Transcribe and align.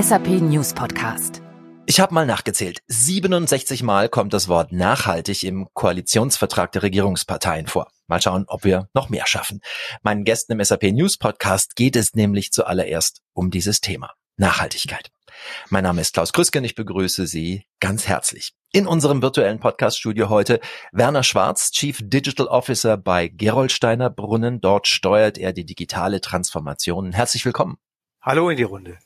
SAP 0.00 0.28
News 0.28 0.72
Podcast. 0.72 1.42
Ich 1.84 2.00
habe 2.00 2.14
mal 2.14 2.24
nachgezählt. 2.24 2.78
67 2.86 3.82
Mal 3.82 4.08
kommt 4.08 4.32
das 4.32 4.48
Wort 4.48 4.72
nachhaltig 4.72 5.44
im 5.44 5.68
Koalitionsvertrag 5.74 6.72
der 6.72 6.84
Regierungsparteien 6.84 7.66
vor. 7.66 7.90
Mal 8.06 8.22
schauen, 8.22 8.44
ob 8.46 8.64
wir 8.64 8.88
noch 8.94 9.10
mehr 9.10 9.26
schaffen. 9.26 9.60
Meinen 10.02 10.24
Gästen 10.24 10.52
im 10.52 10.64
SAP 10.64 10.84
News 10.92 11.18
Podcast 11.18 11.76
geht 11.76 11.96
es 11.96 12.14
nämlich 12.14 12.50
zuallererst 12.50 13.20
um 13.34 13.50
dieses 13.50 13.82
Thema. 13.82 14.14
Nachhaltigkeit. 14.38 15.10
Mein 15.68 15.84
Name 15.84 16.00
ist 16.00 16.14
Klaus 16.14 16.32
Krüsken, 16.32 16.64
ich 16.64 16.74
begrüße 16.74 17.26
Sie 17.26 17.66
ganz 17.78 18.08
herzlich. 18.08 18.54
In 18.72 18.86
unserem 18.86 19.20
virtuellen 19.20 19.60
Podcast-Studio 19.60 20.30
heute 20.30 20.60
Werner 20.92 21.24
Schwarz, 21.24 21.72
Chief 21.72 21.98
Digital 22.02 22.46
Officer 22.46 22.96
bei 22.96 23.28
Gerolsteiner 23.28 24.08
Brunnen. 24.08 24.62
Dort 24.62 24.86
steuert 24.86 25.36
er 25.36 25.52
die 25.52 25.66
digitale 25.66 26.22
Transformation. 26.22 27.12
Herzlich 27.12 27.44
willkommen. 27.44 27.76
Hallo 28.22 28.48
in 28.48 28.56
die 28.56 28.62
Runde. 28.62 28.98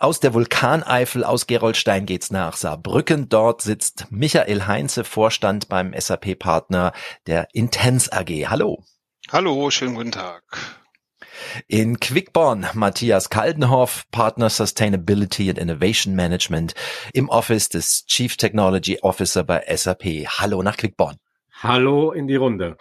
Aus 0.00 0.20
der 0.20 0.32
Vulkaneifel 0.32 1.24
aus 1.24 1.48
Gerolstein 1.48 2.06
geht's 2.06 2.30
nach 2.30 2.54
Saarbrücken. 2.54 3.28
Dort 3.28 3.62
sitzt 3.62 4.06
Michael 4.10 4.68
Heinze, 4.68 5.02
Vorstand 5.02 5.68
beim 5.68 5.92
SAP-Partner 5.92 6.92
der 7.26 7.48
Intens 7.52 8.08
AG. 8.08 8.30
Hallo. 8.46 8.84
Hallo, 9.32 9.70
schönen 9.70 9.96
guten 9.96 10.12
Tag. 10.12 10.44
In 11.66 11.98
Quickborn 11.98 12.68
Matthias 12.74 13.28
Kaldenhoff, 13.28 14.04
Partner 14.12 14.50
Sustainability 14.50 15.50
and 15.50 15.58
Innovation 15.58 16.14
Management 16.14 16.74
im 17.12 17.28
Office 17.28 17.68
des 17.68 18.06
Chief 18.06 18.36
Technology 18.36 19.00
Officer 19.02 19.42
bei 19.42 19.64
SAP. 19.68 20.04
Hallo 20.28 20.62
nach 20.62 20.76
Quickborn. 20.76 21.16
Hallo 21.60 22.12
in 22.12 22.28
die 22.28 22.36
Runde. 22.36 22.76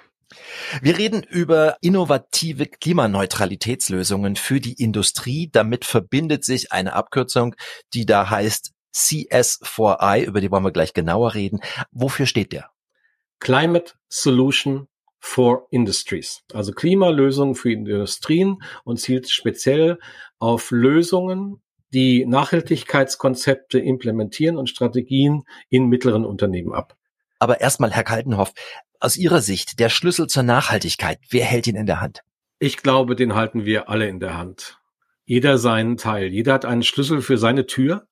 Wir 0.81 0.97
reden 0.97 1.23
über 1.23 1.77
innovative 1.81 2.65
Klimaneutralitätslösungen 2.65 4.35
für 4.35 4.59
die 4.59 4.73
Industrie. 4.73 5.49
Damit 5.51 5.85
verbindet 5.85 6.43
sich 6.43 6.71
eine 6.71 6.93
Abkürzung, 6.93 7.55
die 7.93 8.05
da 8.05 8.29
heißt 8.29 8.73
CS4I, 8.93 10.23
über 10.25 10.41
die 10.41 10.51
wollen 10.51 10.63
wir 10.63 10.71
gleich 10.71 10.93
genauer 10.93 11.33
reden. 11.33 11.61
Wofür 11.91 12.25
steht 12.25 12.51
der? 12.51 12.69
Climate 13.39 13.93
Solution 14.09 14.87
for 15.19 15.67
Industries, 15.71 16.43
also 16.53 16.71
Klimalösungen 16.71 17.55
für 17.55 17.71
Industrien 17.71 18.61
und 18.83 18.99
zielt 18.99 19.29
speziell 19.29 19.99
auf 20.39 20.71
Lösungen, 20.71 21.61
die 21.93 22.25
Nachhaltigkeitskonzepte 22.25 23.79
implementieren 23.79 24.57
und 24.57 24.69
Strategien 24.69 25.43
in 25.69 25.87
mittleren 25.87 26.25
Unternehmen 26.25 26.73
ab. 26.73 26.95
Aber 27.39 27.61
erstmal, 27.61 27.91
Herr 27.91 28.03
Kaltenhoff, 28.03 28.53
aus 28.99 29.17
Ihrer 29.17 29.41
Sicht 29.41 29.79
der 29.79 29.89
Schlüssel 29.89 30.27
zur 30.27 30.43
Nachhaltigkeit, 30.43 31.19
wer 31.29 31.45
hält 31.45 31.67
ihn 31.67 31.75
in 31.75 31.85
der 31.85 32.01
Hand? 32.01 32.21
Ich 32.59 32.77
glaube, 32.77 33.15
den 33.15 33.35
halten 33.35 33.65
wir 33.65 33.89
alle 33.89 34.07
in 34.07 34.19
der 34.19 34.37
Hand. 34.37 34.79
Jeder 35.25 35.57
seinen 35.57 35.97
Teil. 35.97 36.27
Jeder 36.27 36.53
hat 36.53 36.65
einen 36.65 36.83
Schlüssel 36.83 37.21
für 37.21 37.37
seine 37.37 37.67
Tür. 37.67 38.07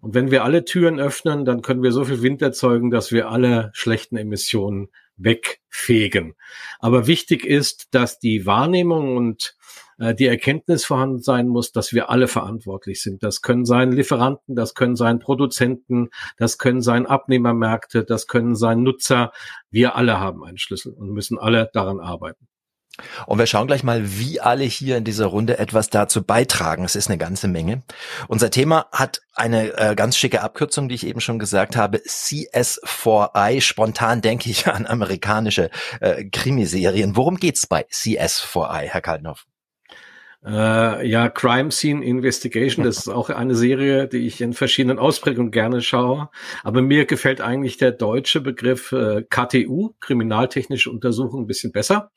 Und 0.00 0.14
wenn 0.14 0.30
wir 0.30 0.44
alle 0.44 0.64
Türen 0.64 0.98
öffnen, 0.98 1.44
dann 1.44 1.62
können 1.62 1.82
wir 1.82 1.92
so 1.92 2.04
viel 2.04 2.22
Wind 2.22 2.42
erzeugen, 2.42 2.90
dass 2.90 3.12
wir 3.12 3.28
alle 3.28 3.70
schlechten 3.72 4.16
Emissionen 4.16 4.88
wegfegen. 5.16 6.34
Aber 6.78 7.06
wichtig 7.06 7.44
ist, 7.44 7.94
dass 7.94 8.18
die 8.18 8.46
Wahrnehmung 8.46 9.16
und 9.16 9.56
die 10.00 10.26
Erkenntnis 10.26 10.84
vorhanden 10.84 11.20
sein 11.20 11.46
muss, 11.48 11.72
dass 11.72 11.92
wir 11.92 12.10
alle 12.10 12.28
verantwortlich 12.28 13.02
sind. 13.02 13.22
Das 13.22 13.42
können 13.42 13.64
sein 13.64 13.92
Lieferanten, 13.92 14.56
das 14.56 14.74
können 14.74 14.96
sein 14.96 15.18
Produzenten, 15.18 16.10
das 16.38 16.58
können 16.58 16.82
sein 16.82 17.06
Abnehmermärkte, 17.06 18.04
das 18.04 18.26
können 18.26 18.56
sein 18.56 18.82
Nutzer. 18.82 19.32
Wir 19.70 19.96
alle 19.96 20.18
haben 20.18 20.44
einen 20.44 20.58
Schlüssel 20.58 20.92
und 20.94 21.10
müssen 21.10 21.38
alle 21.38 21.70
daran 21.72 22.00
arbeiten. 22.00 22.48
Und 23.26 23.38
wir 23.38 23.46
schauen 23.46 23.66
gleich 23.66 23.82
mal, 23.82 24.18
wie 24.18 24.40
alle 24.40 24.64
hier 24.64 24.96
in 24.96 25.04
dieser 25.04 25.26
Runde 25.26 25.58
etwas 25.58 25.90
dazu 25.90 26.22
beitragen. 26.22 26.84
Es 26.84 26.96
ist 26.96 27.08
eine 27.08 27.18
ganze 27.18 27.48
Menge. 27.48 27.82
Unser 28.28 28.50
Thema 28.50 28.86
hat 28.92 29.22
eine 29.34 29.76
äh, 29.78 29.94
ganz 29.94 30.16
schicke 30.16 30.42
Abkürzung, 30.42 30.88
die 30.88 30.94
ich 30.96 31.06
eben 31.06 31.20
schon 31.20 31.38
gesagt 31.38 31.76
habe. 31.76 31.98
CS4I. 31.98 33.60
Spontan 33.60 34.20
denke 34.20 34.50
ich 34.50 34.66
an 34.66 34.86
amerikanische 34.86 35.70
äh, 36.00 36.24
Krimiserien. 36.24 37.16
Worum 37.16 37.36
geht's 37.36 37.66
bei 37.66 37.86
CS4I, 37.86 38.82
Herr 38.88 39.00
Kaltenhoff? 39.00 39.46
Äh, 40.42 41.06
ja, 41.06 41.28
Crime 41.28 41.70
Scene 41.70 42.02
Investigation, 42.02 42.84
das 42.84 42.98
ist 42.98 43.08
auch 43.08 43.28
eine 43.28 43.54
Serie, 43.54 44.08
die 44.08 44.26
ich 44.26 44.40
in 44.40 44.54
verschiedenen 44.54 44.98
Ausprägungen 44.98 45.50
gerne 45.50 45.82
schaue. 45.82 46.30
Aber 46.62 46.80
mir 46.80 47.04
gefällt 47.04 47.42
eigentlich 47.42 47.76
der 47.76 47.92
deutsche 47.92 48.40
Begriff 48.40 48.92
äh, 48.92 49.22
KTU, 49.28 49.94
kriminaltechnische 50.00 50.90
Untersuchung, 50.90 51.42
ein 51.42 51.46
bisschen 51.46 51.72
besser. 51.72 52.10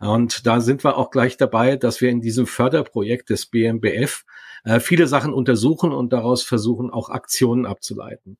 Und 0.00 0.46
da 0.46 0.60
sind 0.60 0.82
wir 0.84 0.96
auch 0.96 1.10
gleich 1.10 1.36
dabei, 1.36 1.76
dass 1.76 2.00
wir 2.00 2.10
in 2.10 2.20
diesem 2.20 2.46
Förderprojekt 2.46 3.30
des 3.30 3.46
BMBF 3.46 4.24
äh, 4.64 4.80
viele 4.80 5.06
Sachen 5.06 5.32
untersuchen 5.32 5.92
und 5.92 6.12
daraus 6.12 6.42
versuchen, 6.42 6.90
auch 6.90 7.08
Aktionen 7.08 7.66
abzuleiten. 7.66 8.36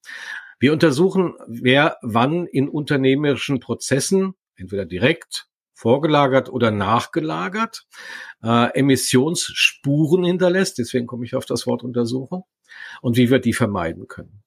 Wir 0.58 0.72
untersuchen, 0.72 1.34
wer 1.46 1.98
wann 2.02 2.46
in 2.46 2.69
unternehmerischen 2.69 3.60
Prozessen, 3.60 4.34
entweder 4.56 4.86
direkt 4.86 5.50
vorgelagert 5.80 6.50
oder 6.50 6.70
nachgelagert, 6.70 7.86
äh, 8.42 8.78
Emissionsspuren 8.78 10.24
hinterlässt, 10.24 10.76
deswegen 10.76 11.06
komme 11.06 11.24
ich 11.24 11.34
auf 11.34 11.46
das 11.46 11.66
Wort 11.66 11.82
Untersuchung, 11.82 12.44
und 13.00 13.16
wie 13.16 13.30
wir 13.30 13.38
die 13.38 13.54
vermeiden 13.54 14.06
können. 14.06 14.42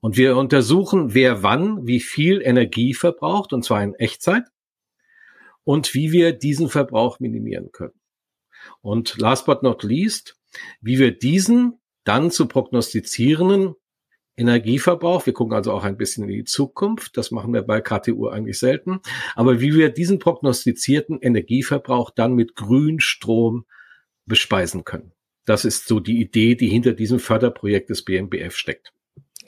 Und 0.00 0.16
wir 0.16 0.36
untersuchen, 0.36 1.14
wer 1.14 1.44
wann 1.44 1.86
wie 1.86 2.00
viel 2.00 2.42
Energie 2.42 2.94
verbraucht, 2.94 3.52
und 3.52 3.64
zwar 3.64 3.82
in 3.84 3.94
Echtzeit, 3.94 4.42
und 5.62 5.94
wie 5.94 6.10
wir 6.10 6.32
diesen 6.32 6.68
Verbrauch 6.68 7.20
minimieren 7.20 7.70
können. 7.70 8.00
Und 8.80 9.18
last 9.18 9.46
but 9.46 9.62
not 9.62 9.84
least, 9.84 10.36
wie 10.80 10.98
wir 10.98 11.16
diesen 11.16 11.80
dann 12.02 12.32
zu 12.32 12.48
prognostizierenden 12.48 13.74
Energieverbrauch. 14.36 15.26
Wir 15.26 15.32
gucken 15.32 15.54
also 15.54 15.72
auch 15.72 15.84
ein 15.84 15.96
bisschen 15.96 16.24
in 16.24 16.30
die 16.30 16.44
Zukunft. 16.44 17.16
Das 17.16 17.30
machen 17.30 17.52
wir 17.52 17.62
bei 17.62 17.80
KTU 17.80 18.28
eigentlich 18.28 18.58
selten. 18.58 19.00
Aber 19.34 19.60
wie 19.60 19.74
wir 19.74 19.88
diesen 19.88 20.18
prognostizierten 20.18 21.18
Energieverbrauch 21.20 22.10
dann 22.10 22.34
mit 22.34 22.54
Grünstrom 22.54 23.64
bespeisen 24.26 24.84
können. 24.84 25.12
Das 25.44 25.64
ist 25.64 25.86
so 25.86 26.00
die 26.00 26.20
Idee, 26.20 26.56
die 26.56 26.68
hinter 26.68 26.92
diesem 26.92 27.20
Förderprojekt 27.20 27.88
des 27.88 28.04
BMBF 28.04 28.56
steckt. 28.56 28.92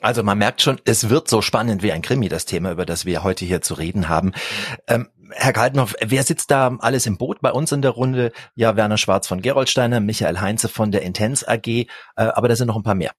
Also 0.01 0.23
man 0.23 0.37
merkt 0.37 0.61
schon, 0.61 0.79
es 0.85 1.09
wird 1.09 1.27
so 1.27 1.41
spannend 1.41 1.83
wie 1.83 1.91
ein 1.91 2.01
Krimi, 2.01 2.29
das 2.29 2.45
Thema, 2.45 2.71
über 2.71 2.85
das 2.85 3.05
wir 3.05 3.23
heute 3.23 3.43
hier 3.43 3.61
zu 3.61 3.73
reden 3.73 4.07
haben. 4.07 4.31
Ähm, 4.87 5.09
Herr 5.31 5.53
Kaltenhoff, 5.53 5.95
wer 6.01 6.23
sitzt 6.23 6.51
da 6.51 6.75
alles 6.79 7.05
im 7.05 7.17
Boot 7.17 7.41
bei 7.41 7.51
uns 7.51 7.71
in 7.71 7.81
der 7.81 7.91
Runde? 7.91 8.31
Ja, 8.55 8.75
Werner 8.77 8.97
Schwarz 8.97 9.27
von 9.27 9.41
Geroldsteiner, 9.41 9.99
Michael 9.99 10.39
Heinze 10.39 10.69
von 10.69 10.91
der 10.91 11.01
Intens 11.01 11.45
AG, 11.45 11.67
äh, 11.67 11.87
aber 12.15 12.47
da 12.47 12.55
sind 12.55 12.67
noch 12.67 12.77
ein 12.77 12.83
paar 12.83 12.95
mehr. 12.95 13.11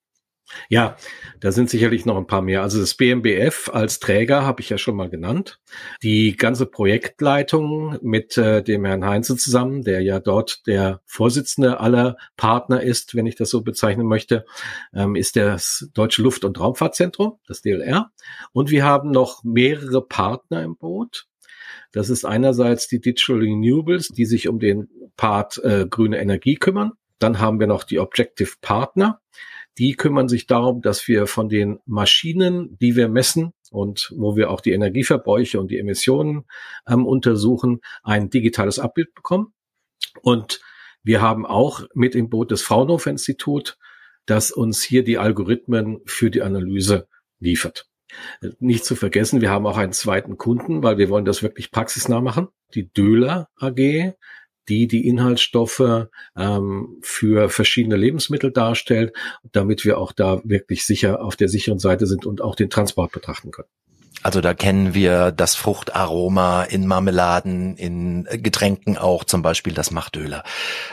Ja, 0.68 0.96
da 1.40 1.52
sind 1.52 1.70
sicherlich 1.70 2.06
noch 2.06 2.16
ein 2.16 2.26
paar 2.26 2.42
mehr. 2.42 2.62
Also 2.62 2.80
das 2.80 2.94
BMBF 2.94 3.70
als 3.72 3.98
Träger 3.98 4.44
habe 4.44 4.60
ich 4.60 4.70
ja 4.70 4.78
schon 4.78 4.96
mal 4.96 5.08
genannt. 5.08 5.60
Die 6.02 6.36
ganze 6.36 6.66
Projektleitung 6.66 7.98
mit 8.02 8.36
äh, 8.36 8.62
dem 8.62 8.84
Herrn 8.84 9.04
Heinze 9.04 9.36
zusammen, 9.36 9.82
der 9.82 10.02
ja 10.02 10.20
dort 10.20 10.66
der 10.66 11.00
Vorsitzende 11.06 11.80
aller 11.80 12.16
Partner 12.36 12.82
ist, 12.82 13.14
wenn 13.14 13.26
ich 13.26 13.36
das 13.36 13.50
so 13.50 13.62
bezeichnen 13.62 14.06
möchte, 14.06 14.44
ähm, 14.94 15.16
ist 15.16 15.36
das 15.36 15.88
Deutsche 15.94 16.22
Luft- 16.22 16.44
und 16.44 16.58
Raumfahrtzentrum, 16.58 17.38
das 17.46 17.62
DLR. 17.62 18.10
Und 18.52 18.70
wir 18.70 18.84
haben 18.84 19.10
noch 19.10 19.44
mehrere 19.44 20.06
Partner 20.06 20.62
im 20.62 20.76
Boot. 20.76 21.26
Das 21.92 22.10
ist 22.10 22.24
einerseits 22.24 22.86
die 22.86 23.00
Digital 23.00 23.38
Renewables, 23.38 24.08
die 24.08 24.24
sich 24.24 24.48
um 24.48 24.58
den 24.58 24.88
Part 25.16 25.58
äh, 25.64 25.86
grüne 25.88 26.20
Energie 26.20 26.54
kümmern. 26.54 26.92
Dann 27.18 27.40
haben 27.40 27.60
wir 27.60 27.66
noch 27.66 27.84
die 27.84 27.98
Objective 27.98 28.52
Partner 28.60 29.20
die 29.78 29.94
kümmern 29.94 30.28
sich 30.28 30.46
darum, 30.46 30.82
dass 30.82 31.06
wir 31.08 31.26
von 31.26 31.48
den 31.48 31.78
Maschinen, 31.86 32.76
die 32.80 32.96
wir 32.96 33.08
messen 33.08 33.52
und 33.70 34.12
wo 34.16 34.36
wir 34.36 34.50
auch 34.50 34.60
die 34.60 34.72
Energieverbräuche 34.72 35.60
und 35.60 35.70
die 35.70 35.78
Emissionen 35.78 36.44
ähm, 36.88 37.06
untersuchen, 37.06 37.80
ein 38.02 38.30
digitales 38.30 38.78
Abbild 38.78 39.14
bekommen. 39.14 39.52
Und 40.22 40.60
wir 41.02 41.22
haben 41.22 41.46
auch 41.46 41.82
mit 41.94 42.14
im 42.14 42.28
Boot 42.28 42.50
das 42.50 42.62
Fraunhofer 42.62 43.10
Institut, 43.10 43.78
das 44.26 44.50
uns 44.50 44.82
hier 44.82 45.02
die 45.02 45.18
Algorithmen 45.18 46.00
für 46.04 46.30
die 46.30 46.42
Analyse 46.42 47.08
liefert. 47.38 47.86
Nicht 48.58 48.84
zu 48.84 48.96
vergessen, 48.96 49.40
wir 49.40 49.50
haben 49.50 49.66
auch 49.66 49.76
einen 49.76 49.92
zweiten 49.92 50.36
Kunden, 50.36 50.82
weil 50.82 50.98
wir 50.98 51.08
wollen 51.08 51.24
das 51.24 51.42
wirklich 51.42 51.70
praxisnah 51.70 52.20
machen. 52.20 52.48
Die 52.74 52.92
Döhler 52.92 53.48
AG, 53.56 54.14
die 54.70 54.86
die 54.86 55.06
Inhaltsstoffe 55.06 56.06
ähm, 56.36 56.98
für 57.02 57.48
verschiedene 57.50 57.96
Lebensmittel 57.96 58.52
darstellt, 58.52 59.12
damit 59.52 59.84
wir 59.84 59.98
auch 59.98 60.12
da 60.12 60.40
wirklich 60.44 60.86
sicher 60.86 61.22
auf 61.22 61.36
der 61.36 61.48
sicheren 61.48 61.80
Seite 61.80 62.06
sind 62.06 62.24
und 62.24 62.40
auch 62.40 62.54
den 62.54 62.70
Transport 62.70 63.10
betrachten 63.12 63.50
können. 63.50 63.68
Also 64.22 64.42
da 64.42 64.52
kennen 64.52 64.92
wir 64.92 65.32
das 65.32 65.54
Fruchtaroma 65.54 66.64
in 66.64 66.86
Marmeladen, 66.86 67.76
in 67.76 68.24
Getränken 68.30 68.98
auch, 68.98 69.24
zum 69.24 69.40
Beispiel 69.40 69.72
das 69.72 69.90
Machtöler. 69.90 70.44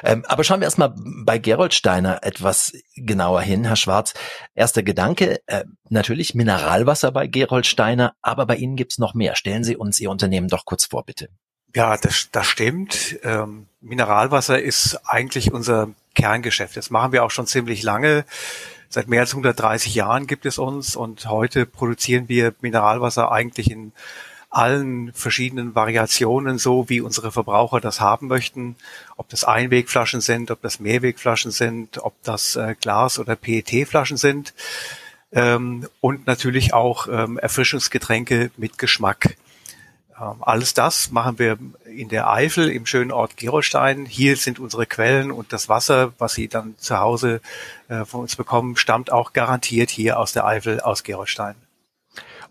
Ähm, 0.02 0.24
aber 0.28 0.46
schauen 0.46 0.62
wir 0.62 0.66
erstmal 0.66 0.94
bei 0.96 1.38
Gerold 1.38 1.74
Steiner 1.74 2.20
etwas 2.24 2.72
genauer 2.96 3.42
hin, 3.42 3.66
Herr 3.66 3.76
Schwarz. 3.76 4.14
Erster 4.56 4.82
Gedanke, 4.82 5.42
äh, 5.48 5.66
natürlich 5.90 6.36
Mineralwasser 6.36 7.12
bei 7.12 7.28
Gerold 7.28 7.66
Steiner, 7.66 8.14
aber 8.22 8.46
bei 8.46 8.56
Ihnen 8.56 8.78
gibt's 8.78 8.98
noch 8.98 9.14
mehr. 9.14 9.36
Stellen 9.36 9.66
Sie 9.66 9.76
uns 9.76 10.00
Ihr 10.00 10.10
Unternehmen 10.10 10.48
doch 10.48 10.64
kurz 10.64 10.86
vor, 10.86 11.06
bitte. 11.06 11.28
Ja, 11.76 11.98
das, 11.98 12.30
das 12.32 12.48
stimmt. 12.48 13.20
Ähm, 13.24 13.68
Mineralwasser 13.82 14.62
ist 14.62 15.00
eigentlich 15.06 15.54
unser 15.54 15.90
Kerngeschäft. 16.16 16.76
Das 16.78 16.90
machen 16.90 17.12
wir 17.12 17.24
auch 17.24 17.32
schon 17.32 17.48
ziemlich 17.48 17.84
lange. 17.84 18.26
Seit 18.90 19.08
mehr 19.08 19.22
als 19.22 19.32
130 19.32 19.94
Jahren 19.94 20.28
gibt 20.28 20.46
es 20.46 20.58
uns 20.58 20.96
und 20.96 21.30
heute 21.30 21.66
produzieren 21.66 22.30
wir 22.30 22.56
Mineralwasser 22.62 23.32
eigentlich 23.32 23.70
in 23.70 23.92
allen 24.50 25.12
verschiedenen 25.14 25.76
Variationen 25.76 26.58
so, 26.58 26.90
wie 26.90 27.02
unsere 27.02 27.32
Verbraucher 27.32 27.82
das 27.82 28.00
haben 28.00 28.28
möchten. 28.28 28.76
Ob 29.18 29.28
das 29.30 29.44
Einwegflaschen 29.44 30.22
sind, 30.22 30.52
ob 30.52 30.62
das 30.62 30.80
Mehrwegflaschen 30.80 31.52
sind, 31.52 31.98
ob 32.00 32.16
das 32.24 32.56
äh, 32.56 32.76
Glas- 32.80 33.20
oder 33.20 33.36
PET-Flaschen 33.36 34.18
sind. 34.18 34.54
Ähm, 35.34 35.88
und 36.00 36.26
natürlich 36.26 36.74
auch 36.74 37.08
ähm, 37.08 37.38
Erfrischungsgetränke 37.38 38.52
mit 38.56 38.78
Geschmack. 38.78 39.36
Ähm, 40.20 40.38
alles 40.42 40.74
das 40.74 41.12
machen 41.12 41.40
wir 41.40 41.58
in 41.86 42.10
der 42.10 42.30
Eifel 42.30 42.70
im 42.70 42.86
schönen 42.86 43.12
Ort 43.12 43.38
Gerolstein. 43.38 44.06
Hier 44.06 44.36
sind 44.36 44.60
unsere 44.60 44.86
Quellen 44.86 45.32
und 45.32 45.54
das 45.54 45.70
Wasser, 45.70 46.14
was 46.18 46.34
Sie 46.34 46.48
dann 46.48 46.76
zu 46.78 46.98
Hause 47.00 47.42
äh, 47.88 48.06
von 48.06 48.22
uns 48.22 48.36
bekommen, 48.36 48.76
stammt 48.76 49.12
auch 49.12 49.34
garantiert 49.34 49.90
hier 49.90 50.20
aus 50.20 50.34
der 50.34 50.46
Eifel, 50.46 50.82
aus 50.82 51.04
Gerolstein. 51.04 51.56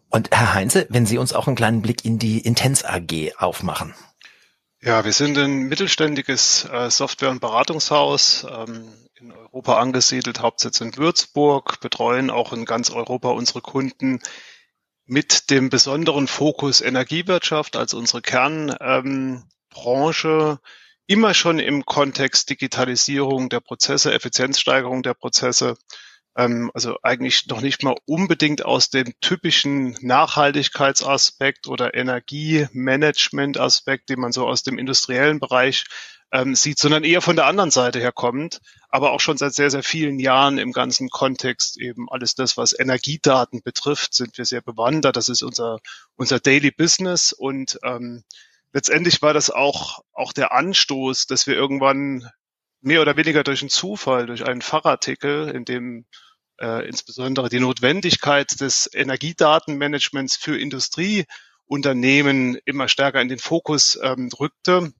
Und 0.09 0.31
Herr 0.33 0.55
Heinze, 0.55 0.87
wenn 0.89 1.07
Sie 1.07 1.19
uns 1.19 1.33
auch 1.33 1.47
einen 1.47 1.57
kleinen 1.57 1.83
Blick 1.83 2.05
in 2.05 2.19
die 2.19 2.39
Intens 2.39 2.85
AG 2.85 3.33
aufmachen. 3.39 3.95
Ja, 4.81 5.05
wir 5.05 5.13
sind 5.13 5.37
ein 5.37 5.65
mittelständiges 5.65 6.65
äh, 6.67 6.91
Software- 6.91 7.31
und 7.31 7.41
Beratungshaus 7.41 8.47
ähm, 8.49 8.87
in 9.19 9.33
Europa 9.33 9.79
angesiedelt, 9.79 10.41
Hauptsitz 10.41 10.81
in 10.81 10.97
Würzburg, 10.97 11.81
betreuen 11.81 12.31
auch 12.31 12.53
in 12.53 12.67
ganz 12.67 12.91
Europa 12.91 13.31
unsere 13.31 13.63
Kunden 13.63 14.21
mit 15.07 15.51
dem 15.51 15.71
besonderen 15.71 16.27
Fokus 16.27 16.81
Energiewirtschaft 16.81 17.77
als 17.77 17.95
unsere 17.95 18.23
Kernbranche, 18.23 19.45
ähm, 20.29 20.59
immer 21.07 21.35
schon 21.35 21.59
im 21.59 21.87
Kontext 21.87 22.51
Digitalisierung 22.51 23.49
der 23.49 23.61
Prozesse, 23.61 24.13
Effizienzsteigerung 24.13 25.03
der 25.03 25.15
Prozesse 25.15 25.77
ähm, 26.37 26.71
also 26.75 26.99
eigentlich 27.03 27.47
noch 27.47 27.63
nicht 27.63 27.83
mal 27.83 27.97
unbedingt 28.05 28.65
aus 28.65 28.91
dem 28.91 29.15
typischen 29.21 29.97
Nachhaltigkeitsaspekt 30.03 31.67
oder 31.67 31.95
Energiemanagement-Aspekt, 31.95 34.11
den 34.11 34.21
man 34.21 34.31
so 34.33 34.47
aus 34.47 34.63
dem 34.63 34.79
industriellen 34.79 35.41
Bereich 35.41 35.85
ähm, 36.37 36.55
sieht, 36.55 36.79
sondern 36.79 37.03
eher 37.03 37.23
von 37.23 37.37
der 37.37 37.47
anderen 37.47 37.71
Seite 37.71 37.99
her 37.99 38.13
kommt, 38.13 38.61
aber 38.91 39.13
auch 39.13 39.21
schon 39.21 39.39
seit 39.39 39.55
sehr, 39.55 39.71
sehr 39.71 39.83
vielen 39.83 40.19
Jahren 40.19 40.59
im 40.59 40.73
ganzen 40.73 41.09
Kontext 41.09 41.79
eben 41.79 42.11
alles 42.11 42.35
das, 42.35 42.59
was 42.59 42.79
Energiedaten 42.79 43.63
betrifft, 43.63 44.13
sind 44.13 44.37
wir 44.37 44.45
sehr 44.45 44.61
bewandert. 44.61 45.17
Das 45.17 45.31
ist 45.31 45.43
unser, 45.43 45.79
unser 46.15 46.39
Daily 46.39 46.71
Business 46.71 47.33
und 47.33 47.79
ähm, 47.83 48.23
letztendlich 48.75 49.23
war 49.23 49.33
das 49.33 49.49
auch, 49.49 50.05
auch 50.13 50.35
der 50.35 50.53
Anstoß, 50.53 51.27
dass 51.27 51.47
wir 51.47 51.55
irgendwann 51.55 52.29
mehr 52.83 53.01
oder 53.01 53.17
weniger 53.17 53.43
durch 53.43 53.63
einen 53.63 53.71
Zufall, 53.71 54.27
durch 54.27 54.45
einen 54.45 54.61
Fachartikel, 54.61 55.49
in 55.49 55.65
dem 55.65 56.05
äh, 56.61 56.87
insbesondere 56.87 57.49
die 57.49 57.61
Notwendigkeit 57.61 58.61
des 58.61 58.91
Energiedatenmanagements 58.93 60.37
für 60.37 60.59
Industrieunternehmen 60.59 62.59
immer 62.67 62.89
stärker 62.89 63.23
in 63.23 63.29
den 63.29 63.39
Fokus 63.39 63.99
ähm, 64.03 64.29
rückte. 64.39 64.93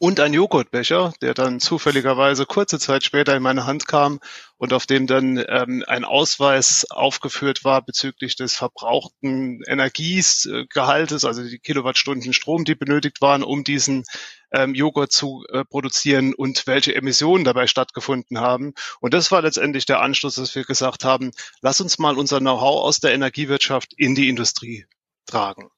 Und 0.00 0.20
ein 0.20 0.32
Joghurtbecher, 0.32 1.12
der 1.22 1.34
dann 1.34 1.58
zufälligerweise 1.58 2.46
kurze 2.46 2.78
Zeit 2.78 3.02
später 3.02 3.34
in 3.34 3.42
meine 3.42 3.66
Hand 3.66 3.88
kam 3.88 4.20
und 4.56 4.72
auf 4.72 4.86
dem 4.86 5.08
dann 5.08 5.44
ähm, 5.48 5.84
ein 5.88 6.04
Ausweis 6.04 6.86
aufgeführt 6.88 7.64
war 7.64 7.82
bezüglich 7.82 8.36
des 8.36 8.54
verbrauchten 8.54 9.60
Energiegehaltes, 9.66 11.24
also 11.24 11.42
die 11.42 11.58
Kilowattstunden 11.58 12.32
Strom, 12.32 12.64
die 12.64 12.76
benötigt 12.76 13.20
waren, 13.20 13.42
um 13.42 13.64
diesen 13.64 14.04
ähm, 14.52 14.76
Joghurt 14.76 15.10
zu 15.10 15.44
äh, 15.52 15.64
produzieren 15.64 16.32
und 16.32 16.68
welche 16.68 16.94
Emissionen 16.94 17.42
dabei 17.42 17.66
stattgefunden 17.66 18.38
haben. 18.38 18.74
Und 19.00 19.14
das 19.14 19.32
war 19.32 19.42
letztendlich 19.42 19.84
der 19.84 20.00
Anschluss, 20.00 20.36
dass 20.36 20.54
wir 20.54 20.62
gesagt 20.62 21.04
haben, 21.04 21.32
lass 21.60 21.80
uns 21.80 21.98
mal 21.98 22.16
unser 22.16 22.38
Know-how 22.38 22.84
aus 22.84 23.00
der 23.00 23.14
Energiewirtschaft 23.14 23.94
in 23.96 24.14
die 24.14 24.28
Industrie 24.28 24.86
tragen. 25.26 25.70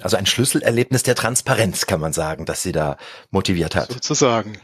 Also 0.00 0.16
ein 0.16 0.26
Schlüsselerlebnis 0.26 1.02
der 1.02 1.14
Transparenz, 1.14 1.86
kann 1.86 2.00
man 2.00 2.12
sagen, 2.12 2.46
dass 2.46 2.62
sie 2.62 2.72
da 2.72 2.96
motiviert 3.30 3.74
hat. 3.74 3.92
Sozusagen. 3.92 4.58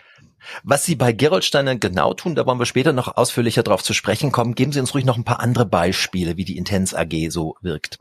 Was 0.62 0.84
Sie 0.84 0.94
bei 0.94 1.12
Geroldsteiner 1.12 1.76
genau 1.76 2.14
tun, 2.14 2.34
da 2.34 2.46
wollen 2.46 2.58
wir 2.58 2.66
später 2.66 2.92
noch 2.92 3.16
ausführlicher 3.16 3.62
drauf 3.62 3.82
zu 3.82 3.92
sprechen 3.92 4.32
kommen. 4.32 4.54
Geben 4.54 4.72
Sie 4.72 4.80
uns 4.80 4.94
ruhig 4.94 5.04
noch 5.04 5.16
ein 5.16 5.24
paar 5.24 5.40
andere 5.40 5.66
Beispiele, 5.66 6.36
wie 6.36 6.44
die 6.44 6.56
Intens 6.56 6.94
AG 6.94 7.30
so 7.30 7.56
wirkt. 7.60 7.98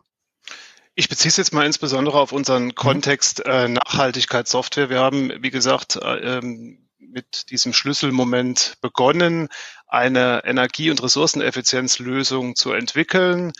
Ich 0.96 1.10
beziehe 1.10 1.30
es 1.30 1.38
jetzt 1.38 1.54
mal 1.54 1.66
insbesondere 1.66 2.20
auf 2.20 2.32
unseren 2.32 2.66
mhm. 2.66 2.76
Kontext 2.76 3.46
äh, 3.46 3.68
Nachhaltigkeitssoftware. 3.68 4.90
Wir 4.90 5.00
haben, 5.00 5.32
wie 5.42 5.52
gesagt, 5.52 5.98
äh, 5.98 6.38
ähm, 6.38 6.88
mit 7.00 7.52
diesem 7.52 7.74
Schlüsselmoment 7.74 8.78
begonnen, 8.82 9.48
eine 9.88 10.44
Energie- 10.44 10.92
und 10.92 11.02
Ressourceneffizienzlösung 11.02 12.56
zu 12.56 12.72
entwickeln, 12.74 13.54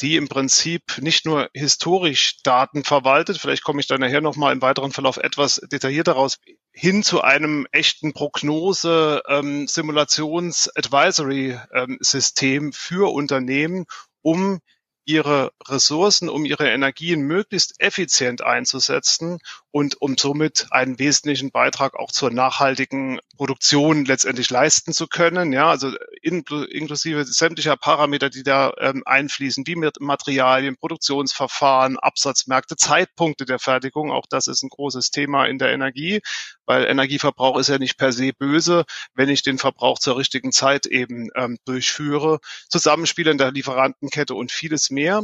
die 0.00 0.16
im 0.16 0.28
Prinzip 0.28 0.98
nicht 1.00 1.24
nur 1.24 1.48
historisch 1.54 2.42
Daten 2.42 2.82
verwaltet, 2.82 3.38
vielleicht 3.38 3.62
komme 3.62 3.80
ich 3.80 3.86
dann 3.86 4.00
nachher 4.00 4.20
nochmal 4.20 4.52
im 4.52 4.60
weiteren 4.60 4.90
Verlauf 4.90 5.18
etwas 5.18 5.60
detaillierter 5.70 6.12
raus, 6.12 6.38
hin 6.72 7.04
zu 7.04 7.22
einem 7.22 7.66
echten 7.70 8.12
Prognose, 8.12 9.22
ähm, 9.28 9.68
ähm, 11.72 11.98
für 12.72 13.12
Unternehmen, 13.12 13.86
um 14.20 14.58
ihre 15.06 15.52
Ressourcen, 15.66 16.28
um 16.28 16.44
ihre 16.44 16.68
Energien 16.68 17.22
möglichst 17.22 17.80
effizient 17.80 18.42
einzusetzen 18.42 19.38
und 19.70 20.00
um 20.00 20.16
somit 20.18 20.66
einen 20.70 20.98
wesentlichen 20.98 21.50
Beitrag 21.50 21.94
auch 21.94 22.10
zur 22.10 22.30
nachhaltigen 22.30 23.20
Produktion 23.36 24.04
letztendlich 24.04 24.50
leisten 24.50 24.92
zu 24.92 25.06
können. 25.06 25.52
Ja, 25.52 25.70
also 25.70 25.92
inklusive 26.22 27.24
sämtlicher 27.24 27.76
Parameter, 27.76 28.30
die 28.30 28.42
da 28.42 28.72
ähm, 28.78 29.02
einfließen, 29.04 29.66
wie 29.66 29.76
mit 29.76 30.00
Materialien, 30.00 30.76
Produktionsverfahren, 30.76 31.98
Absatzmärkte, 31.98 32.76
Zeitpunkte 32.76 33.44
der 33.44 33.58
Fertigung. 33.58 34.10
Auch 34.10 34.26
das 34.28 34.48
ist 34.48 34.62
ein 34.62 34.70
großes 34.70 35.10
Thema 35.10 35.46
in 35.46 35.58
der 35.58 35.72
Energie, 35.72 36.20
weil 36.64 36.84
Energieverbrauch 36.84 37.58
ist 37.58 37.68
ja 37.68 37.78
nicht 37.78 37.96
per 37.96 38.12
se 38.12 38.32
böse, 38.32 38.84
wenn 39.14 39.28
ich 39.28 39.42
den 39.42 39.58
Verbrauch 39.58 39.98
zur 39.98 40.16
richtigen 40.16 40.52
Zeit 40.52 40.86
eben 40.86 41.28
ähm, 41.36 41.58
durchführe. 41.64 42.40
Zusammenspiel 42.68 43.28
in 43.28 43.38
der 43.38 43.52
Lieferantenkette 43.52 44.34
und 44.34 44.50
vieles 44.50 44.90
mehr. 44.96 45.22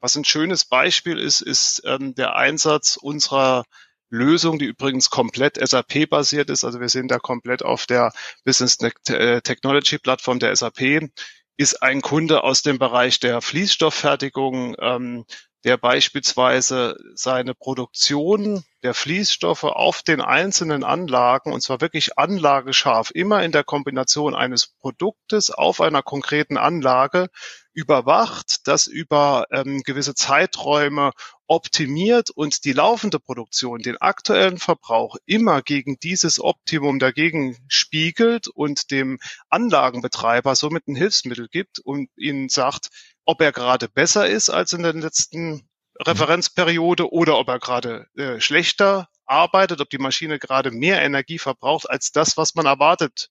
Was 0.00 0.16
ein 0.16 0.24
schönes 0.24 0.64
Beispiel 0.64 1.18
ist, 1.18 1.42
ist 1.42 1.82
ähm, 1.84 2.14
der 2.14 2.36
Einsatz 2.36 2.96
unserer 2.96 3.64
Lösung, 4.08 4.58
die 4.58 4.64
übrigens 4.64 5.10
komplett 5.10 5.56
SAP-basiert 5.56 6.48
ist. 6.48 6.64
Also 6.64 6.80
wir 6.80 6.88
sind 6.88 7.10
da 7.10 7.18
komplett 7.18 7.62
auf 7.62 7.86
der 7.86 8.12
Business 8.44 8.78
äh, 9.08 9.40
Technology 9.42 9.98
Plattform 9.98 10.38
der 10.38 10.54
SAP. 10.56 11.10
Ist 11.56 11.82
ein 11.82 12.00
Kunde 12.00 12.42
aus 12.42 12.62
dem 12.62 12.78
Bereich 12.78 13.20
der 13.20 13.42
Fließstofffertigung, 13.42 14.74
ähm, 14.80 15.24
der 15.64 15.76
beispielsweise 15.76 16.96
seine 17.14 17.54
Produktion 17.54 18.64
der 18.82 18.94
Fließstoffe 18.94 19.64
auf 19.64 20.02
den 20.02 20.22
einzelnen 20.22 20.84
Anlagen, 20.84 21.52
und 21.52 21.60
zwar 21.60 21.82
wirklich 21.82 22.18
anlagescharf, 22.18 23.10
immer 23.14 23.42
in 23.44 23.52
der 23.52 23.64
Kombination 23.64 24.34
eines 24.34 24.68
Produktes 24.78 25.50
auf 25.50 25.82
einer 25.82 26.02
konkreten 26.02 26.56
Anlage 26.56 27.28
überwacht, 27.72 28.66
das 28.66 28.86
über 28.86 29.46
ähm, 29.50 29.82
gewisse 29.82 30.14
Zeiträume 30.14 31.12
optimiert 31.46 32.30
und 32.30 32.64
die 32.64 32.72
laufende 32.72 33.18
Produktion, 33.18 33.80
den 33.80 33.96
aktuellen 33.96 34.58
Verbrauch 34.58 35.16
immer 35.26 35.62
gegen 35.62 35.98
dieses 35.98 36.40
Optimum 36.40 36.98
dagegen 36.98 37.56
spiegelt 37.68 38.48
und 38.48 38.90
dem 38.90 39.18
Anlagenbetreiber 39.48 40.54
somit 40.54 40.88
ein 40.88 40.96
Hilfsmittel 40.96 41.48
gibt 41.48 41.78
und 41.78 42.08
ihnen 42.16 42.48
sagt, 42.48 42.90
ob 43.24 43.40
er 43.40 43.52
gerade 43.52 43.88
besser 43.88 44.28
ist 44.28 44.50
als 44.50 44.72
in 44.72 44.82
der 44.82 44.92
letzten 44.92 45.68
Referenzperiode 45.98 47.12
oder 47.12 47.38
ob 47.38 47.48
er 47.48 47.58
gerade 47.58 48.06
äh, 48.16 48.40
schlechter 48.40 49.08
arbeitet, 49.26 49.80
ob 49.80 49.90
die 49.90 49.98
Maschine 49.98 50.38
gerade 50.38 50.70
mehr 50.70 51.02
Energie 51.02 51.38
verbraucht 51.38 51.88
als 51.88 52.10
das, 52.10 52.36
was 52.36 52.54
man 52.54 52.66
erwartet, 52.66 53.30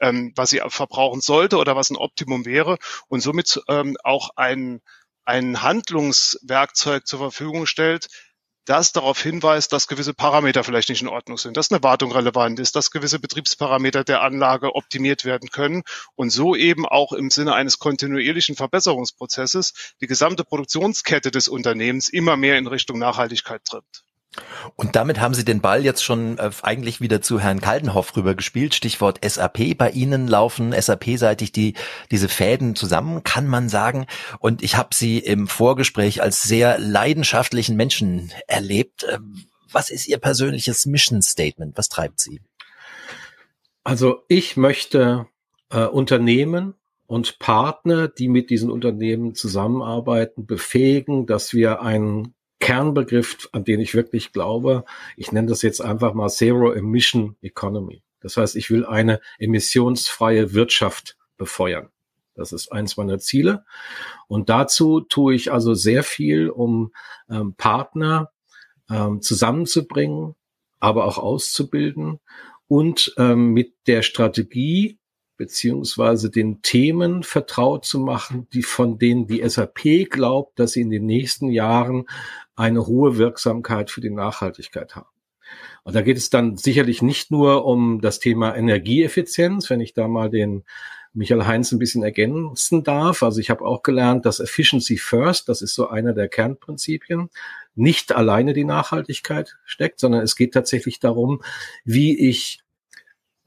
ähm, 0.00 0.32
was 0.36 0.50
sie 0.50 0.60
verbrauchen 0.68 1.20
sollte 1.20 1.58
oder 1.58 1.76
was 1.76 1.90
ein 1.90 1.96
Optimum 1.96 2.44
wäre 2.44 2.78
und 3.08 3.20
somit 3.20 3.60
ähm, 3.68 3.96
auch 4.04 4.30
ein, 4.36 4.80
ein 5.24 5.62
Handlungswerkzeug 5.62 7.06
zur 7.06 7.18
Verfügung 7.18 7.66
stellt, 7.66 8.08
das 8.68 8.92
darauf 8.92 9.22
hinweist, 9.22 9.72
dass 9.72 9.88
gewisse 9.88 10.12
Parameter 10.12 10.62
vielleicht 10.62 10.90
nicht 10.90 11.00
in 11.00 11.08
Ordnung 11.08 11.38
sind, 11.38 11.56
dass 11.56 11.70
eine 11.70 11.82
Wartung 11.82 12.12
relevant 12.12 12.60
ist, 12.60 12.76
dass 12.76 12.90
gewisse 12.90 13.18
Betriebsparameter 13.18 14.04
der 14.04 14.20
Anlage 14.20 14.74
optimiert 14.74 15.24
werden 15.24 15.48
können 15.48 15.84
und 16.16 16.30
so 16.30 16.54
eben 16.54 16.84
auch 16.84 17.12
im 17.12 17.30
Sinne 17.30 17.54
eines 17.54 17.78
kontinuierlichen 17.78 18.56
Verbesserungsprozesses 18.56 19.94
die 20.02 20.06
gesamte 20.06 20.44
Produktionskette 20.44 21.30
des 21.30 21.48
Unternehmens 21.48 22.10
immer 22.10 22.36
mehr 22.36 22.58
in 22.58 22.66
Richtung 22.66 22.98
Nachhaltigkeit 22.98 23.64
tritt. 23.64 24.04
Und 24.76 24.94
damit 24.94 25.20
haben 25.20 25.34
Sie 25.34 25.44
den 25.44 25.60
Ball 25.60 25.84
jetzt 25.84 26.04
schon 26.04 26.38
äh, 26.38 26.50
eigentlich 26.62 27.00
wieder 27.00 27.20
zu 27.20 27.40
Herrn 27.40 27.60
Kaldenhoff 27.60 28.16
rübergespielt. 28.16 28.74
Stichwort 28.74 29.18
SAP. 29.24 29.76
Bei 29.76 29.90
Ihnen 29.90 30.28
laufen 30.28 30.72
SAP-seitig 30.78 31.52
die, 31.52 31.74
diese 32.10 32.28
Fäden 32.28 32.76
zusammen, 32.76 33.24
kann 33.24 33.46
man 33.46 33.68
sagen. 33.68 34.06
Und 34.38 34.62
ich 34.62 34.76
habe 34.76 34.94
Sie 34.94 35.18
im 35.18 35.48
Vorgespräch 35.48 36.22
als 36.22 36.42
sehr 36.42 36.78
leidenschaftlichen 36.78 37.76
Menschen 37.76 38.32
erlebt. 38.46 39.06
Ähm, 39.10 39.46
was 39.70 39.90
ist 39.90 40.06
Ihr 40.06 40.18
persönliches 40.18 40.86
Mission 40.86 41.22
Statement? 41.22 41.76
Was 41.76 41.88
treibt 41.88 42.20
Sie? 42.20 42.40
Also 43.84 44.22
ich 44.28 44.56
möchte 44.56 45.26
äh, 45.70 45.84
Unternehmen 45.84 46.74
und 47.06 47.38
Partner, 47.38 48.08
die 48.08 48.28
mit 48.28 48.50
diesen 48.50 48.70
Unternehmen 48.70 49.34
zusammenarbeiten, 49.34 50.46
befähigen, 50.46 51.26
dass 51.26 51.54
wir 51.54 51.80
einen 51.80 52.34
Kernbegriff, 52.60 53.48
an 53.52 53.64
den 53.64 53.80
ich 53.80 53.94
wirklich 53.94 54.32
glaube, 54.32 54.84
ich 55.16 55.32
nenne 55.32 55.48
das 55.48 55.62
jetzt 55.62 55.80
einfach 55.80 56.14
mal 56.14 56.28
Zero 56.28 56.72
Emission 56.72 57.36
Economy. 57.40 58.02
Das 58.20 58.36
heißt, 58.36 58.56
ich 58.56 58.70
will 58.70 58.84
eine 58.84 59.20
emissionsfreie 59.38 60.52
Wirtschaft 60.52 61.16
befeuern. 61.36 61.90
Das 62.34 62.52
ist 62.52 62.70
eins 62.72 62.96
meiner 62.96 63.18
Ziele. 63.18 63.64
Und 64.28 64.48
dazu 64.48 65.00
tue 65.00 65.34
ich 65.34 65.52
also 65.52 65.74
sehr 65.74 66.02
viel, 66.02 66.50
um 66.50 66.92
ähm, 67.28 67.54
Partner 67.54 68.30
ähm, 68.90 69.20
zusammenzubringen, 69.22 70.34
aber 70.80 71.04
auch 71.04 71.18
auszubilden 71.18 72.20
und 72.68 73.12
ähm, 73.16 73.52
mit 73.52 73.74
der 73.86 74.02
Strategie 74.02 74.98
beziehungsweise 75.38 76.30
den 76.30 76.60
Themen 76.60 77.22
vertraut 77.22 77.86
zu 77.86 78.00
machen, 78.00 78.46
die 78.52 78.62
von 78.62 78.98
denen 78.98 79.26
die 79.26 79.48
SAP 79.48 80.10
glaubt, 80.10 80.58
dass 80.58 80.72
sie 80.72 80.82
in 80.82 80.90
den 80.90 81.06
nächsten 81.06 81.48
Jahren 81.48 82.04
eine 82.56 82.86
hohe 82.86 83.16
Wirksamkeit 83.16 83.90
für 83.90 84.02
die 84.02 84.10
Nachhaltigkeit 84.10 84.96
haben. 84.96 85.08
Und 85.84 85.94
da 85.94 86.02
geht 86.02 86.18
es 86.18 86.28
dann 86.28 86.58
sicherlich 86.58 87.00
nicht 87.00 87.30
nur 87.30 87.64
um 87.64 88.02
das 88.02 88.18
Thema 88.18 88.54
Energieeffizienz, 88.54 89.70
wenn 89.70 89.80
ich 89.80 89.94
da 89.94 90.08
mal 90.08 90.28
den 90.28 90.64
Michael 91.14 91.46
Heinz 91.46 91.72
ein 91.72 91.78
bisschen 91.78 92.02
ergänzen 92.02 92.84
darf. 92.84 93.22
Also 93.22 93.40
ich 93.40 93.48
habe 93.48 93.64
auch 93.64 93.82
gelernt, 93.82 94.26
dass 94.26 94.40
Efficiency 94.40 94.98
First, 94.98 95.48
das 95.48 95.62
ist 95.62 95.74
so 95.74 95.88
einer 95.88 96.12
der 96.12 96.28
Kernprinzipien, 96.28 97.30
nicht 97.74 98.12
alleine 98.12 98.52
die 98.52 98.64
Nachhaltigkeit 98.64 99.56
steckt, 99.64 100.00
sondern 100.00 100.20
es 100.22 100.36
geht 100.36 100.52
tatsächlich 100.52 101.00
darum, 101.00 101.42
wie 101.84 102.28
ich 102.28 102.60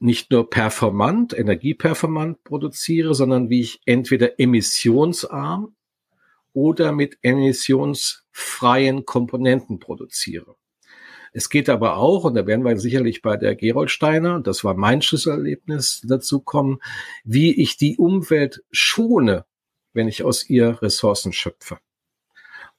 nicht 0.02 0.30
nur 0.30 0.50
performant, 0.50 1.32
energieperformant 1.32 2.42
produziere, 2.44 3.14
sondern 3.14 3.50
wie 3.50 3.60
ich 3.60 3.80
entweder 3.86 4.40
emissionsarm 4.40 5.76
oder 6.52 6.92
mit 6.92 7.18
emissionsfreien 7.22 9.06
Komponenten 9.06 9.78
produziere. 9.78 10.56
Es 11.32 11.48
geht 11.48 11.68
aber 11.70 11.96
auch, 11.96 12.24
und 12.24 12.34
da 12.34 12.46
werden 12.46 12.64
wir 12.64 12.76
sicherlich 12.78 13.22
bei 13.22 13.36
der 13.36 13.54
Geroldsteiner, 13.54 14.34
und 14.34 14.46
das 14.46 14.64
war 14.64 14.74
mein 14.74 15.00
Schlüsselerlebnis, 15.00 16.02
dazu 16.06 16.40
kommen, 16.40 16.80
wie 17.24 17.54
ich 17.62 17.76
die 17.76 17.96
Umwelt 17.96 18.62
schone, 18.70 19.46
wenn 19.94 20.08
ich 20.08 20.24
aus 20.24 20.50
ihr 20.50 20.82
Ressourcen 20.82 21.32
schöpfe. 21.32 21.78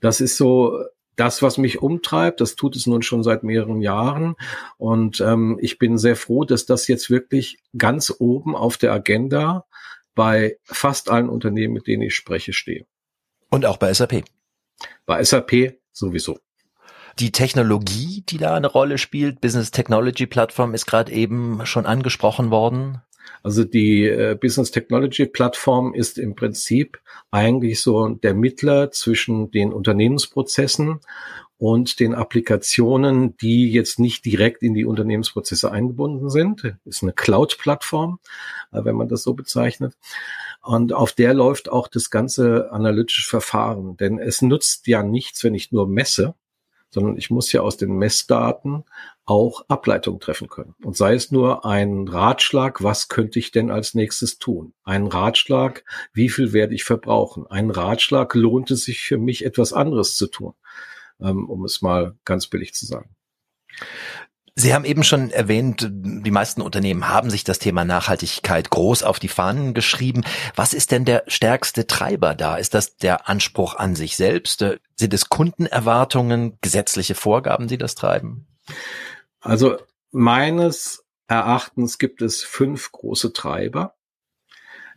Das 0.01 0.21
ist 0.21 0.37
so 0.37 0.83
das, 1.15 1.41
was 1.41 1.57
mich 1.57 1.81
umtreibt. 1.81 2.41
Das 2.41 2.55
tut 2.55 2.75
es 2.75 2.87
nun 2.87 3.01
schon 3.01 3.23
seit 3.23 3.43
mehreren 3.43 3.81
Jahren. 3.81 4.35
Und 4.77 5.21
ähm, 5.21 5.57
ich 5.61 5.77
bin 5.79 5.97
sehr 5.97 6.15
froh, 6.15 6.43
dass 6.43 6.65
das 6.65 6.87
jetzt 6.87 7.09
wirklich 7.09 7.59
ganz 7.77 8.13
oben 8.19 8.55
auf 8.55 8.77
der 8.77 8.91
Agenda 8.91 9.65
bei 10.15 10.57
fast 10.63 11.09
allen 11.09 11.29
Unternehmen, 11.29 11.73
mit 11.73 11.87
denen 11.87 12.03
ich 12.03 12.15
spreche, 12.15 12.53
stehe. 12.53 12.85
Und 13.49 13.65
auch 13.65 13.77
bei 13.77 13.93
SAP. 13.93 14.23
Bei 15.05 15.23
SAP 15.23 15.75
sowieso. 15.91 16.39
Die 17.19 17.31
Technologie, 17.31 18.23
die 18.27 18.37
da 18.37 18.55
eine 18.55 18.67
Rolle 18.67 18.97
spielt, 18.97 19.39
Business 19.39 19.69
Technology 19.69 20.25
Plattform 20.25 20.73
ist 20.73 20.87
gerade 20.87 21.11
eben 21.11 21.63
schon 21.65 21.85
angesprochen 21.85 22.49
worden. 22.49 23.01
Also 23.41 23.63
die 23.63 24.05
äh, 24.05 24.37
Business 24.39 24.71
Technology 24.71 25.25
Plattform 25.25 25.93
ist 25.93 26.17
im 26.17 26.35
Prinzip 26.35 26.99
eigentlich 27.31 27.81
so 27.81 28.07
der 28.09 28.33
Mittler 28.33 28.91
zwischen 28.91 29.51
den 29.51 29.73
Unternehmensprozessen 29.73 30.99
und 31.57 31.99
den 31.99 32.13
Applikationen, 32.13 33.37
die 33.37 33.71
jetzt 33.71 33.99
nicht 33.99 34.25
direkt 34.25 34.63
in 34.63 34.73
die 34.73 34.85
Unternehmensprozesse 34.85 35.71
eingebunden 35.71 36.29
sind. 36.29 36.75
Ist 36.85 37.03
eine 37.03 37.13
Cloud-Plattform, 37.13 38.19
äh, 38.71 38.83
wenn 38.83 38.95
man 38.95 39.07
das 39.07 39.23
so 39.23 39.33
bezeichnet. 39.33 39.95
Und 40.61 40.93
auf 40.93 41.11
der 41.11 41.33
läuft 41.33 41.69
auch 41.69 41.87
das 41.87 42.09
ganze 42.09 42.71
analytische 42.71 43.29
Verfahren. 43.29 43.97
Denn 43.97 44.19
es 44.19 44.41
nutzt 44.41 44.87
ja 44.87 45.03
nichts, 45.03 45.43
wenn 45.43 45.55
ich 45.55 45.71
nur 45.71 45.87
messe, 45.87 46.35
sondern 46.93 47.17
ich 47.17 47.31
muss 47.31 47.51
ja 47.51 47.61
aus 47.61 47.75
den 47.75 47.97
Messdaten 47.97 48.83
auch 49.25 49.65
Ableitung 49.67 50.19
treffen 50.19 50.47
können. 50.47 50.75
Und 50.83 50.95
sei 50.95 51.15
es 51.15 51.31
nur 51.31 51.65
ein 51.65 52.07
Ratschlag, 52.07 52.83
was 52.83 53.07
könnte 53.07 53.39
ich 53.39 53.51
denn 53.51 53.71
als 53.71 53.95
nächstes 53.95 54.37
tun? 54.37 54.73
Ein 54.83 55.07
Ratschlag, 55.07 55.85
wie 56.13 56.29
viel 56.29 56.53
werde 56.53 56.75
ich 56.75 56.83
verbrauchen? 56.83 57.47
Ein 57.47 57.71
Ratschlag, 57.71 58.35
lohnt 58.35 58.69
es 58.69 58.85
sich 58.85 59.01
für 59.01 59.17
mich 59.17 59.43
etwas 59.43 59.73
anderes 59.73 60.17
zu 60.17 60.27
tun? 60.27 60.53
Ähm, 61.19 61.49
um 61.49 61.65
es 61.65 61.81
mal 61.81 62.15
ganz 62.25 62.47
billig 62.47 62.73
zu 62.73 62.85
sagen. 62.85 63.15
Sie 64.55 64.73
haben 64.73 64.85
eben 64.85 65.03
schon 65.03 65.31
erwähnt, 65.31 65.89
die 65.91 66.31
meisten 66.31 66.61
Unternehmen 66.61 67.09
haben 67.09 67.31
sich 67.31 67.43
das 67.43 67.57
Thema 67.57 67.85
Nachhaltigkeit 67.85 68.69
groß 68.69 69.01
auf 69.01 69.17
die 69.17 69.27
Fahnen 69.27 69.73
geschrieben. 69.73 70.23
Was 70.55 70.75
ist 70.75 70.91
denn 70.91 71.05
der 71.05 71.23
stärkste 71.27 71.87
Treiber 71.87 72.35
da? 72.35 72.57
Ist 72.57 72.75
das 72.75 72.95
der 72.97 73.27
Anspruch 73.27 73.75
an 73.75 73.95
sich 73.95 74.15
selbst? 74.15 74.63
Sind 74.95 75.13
es 75.13 75.29
Kundenerwartungen, 75.29 76.59
gesetzliche 76.61 77.15
Vorgaben, 77.15 77.67
die 77.67 77.79
das 77.79 77.95
treiben? 77.95 78.45
Also 79.39 79.77
meines 80.11 81.03
Erachtens 81.27 81.97
gibt 81.97 82.21
es 82.21 82.43
fünf 82.43 82.91
große 82.91 83.33
Treiber. 83.33 83.95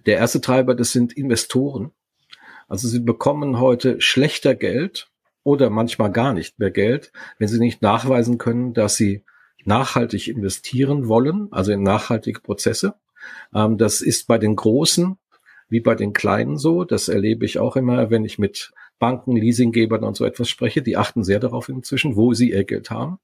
Der 0.05 0.19
erste 0.19 0.43
Treiber, 0.43 0.75
das 0.75 0.93
sind 0.93 1.15
Investoren. 1.15 1.93
Also 2.69 2.89
sie 2.89 3.01
bekommen 3.01 3.59
heute 3.59 4.03
schlechter 4.03 4.55
Geld 4.55 5.11
oder 5.45 5.71
manchmal 5.71 6.13
gar 6.13 6.35
nicht 6.35 6.59
mehr 6.59 6.71
Geld, 6.71 7.11
wenn 7.39 7.49
sie 7.49 7.59
nicht 7.59 7.81
nachweisen 7.81 8.37
können, 8.37 8.75
dass 8.75 8.97
sie 8.97 9.25
nachhaltig 9.67 10.29
investieren 10.29 11.09
wollen, 11.09 11.49
also 11.51 11.73
in 11.73 11.83
nachhaltige 11.83 12.41
Prozesse. 12.41 12.95
Ähm, 13.55 13.79
das 13.79 14.01
ist 14.01 14.27
bei 14.27 14.39
den 14.39 14.57
Großen 14.57 15.19
wie 15.69 15.81
bei 15.81 15.95
den 15.95 16.13
Kleinen 16.13 16.57
so. 16.57 16.85
Das 16.85 17.09
erlebe 17.09 17.45
ich 17.45 17.59
auch 17.59 17.77
immer, 17.77 18.11
wenn 18.11 18.25
ich 18.25 18.39
mit 18.39 18.73
Banken, 18.99 19.37
Leasinggebern 19.37 20.05
und 20.05 20.17
so 20.17 20.25
etwas 20.25 20.49
spreche. 20.49 20.83
Die 20.83 20.97
achten 20.97 21.23
sehr 21.23 21.41
darauf 21.41 21.69
inzwischen, 21.69 22.17
wo 22.17 22.33
sie 22.33 22.53
ihr 22.53 22.65
Geld 22.65 22.91
haben. 22.91 23.19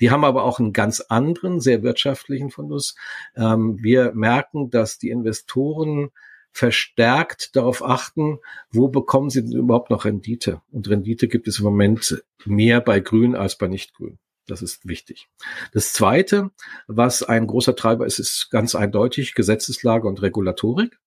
Die 0.00 0.10
haben 0.10 0.24
aber 0.24 0.44
auch 0.44 0.60
einen 0.60 0.72
ganz 0.72 1.00
anderen, 1.00 1.60
sehr 1.60 1.82
wirtschaftlichen 1.82 2.50
Fundus. 2.50 2.94
Ähm, 3.34 3.78
wir 3.82 4.12
merken, 4.12 4.70
dass 4.70 4.98
die 4.98 5.10
Investoren 5.10 6.10
verstärkt 6.52 7.54
darauf 7.54 7.84
achten, 7.84 8.38
wo 8.70 8.88
bekommen 8.88 9.28
sie 9.28 9.44
denn 9.44 9.52
überhaupt 9.52 9.90
noch 9.90 10.04
Rendite? 10.04 10.62
Und 10.70 10.88
Rendite 10.88 11.28
gibt 11.28 11.48
es 11.48 11.58
im 11.58 11.64
Moment 11.64 12.22
mehr 12.46 12.80
bei 12.80 13.00
Grün 13.00 13.34
als 13.34 13.58
bei 13.58 13.68
Nichtgrün. 13.68 14.18
Das 14.46 14.62
ist 14.62 14.86
wichtig. 14.86 15.28
Das 15.72 15.92
Zweite, 15.92 16.50
was 16.86 17.22
ein 17.22 17.46
großer 17.46 17.74
Treiber 17.74 18.06
ist, 18.06 18.18
ist 18.18 18.48
ganz 18.50 18.74
eindeutig 18.74 19.34
Gesetzeslage 19.34 20.06
und 20.06 20.22
Regulatorik. 20.22 20.98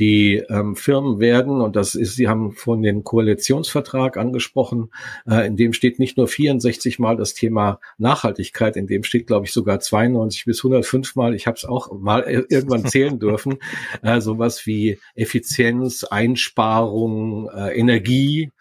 Die 0.00 0.36
ähm, 0.48 0.76
Firmen 0.76 1.20
werden, 1.20 1.60
und 1.60 1.76
das 1.76 1.94
ist, 1.94 2.16
Sie 2.16 2.26
haben 2.26 2.52
von 2.52 2.82
den 2.82 3.04
Koalitionsvertrag 3.04 4.16
angesprochen, 4.16 4.90
äh, 5.28 5.46
in 5.46 5.58
dem 5.58 5.74
steht 5.74 5.98
nicht 5.98 6.16
nur 6.16 6.26
64 6.26 6.98
Mal 6.98 7.18
das 7.18 7.34
Thema 7.34 7.80
Nachhaltigkeit, 7.98 8.76
in 8.76 8.86
dem 8.86 9.04
steht, 9.04 9.26
glaube 9.26 9.44
ich, 9.44 9.52
sogar 9.52 9.78
92 9.78 10.46
bis 10.46 10.60
105 10.60 11.16
Mal, 11.16 11.34
ich 11.34 11.46
habe 11.46 11.56
es 11.56 11.66
auch 11.66 11.92
mal 11.92 12.22
irgendwann 12.22 12.84
zählen 12.86 13.18
dürfen, 13.18 13.58
äh, 14.02 14.22
sowas 14.22 14.64
wie 14.64 14.98
Effizienz, 15.14 16.04
Einsparung, 16.04 17.50
äh, 17.50 17.78
Energie. 17.78 18.52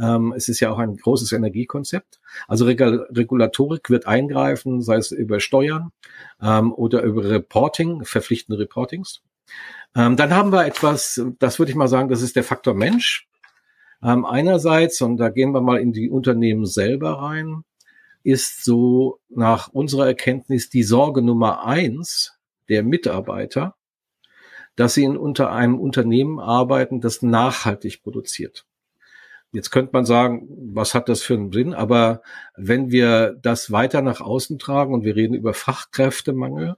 Ähm, 0.00 0.32
es 0.36 0.48
ist 0.48 0.60
ja 0.60 0.70
auch 0.70 0.78
ein 0.78 0.96
großes 0.96 1.32
Energiekonzept. 1.32 2.20
Also 2.46 2.66
Regul 2.66 3.06
Regulatorik 3.10 3.90
wird 3.90 4.06
eingreifen, 4.06 4.80
sei 4.80 4.96
es 4.96 5.10
über 5.10 5.40
Steuern 5.40 5.90
ähm, 6.40 6.72
oder 6.72 7.02
über 7.02 7.24
Reporting, 7.24 8.04
verpflichtende 8.04 8.60
Reportings. 8.60 9.22
Ähm, 9.96 10.16
dann 10.16 10.34
haben 10.34 10.52
wir 10.52 10.66
etwas, 10.66 11.22
das 11.38 11.58
würde 11.58 11.70
ich 11.70 11.76
mal 11.76 11.88
sagen, 11.88 12.08
das 12.08 12.22
ist 12.22 12.36
der 12.36 12.44
Faktor 12.44 12.74
Mensch. 12.74 13.28
Ähm, 14.02 14.24
einerseits, 14.24 15.00
und 15.00 15.16
da 15.16 15.28
gehen 15.28 15.52
wir 15.52 15.60
mal 15.60 15.78
in 15.78 15.92
die 15.92 16.10
Unternehmen 16.10 16.66
selber 16.66 17.22
rein, 17.22 17.64
ist 18.22 18.64
so 18.64 19.20
nach 19.28 19.68
unserer 19.68 20.06
Erkenntnis 20.06 20.68
die 20.68 20.82
Sorge 20.82 21.22
Nummer 21.22 21.64
eins 21.64 22.38
der 22.68 22.82
Mitarbeiter, 22.82 23.76
dass 24.76 24.94
sie 24.94 25.04
in, 25.04 25.16
unter 25.16 25.52
einem 25.52 25.78
Unternehmen 25.78 26.40
arbeiten, 26.40 27.00
das 27.00 27.22
nachhaltig 27.22 28.02
produziert. 28.02 28.66
Jetzt 29.52 29.70
könnte 29.70 29.90
man 29.92 30.04
sagen, 30.04 30.48
was 30.74 30.94
hat 30.94 31.08
das 31.08 31.22
für 31.22 31.34
einen 31.34 31.52
Sinn? 31.52 31.74
Aber 31.74 32.22
wenn 32.56 32.90
wir 32.90 33.36
das 33.40 33.70
weiter 33.70 34.02
nach 34.02 34.20
außen 34.20 34.58
tragen 34.58 34.92
und 34.92 35.04
wir 35.04 35.14
reden 35.14 35.34
über 35.34 35.54
Fachkräftemangel, 35.54 36.76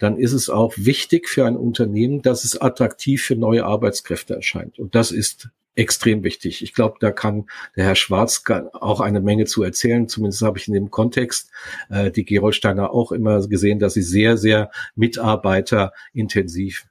dann 0.00 0.16
ist 0.16 0.32
es 0.32 0.50
auch 0.50 0.72
wichtig 0.76 1.28
für 1.28 1.46
ein 1.46 1.56
Unternehmen, 1.56 2.22
dass 2.22 2.44
es 2.44 2.60
attraktiv 2.60 3.22
für 3.22 3.36
neue 3.36 3.64
Arbeitskräfte 3.64 4.34
erscheint. 4.34 4.78
Und 4.78 4.94
das 4.94 5.12
ist 5.12 5.50
extrem 5.76 6.24
wichtig. 6.24 6.62
Ich 6.62 6.74
glaube, 6.74 6.96
da 7.00 7.12
kann 7.12 7.46
der 7.76 7.84
Herr 7.84 7.94
Schwarz 7.94 8.42
auch 8.72 9.00
eine 9.00 9.20
Menge 9.20 9.44
zu 9.44 9.62
erzählen. 9.62 10.08
Zumindest 10.08 10.42
habe 10.42 10.58
ich 10.58 10.66
in 10.68 10.74
dem 10.74 10.90
Kontext 10.90 11.50
äh, 11.90 12.10
die 12.10 12.24
Gerolsteiner 12.24 12.92
auch 12.92 13.12
immer 13.12 13.46
gesehen, 13.46 13.78
dass 13.78 13.94
sie 13.94 14.02
sehr, 14.02 14.36
sehr 14.36 14.70
mitarbeiterintensiv 14.96 16.86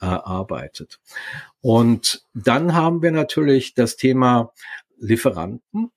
äh, 0.00 0.06
arbeitet. 0.06 1.00
Und 1.60 2.26
dann 2.34 2.74
haben 2.74 3.02
wir 3.02 3.12
natürlich 3.12 3.74
das 3.74 3.96
Thema 3.96 4.52
Lieferanten. 4.98 5.90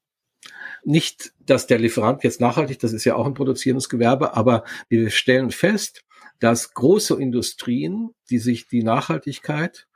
Nicht, 0.83 1.33
dass 1.39 1.67
der 1.67 1.79
Lieferant 1.79 2.23
jetzt 2.23 2.39
nachhaltig, 2.39 2.79
das 2.79 2.93
ist 2.93 3.05
ja 3.05 3.15
auch 3.15 3.25
ein 3.25 3.33
produzierendes 3.33 3.89
Gewerbe, 3.89 4.35
aber 4.35 4.63
wir 4.89 5.09
stellen 5.09 5.51
fest, 5.51 6.03
dass 6.41 6.73
große 6.73 7.21
Industrien, 7.21 8.15
die 8.29 8.39
sich 8.39 8.67
die 8.67 8.83
Nachhaltigkeit 8.83 9.87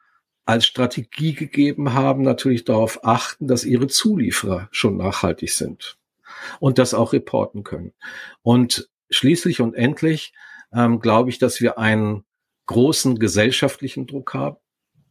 als 0.46 0.66
Strategie 0.68 1.34
gegeben 1.34 1.94
haben, 1.94 2.22
natürlich 2.22 2.64
darauf 2.64 3.04
achten, 3.04 3.48
dass 3.48 3.66
ihre 3.66 3.88
Zulieferer 3.88 4.70
schon 4.72 4.96
nachhaltig 4.96 5.52
sind 5.52 5.98
und 6.60 6.78
das 6.78 6.94
auch 6.94 7.14
reporten 7.14 7.64
können. 7.64 7.94
Und 8.44 8.90
schließlich 9.10 9.60
und 9.60 9.74
endlich 9.74 10.34
ähm, 10.72 11.00
glaube 11.00 11.32
ich, 11.32 11.40
dass 11.40 11.62
wir 11.62 11.80
einen 11.80 12.26
großen 12.68 13.18
gesellschaftlichen 13.18 14.06
Druck 14.06 14.36
haben, 14.36 14.58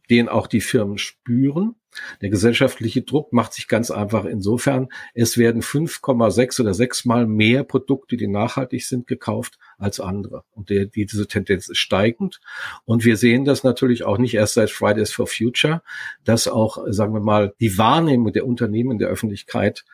den 0.09 0.29
auch 0.29 0.47
die 0.47 0.61
Firmen 0.61 0.97
spüren. 0.97 1.75
Der 2.21 2.29
gesellschaftliche 2.29 3.01
Druck 3.01 3.33
macht 3.33 3.53
sich 3.53 3.67
ganz 3.67 3.91
einfach 3.91 4.25
insofern, 4.25 4.89
es 5.13 5.37
werden 5.37 5.61
5,6 5.61 6.61
oder 6.61 6.73
6 6.73 7.05
mal 7.05 7.25
mehr 7.27 7.63
Produkte, 7.63 8.17
die 8.17 8.27
nachhaltig 8.27 8.85
sind, 8.85 9.07
gekauft 9.07 9.57
als 9.77 9.99
andere. 9.99 10.43
Und 10.51 10.69
der, 10.69 10.85
diese 10.85 11.27
Tendenz 11.27 11.69
ist 11.69 11.77
steigend. 11.77 12.39
Und 12.85 13.05
wir 13.05 13.17
sehen 13.17 13.45
das 13.45 13.63
natürlich 13.63 14.03
auch 14.03 14.17
nicht 14.17 14.33
erst 14.33 14.55
seit 14.55 14.71
Fridays 14.71 15.11
for 15.11 15.27
Future, 15.27 15.81
dass 16.23 16.47
auch, 16.47 16.79
sagen 16.87 17.13
wir 17.13 17.21
mal, 17.21 17.53
die 17.59 17.77
Wahrnehmung 17.77 18.33
der 18.33 18.45
Unternehmen 18.45 18.97
der 18.97 19.09
Öffentlichkeit 19.09 19.85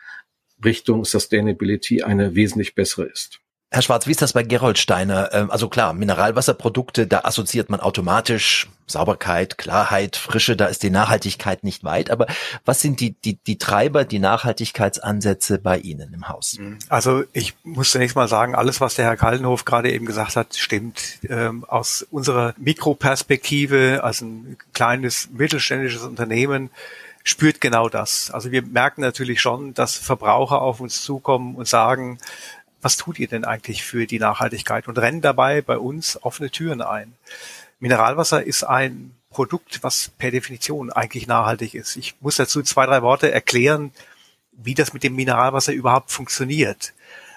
Richtung 0.64 1.04
Sustainability 1.04 2.02
eine 2.02 2.34
wesentlich 2.34 2.74
bessere 2.74 3.04
ist. 3.06 3.41
Herr 3.72 3.80
Schwarz, 3.80 4.06
wie 4.06 4.10
ist 4.10 4.20
das 4.20 4.34
bei 4.34 4.42
Geroldsteiner? 4.42 5.30
Ähm, 5.32 5.50
also 5.50 5.70
klar, 5.70 5.94
Mineralwasserprodukte, 5.94 7.06
da 7.06 7.20
assoziiert 7.20 7.70
man 7.70 7.80
automatisch 7.80 8.68
Sauberkeit, 8.86 9.56
Klarheit, 9.56 10.16
Frische, 10.16 10.56
da 10.56 10.66
ist 10.66 10.82
die 10.82 10.90
Nachhaltigkeit 10.90 11.64
nicht 11.64 11.82
weit. 11.82 12.10
Aber 12.10 12.26
was 12.66 12.82
sind 12.82 13.00
die, 13.00 13.12
die, 13.12 13.36
die 13.36 13.56
Treiber, 13.56 14.04
die 14.04 14.18
Nachhaltigkeitsansätze 14.18 15.58
bei 15.58 15.78
Ihnen 15.78 16.12
im 16.12 16.28
Haus? 16.28 16.58
Mhm. 16.58 16.80
Also 16.90 17.24
ich 17.32 17.54
muss 17.62 17.90
zunächst 17.90 18.14
mal 18.14 18.28
sagen, 18.28 18.54
alles, 18.54 18.82
was 18.82 18.96
der 18.96 19.06
Herr 19.06 19.16
Kallenhof 19.16 19.64
gerade 19.64 19.90
eben 19.90 20.04
gesagt 20.04 20.36
hat, 20.36 20.54
stimmt. 20.54 21.20
Ähm, 21.26 21.64
aus 21.64 22.06
unserer 22.10 22.52
Mikroperspektive, 22.58 24.00
als 24.04 24.20
ein 24.20 24.58
kleines 24.74 25.30
mittelständisches 25.32 26.02
Unternehmen, 26.02 26.68
spürt 27.24 27.60
genau 27.60 27.88
das. 27.88 28.30
Also 28.32 28.50
wir 28.50 28.62
merken 28.62 29.00
natürlich 29.00 29.40
schon, 29.40 29.74
dass 29.74 29.96
Verbraucher 29.96 30.60
auf 30.60 30.80
uns 30.80 31.02
zukommen 31.02 31.54
und 31.54 31.68
sagen, 31.68 32.18
was 32.82 32.96
tut 32.96 33.18
ihr 33.18 33.28
denn 33.28 33.44
eigentlich 33.44 33.82
für 33.82 34.06
die 34.06 34.18
Nachhaltigkeit 34.18 34.88
und 34.88 34.98
rennen 34.98 35.22
dabei 35.22 35.62
bei 35.62 35.78
uns 35.78 36.22
offene 36.22 36.50
Türen 36.50 36.82
ein. 36.82 37.14
Mineralwasser 37.78 38.44
ist 38.44 38.64
ein 38.64 39.12
Produkt, 39.30 39.82
was 39.82 40.10
per 40.18 40.30
Definition 40.30 40.92
eigentlich 40.92 41.26
nachhaltig 41.26 41.74
ist. 41.74 41.96
Ich 41.96 42.14
muss 42.20 42.36
dazu 42.36 42.62
zwei, 42.62 42.84
drei 42.84 43.02
Worte 43.02 43.32
erklären, 43.32 43.92
wie 44.52 44.74
das 44.74 44.92
mit 44.92 45.02
dem 45.02 45.16
Mineralwasser 45.16 45.72
überhaupt 45.72 46.10
funktioniert. 46.10 46.92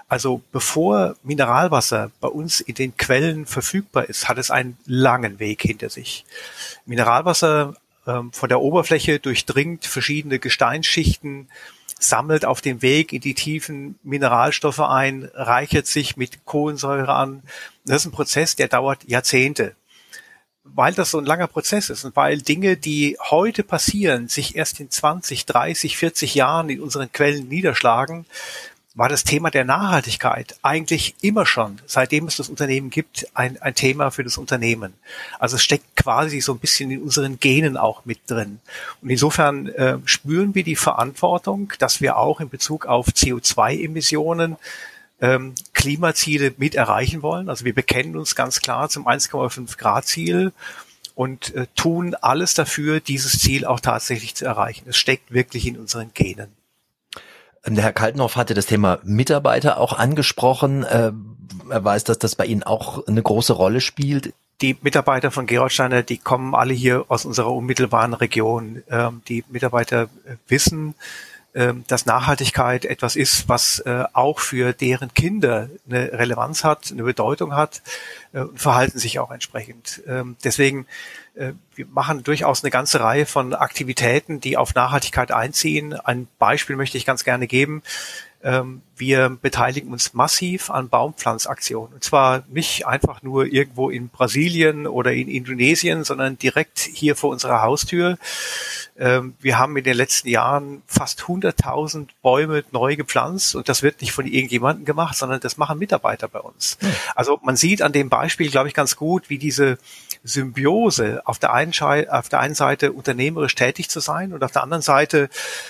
Also 0.08 0.42
bevor 0.52 1.16
Mineralwasser 1.24 2.12
bei 2.20 2.28
uns 2.28 2.60
in 2.60 2.76
den 2.76 2.98
Quellen 2.98 3.46
verfügbar 3.46 4.06
ist, 4.06 4.28
hat 4.28 4.38
es 4.38 4.52
einen 4.52 4.78
langen 4.86 5.40
Weg 5.40 5.62
hinter 5.62 5.90
sich. 5.90 6.26
Mineralwasser 6.86 7.76
ähm, 8.06 8.32
von 8.32 8.50
der 8.50 8.62
Oberfläche 8.62 9.20
durchdringt 9.20 9.86
verschiedene 9.86 10.38
Gesteinsschichten, 10.38 11.50
sammelt 12.00 12.46
auf 12.46 12.62
dem 12.62 12.82
Weg 12.82 13.14
in 13.14 13.22
die 13.22 13.34
tiefen 13.34 13.98
Mineralstoffe 14.04 14.80
ein, 14.80 15.30
reichert 15.34 15.88
sich 15.88 16.18
mit 16.18 16.46
Kohlensäure 16.46 17.14
an. 17.14 17.44
Das 17.86 18.02
ist 18.02 18.06
ein 18.06 18.12
Prozess, 18.12 18.56
der 18.56 18.68
dauert 18.68 19.08
Jahrzehnte. 19.08 19.76
Weil 20.64 20.94
das 20.94 21.12
so 21.12 21.20
ein 21.20 21.26
langer 21.26 21.48
Prozess 21.48 21.90
ist 21.90 22.06
und 22.06 22.16
weil 22.16 22.42
Dinge, 22.42 22.76
die 22.76 23.18
heute 23.30 23.64
passieren, 23.64 24.28
sich 24.28 24.56
erst 24.56 24.80
in 24.80 24.90
20, 24.90 25.46
30, 25.46 25.96
40 25.96 26.36
Jahren 26.36 26.70
in 26.70 26.82
unseren 26.82 27.12
Quellen 27.12 27.48
niederschlagen, 27.48 28.26
war 28.96 29.10
das 29.10 29.26
Thema 29.26 29.52
der 29.52 29.66
Nachhaltigkeit 29.66 30.56
eigentlich 30.62 31.16
immer 31.22 31.46
schon, 31.46 31.82
seitdem 31.86 32.28
es 32.28 32.38
das 32.38 32.50
Unternehmen 32.50 32.90
gibt, 32.90 33.28
ein, 33.34 33.62
ein 33.62 33.76
Thema 33.76 34.10
für 34.10 34.24
das 34.24 34.38
Unternehmen. 34.38 34.94
Also 35.38 35.58
es 35.58 35.64
steckt 35.64 35.98
quasi 35.98 36.40
so 36.40 36.54
ein 36.54 36.60
bisschen 36.60 36.90
in 36.92 37.02
unseren 37.02 37.38
Genen 37.40 37.76
auch 37.76 38.06
mit 38.06 38.20
drin. 38.28 38.60
Und 39.02 39.10
insofern 39.10 39.68
äh, 39.68 39.98
spüren 40.06 40.56
wir 40.56 40.64
die 40.64 40.78
Verantwortung, 40.78 41.74
dass 41.78 42.00
wir 42.00 42.18
auch 42.18 42.40
in 42.40 42.50
Bezug 42.50 42.86
auf 42.86 43.08
CO2-Emissionen 43.08 44.56
ähm, 45.20 45.56
Klimaziele 45.74 46.54
mit 46.58 46.76
erreichen 46.76 47.22
wollen. 47.22 47.50
Also 47.50 47.66
wir 47.66 47.76
bekennen 47.76 48.16
uns 48.16 48.34
ganz 48.34 48.62
klar 48.62 48.88
zum 48.88 49.08
1,5 49.08 49.78
Grad 49.78 50.06
Ziel 50.06 50.54
und 51.16 51.54
äh, 51.54 51.68
tun 51.76 52.16
alles 52.16 52.54
dafür, 52.54 53.02
dieses 53.02 53.40
Ziel 53.40 53.66
auch 53.66 53.82
tatsächlich 53.82 54.36
zu 54.36 54.46
erreichen. 54.46 54.86
Es 54.88 54.98
steckt 54.98 55.34
wirklich 55.34 55.68
in 55.68 55.78
unseren 55.78 56.14
Genen. 56.14 56.65
Der 57.68 57.84
Herr 57.84 57.94
Kaltenhoff 57.94 58.36
hatte 58.36 58.54
das 58.54 58.68
Thema 58.68 59.00
Mitarbeiter 59.04 59.80
auch 59.80 59.94
angesprochen. 59.94 60.84
Äh, 60.84 61.12
er 61.70 61.84
weiß, 61.84 62.04
dass 62.04 62.20
das 62.20 62.36
bei 62.36 62.46
Ihnen 62.46 62.64
auch 62.64 63.08
eine 63.08 63.22
große 63.22 63.54
Rolle 63.54 63.82
spielt. 63.82 64.34
Die 64.62 64.78
Mitarbeiter 64.82 65.32
von 65.32 65.48
Geroldsteiner, 65.48 66.04
die 66.04 66.18
kommen 66.18 66.56
alle 66.56 66.74
hier 66.74 67.06
aus 67.10 67.26
unserer 67.26 67.52
unmittelbaren 67.52 68.14
Region. 68.14 68.84
Ähm, 68.90 69.22
die 69.28 69.44
Mitarbeiter 69.50 70.04
äh, 70.04 70.36
wissen, 70.48 70.96
ähm, 71.56 71.86
dass 71.88 72.06
Nachhaltigkeit 72.06 72.86
etwas 72.86 73.16
ist, 73.16 73.48
was 73.48 73.80
äh, 73.80 74.04
auch 74.14 74.40
für 74.40 74.74
deren 74.74 75.14
Kinder 75.14 75.70
eine 75.90 76.12
Relevanz 76.12 76.64
hat, 76.64 76.92
eine 76.92 77.04
Bedeutung 77.04 77.56
hat 77.56 77.82
äh, 78.34 78.42
und 78.42 78.60
verhalten 78.60 79.00
sich 79.00 79.20
auch 79.20 79.32
entsprechend. 79.32 80.04
Ähm, 80.06 80.36
deswegen, 80.44 80.86
wir 81.36 81.86
machen 81.88 82.24
durchaus 82.24 82.64
eine 82.64 82.72
ganze 82.72 83.00
Reihe 83.00 83.26
von 83.26 83.54
Aktivitäten, 83.54 84.40
die 84.40 84.58
auf 84.58 84.74
Nachhaltigkeit 84.74 85.32
einziehen. 85.32 85.94
Ein 85.94 86.28
Beispiel 86.40 86.76
möchte 86.76 86.98
ich 86.98 87.06
ganz 87.06 87.24
gerne 87.24 87.48
geben. 87.48 87.84
Ähm, 88.44 88.82
wir 88.98 89.30
beteiligen 89.42 89.92
uns 89.92 90.14
massiv 90.14 90.70
an 90.70 90.90
Baumpflanzaktionen. 90.90 91.94
Und 91.94 92.04
zwar 92.04 92.44
nicht 92.48 92.88
einfach 92.88 93.22
nur 93.24 93.46
irgendwo 93.46 93.90
in 93.90 94.10
Brasilien 94.10 94.88
oder 94.88 95.14
in 95.14 95.28
Indonesien, 95.28 96.04
sondern 96.04 96.38
direkt 96.38 96.80
hier 96.80 97.16
vor 97.16 97.32
unserer 97.32 97.62
Haustür. 97.62 98.18
Ähm, 98.98 99.36
wir 99.42 99.58
haben 99.58 99.76
in 99.76 99.84
den 99.84 99.98
letzten 99.98 100.30
Jahren 100.30 100.82
fast 100.88 101.22
100.000 101.24 102.08
Bäume 102.22 102.64
neu 102.72 102.96
gepflanzt 102.96 103.56
und 103.56 103.68
das 103.68 103.84
wird 103.84 104.02
nicht 104.02 104.14
von 104.14 104.26
irgendjemandem 104.26 104.86
gemacht, 104.86 105.18
sondern 105.18 105.42
das 105.42 105.58
machen 105.58 105.78
Mitarbeiter 105.78 106.30
bei 106.30 106.40
uns. 106.40 106.78
Hm. 106.80 106.92
Also 107.16 107.40
man 107.44 107.58
sieht 107.58 107.82
an 107.82 107.92
dem 107.92 108.10
Beispiel, 108.10 108.50
glaube 108.50 108.70
ich, 108.70 108.74
ganz 108.74 108.96
gut, 108.96 109.30
wie 109.30 109.38
diese 109.38 109.78
Symbiose 110.24 111.22
auf 111.26 111.40
der 111.40 111.54
einen, 111.54 111.74
auf 112.10 112.30
der 112.30 112.40
einen 112.40 112.56
Seite 112.56 112.94
unternehmerisch 112.94 113.56
tätig 113.56 113.90
zu 113.90 114.00
sein 114.00 114.32
und 114.32 114.44
auf 114.44 114.52
der 114.52 114.64
anderen 114.64 114.82
Seite 114.82 115.30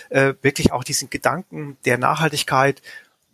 äh, 0.09 0.33
wirklich 0.43 0.71
auch 0.71 0.83
diesen 0.83 1.09
Gedanken 1.09 1.77
der 1.85 1.97
Nachhaltigkeit 1.97 2.81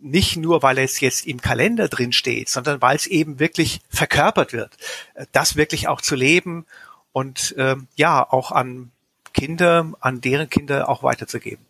nicht 0.02 0.36
nur, 0.36 0.62
weil 0.62 0.78
es 0.78 1.00
jetzt 1.00 1.26
im 1.26 1.40
Kalender 1.40 1.88
drin 1.88 2.12
steht, 2.12 2.48
sondern 2.48 2.82
weil 2.82 2.96
es 2.96 3.06
eben 3.06 3.38
wirklich 3.38 3.80
verkörpert 3.88 4.52
wird, 4.52 4.76
äh, 5.14 5.26
das 5.32 5.56
wirklich 5.56 5.88
auch 5.88 6.00
zu 6.00 6.14
leben 6.14 6.66
und 7.12 7.54
ähm, 7.58 7.88
ja 7.94 8.26
auch 8.28 8.52
an 8.52 8.90
Kinder, 9.32 9.92
an 10.00 10.20
deren 10.20 10.50
Kinder 10.50 10.88
auch 10.88 11.02
weiterzugeben. 11.02 11.64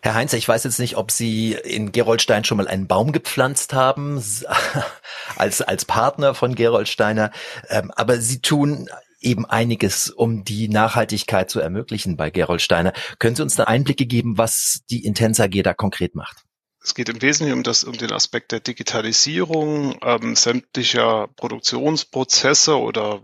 Herr 0.00 0.14
Heinz, 0.14 0.32
ich 0.32 0.46
weiß 0.46 0.62
jetzt 0.64 0.78
nicht, 0.78 0.96
ob 0.96 1.10
Sie 1.10 1.52
in 1.52 1.90
Geroldstein 1.90 2.44
schon 2.44 2.58
mal 2.58 2.68
einen 2.68 2.86
Baum 2.86 3.10
gepflanzt 3.10 3.72
haben, 3.72 4.22
als, 5.36 5.60
als 5.60 5.84
Partner 5.84 6.34
von 6.34 6.54
Geroldsteiner, 6.54 7.32
ähm, 7.68 7.90
aber 7.90 8.20
Sie 8.20 8.40
tun 8.40 8.88
eben 9.20 9.44
einiges, 9.44 10.10
um 10.10 10.44
die 10.44 10.68
Nachhaltigkeit 10.68 11.50
zu 11.50 11.58
ermöglichen 11.58 12.16
bei 12.16 12.30
Geroldsteiner. 12.30 12.92
Können 13.18 13.34
Sie 13.34 13.42
uns 13.42 13.56
da 13.56 13.64
Einblicke 13.64 14.06
geben, 14.06 14.38
was 14.38 14.82
die 14.88 15.04
Intensa 15.04 15.44
AG 15.44 15.62
da 15.64 15.74
konkret 15.74 16.14
macht? 16.14 16.45
Es 16.86 16.94
geht 16.94 17.08
im 17.08 17.20
Wesentlichen 17.20 17.58
um, 17.58 17.62
das, 17.64 17.82
um 17.82 17.98
den 17.98 18.12
Aspekt 18.12 18.52
der 18.52 18.60
Digitalisierung 18.60 19.98
ähm, 20.02 20.36
sämtlicher 20.36 21.26
Produktionsprozesse 21.34 22.78
oder 22.78 23.22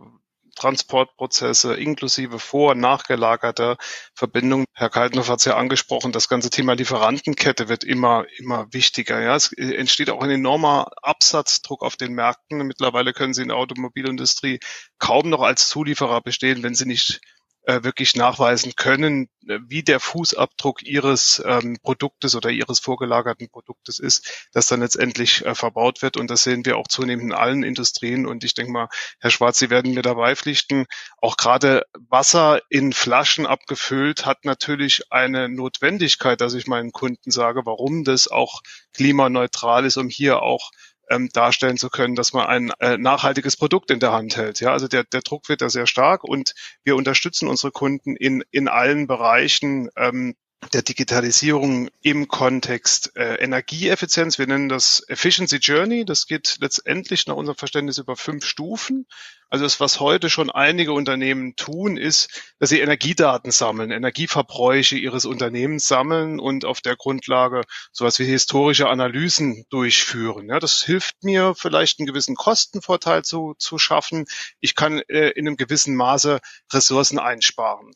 Transportprozesse 0.57 1.75
inklusive 1.75 2.40
vor- 2.40 2.72
und 2.72 2.81
nachgelagerter 2.81 3.77
Verbindung. 4.16 4.64
Herr 4.75 4.90
Kaltenhoff 4.90 5.29
hat 5.29 5.38
es 5.38 5.44
ja 5.44 5.57
angesprochen, 5.57 6.11
das 6.11 6.29
ganze 6.29 6.51
Thema 6.51 6.72
Lieferantenkette 6.72 7.68
wird 7.68 7.85
immer, 7.85 8.25
immer 8.37 8.66
wichtiger. 8.72 9.20
Ja, 9.22 9.37
es 9.37 9.53
entsteht 9.53 10.11
auch 10.11 10.22
ein 10.22 10.31
enormer 10.31 10.88
Absatzdruck 11.01 11.83
auf 11.83 11.94
den 11.94 12.14
Märkten. 12.14 12.66
Mittlerweile 12.66 13.12
können 13.12 13.33
Sie 13.33 13.42
in 13.42 13.48
der 13.48 13.59
Automobilindustrie 13.59 14.59
kaum 14.98 15.31
noch 15.31 15.42
als 15.42 15.68
Zulieferer 15.68 16.20
bestehen, 16.20 16.64
wenn 16.64 16.75
Sie 16.75 16.87
nicht 16.87 17.20
äh, 17.64 17.83
wirklich 17.85 18.16
nachweisen 18.16 18.75
können, 18.77 19.29
äh, 19.46 19.59
wie 19.66 19.83
der 19.83 20.01
Fußabdruck 20.01 20.83
ihres 20.83 21.42
ähm, 21.46 21.79
Produktes 21.83 22.35
oder 22.35 22.51
ihres 22.51 22.81
vorgelagerten 22.81 23.48
Produktes 23.48 23.98
ist, 23.98 24.48
das 24.53 24.66
dann 24.66 24.81
letztendlich 24.81 25.46
äh, 25.46 25.55
verbaut 25.55 26.03
wird. 26.03 26.16
Und 26.16 26.31
das 26.31 26.42
sehen 26.42 26.64
wir 26.66 26.77
auch 26.77 26.88
zunehmend 26.88 27.27
in 27.27 27.33
allen 27.33 27.62
Industrien. 27.62 28.27
Und 28.27 28.44
ich 28.44 28.55
denke 28.55 28.72
mal, 28.72 28.88
Herr 29.20 29.31
Schwarz, 29.31 29.59
Sie 29.59 29.70
werden 29.70 29.94
mir 29.94 30.03
dabei 30.03 30.35
pflichten. 30.35 30.87
Auch 31.18 31.37
gerade 31.37 31.85
Wasser 32.09 32.61
in 32.68 32.92
Flaschen 32.92 33.46
abgefüllt 33.46 34.27
hat 34.27 34.44
natürlich 34.44 35.12
eine 35.12 35.48
Notwendigkeit, 35.48 36.40
dass 36.40 36.55
ich 36.55 36.66
meinen 36.66 36.92
Kunden 36.92 37.31
sage, 37.31 37.62
warum 37.64 38.05
das 38.05 38.29
auch 38.29 38.61
klimaneutral 38.92 39.85
ist, 39.85 39.96
um 39.96 40.09
hier 40.09 40.42
auch 40.42 40.70
ähm, 41.12 41.29
darstellen 41.33 41.77
zu 41.77 41.90
können, 41.90 42.14
dass 42.14 42.33
man 42.33 42.46
ein 42.46 42.72
äh, 42.81 42.96
nachhaltiges 42.96 43.57
Produkt 43.57 43.90
in 43.90 44.01
der 44.01 44.12
Hand 44.12 44.37
hält. 44.37 44.61
Ja, 44.61 44.72
also 44.72 44.88
der, 44.88 45.05
der 45.05 45.20
Druck 45.20 45.48
wird 45.48 45.61
da 45.61 45.68
sehr 45.68 45.87
stark 45.87 46.25
und 46.25 46.55
wir 46.85 46.96
unterstützen 46.96 47.48
unsere 47.48 47.70
Kunden 47.70 48.16
in, 48.16 48.42
in 48.51 48.68
allen 48.68 49.07
Bereichen, 49.07 49.90
ähm, 49.96 50.35
der 50.72 50.83
Digitalisierung 50.83 51.90
im 52.03 52.29
Kontext 52.29 53.16
äh, 53.16 53.35
Energieeffizienz. 53.37 54.38
Wir 54.38 54.46
nennen 54.46 54.68
das 54.68 55.05
Efficiency 55.09 55.57
Journey. 55.57 56.05
Das 56.05 56.27
geht 56.27 56.59
letztendlich 56.61 57.27
nach 57.27 57.35
unserem 57.35 57.57
Verständnis 57.57 57.98
über 57.98 58.16
fünf 58.16 58.44
Stufen. 58.44 59.07
Also 59.51 59.64
das, 59.64 59.81
was 59.81 60.01
heute 60.01 60.31
schon 60.31 60.51
einige 60.51 60.92
Unternehmen 60.92 61.57
tun, 61.57 61.98
ist, 61.98 62.55
dass 62.59 62.70
sie 62.70 62.81
Energiedaten 62.81 63.51
sammeln, 63.51 63.90
Energieverbräuche 63.90 64.96
ihres 64.96 65.27
Unternehmens 65.27 65.87
sammeln 65.87 66.40
und 66.40 66.64
auf 66.64 66.81
der 66.81 66.96
Grundlage 66.96 67.62
sowas 67.90 68.18
wie 68.18 68.25
historische 68.25 68.88
Analysen 68.88 69.66
durchführen. 69.68 70.48
Ja, 70.48 70.59
das 70.59 70.83
hilft 70.83 71.22
mir 71.22 71.55
vielleicht 71.55 71.98
einen 71.98 72.07
gewissen 72.07 72.35
Kostenvorteil 72.35 73.25
zu, 73.25 73.55
zu 73.59 73.77
schaffen. 73.79 74.25
Ich 74.61 74.75
kann 74.75 75.01
äh, 75.09 75.31
in 75.31 75.46
einem 75.46 75.57
gewissen 75.57 75.96
Maße 75.96 76.40
Ressourcen 76.72 77.18
einsparen. 77.18 77.92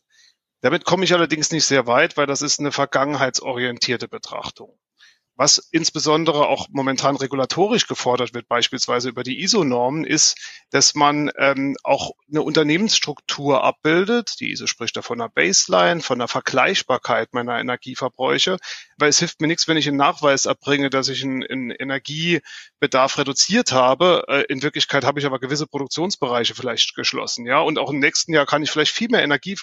Damit 0.66 0.84
komme 0.84 1.04
ich 1.04 1.14
allerdings 1.14 1.52
nicht 1.52 1.64
sehr 1.64 1.86
weit, 1.86 2.16
weil 2.16 2.26
das 2.26 2.42
ist 2.42 2.58
eine 2.58 2.72
vergangenheitsorientierte 2.72 4.08
Betrachtung. 4.08 4.76
Was 5.36 5.58
insbesondere 5.70 6.48
auch 6.48 6.68
momentan 6.70 7.14
regulatorisch 7.16 7.86
gefordert 7.86 8.32
wird, 8.32 8.48
beispielsweise 8.48 9.10
über 9.10 9.22
die 9.22 9.42
ISO-Normen, 9.42 10.04
ist, 10.04 10.36
dass 10.70 10.94
man 10.94 11.30
ähm, 11.36 11.76
auch 11.84 12.12
eine 12.30 12.42
Unternehmensstruktur 12.42 13.62
abbildet. 13.62 14.40
Die 14.40 14.50
ISO 14.50 14.66
spricht 14.66 14.96
da 14.96 15.02
von 15.02 15.20
einer 15.20 15.28
Baseline, 15.28 16.00
von 16.00 16.18
einer 16.18 16.28
Vergleichbarkeit 16.28 17.34
meiner 17.34 17.58
Energieverbräuche, 17.60 18.56
weil 18.96 19.10
es 19.10 19.18
hilft 19.18 19.40
mir 19.40 19.46
nichts, 19.46 19.68
wenn 19.68 19.76
ich 19.76 19.86
einen 19.86 19.98
Nachweis 19.98 20.46
erbringe, 20.46 20.88
dass 20.88 21.08
ich 21.08 21.22
einen, 21.22 21.44
einen 21.44 21.70
Energiebedarf 21.70 23.18
reduziert 23.18 23.72
habe. 23.72 24.24
Äh, 24.28 24.44
in 24.48 24.62
Wirklichkeit 24.62 25.04
habe 25.04 25.20
ich 25.20 25.26
aber 25.26 25.38
gewisse 25.38 25.66
Produktionsbereiche 25.66 26.54
vielleicht 26.54 26.94
geschlossen, 26.94 27.44
ja, 27.46 27.60
und 27.60 27.78
auch 27.78 27.90
im 27.90 27.98
nächsten 27.98 28.32
Jahr 28.32 28.46
kann 28.46 28.62
ich 28.62 28.70
vielleicht 28.70 28.92
viel 28.92 29.08
mehr 29.10 29.22
Energie 29.22 29.56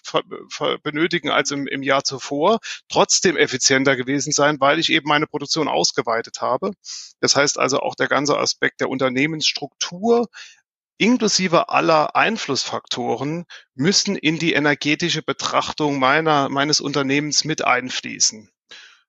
benötigen 0.83 1.31
als 1.31 1.49
im, 1.51 1.65
im 1.65 1.81
Jahr 1.81 2.03
zuvor, 2.03 2.59
trotzdem 2.89 3.38
effizienter 3.38 3.95
gewesen 3.95 4.31
sein, 4.31 4.59
weil 4.59 4.77
ich 4.77 4.91
eben 4.91 5.07
meine 5.07 5.25
Produktion 5.25 5.62
Organisation 5.63 5.67
ausgeweitet 5.67 6.41
habe. 6.41 6.71
Das 7.19 7.36
heißt 7.36 7.60
also 7.60 7.80
auch 7.80 7.95
der 7.95 8.08
ganze 8.08 8.38
Aspekt 8.38 8.82
der 8.82 8.89
Unternehmensstruktur 8.89 10.28
inklusive 10.97 11.69
aller 11.69 12.15
Einflussfaktoren 12.15 13.45
müssen 13.76 14.15
in 14.15 14.38
die 14.38 14.54
energetische 14.54 15.23
Betrachtung 15.23 15.99
meiner, 15.99 16.49
meines 16.49 16.80
Unternehmens 16.80 17.43
mit 17.43 17.65
einfließen. 17.65 18.53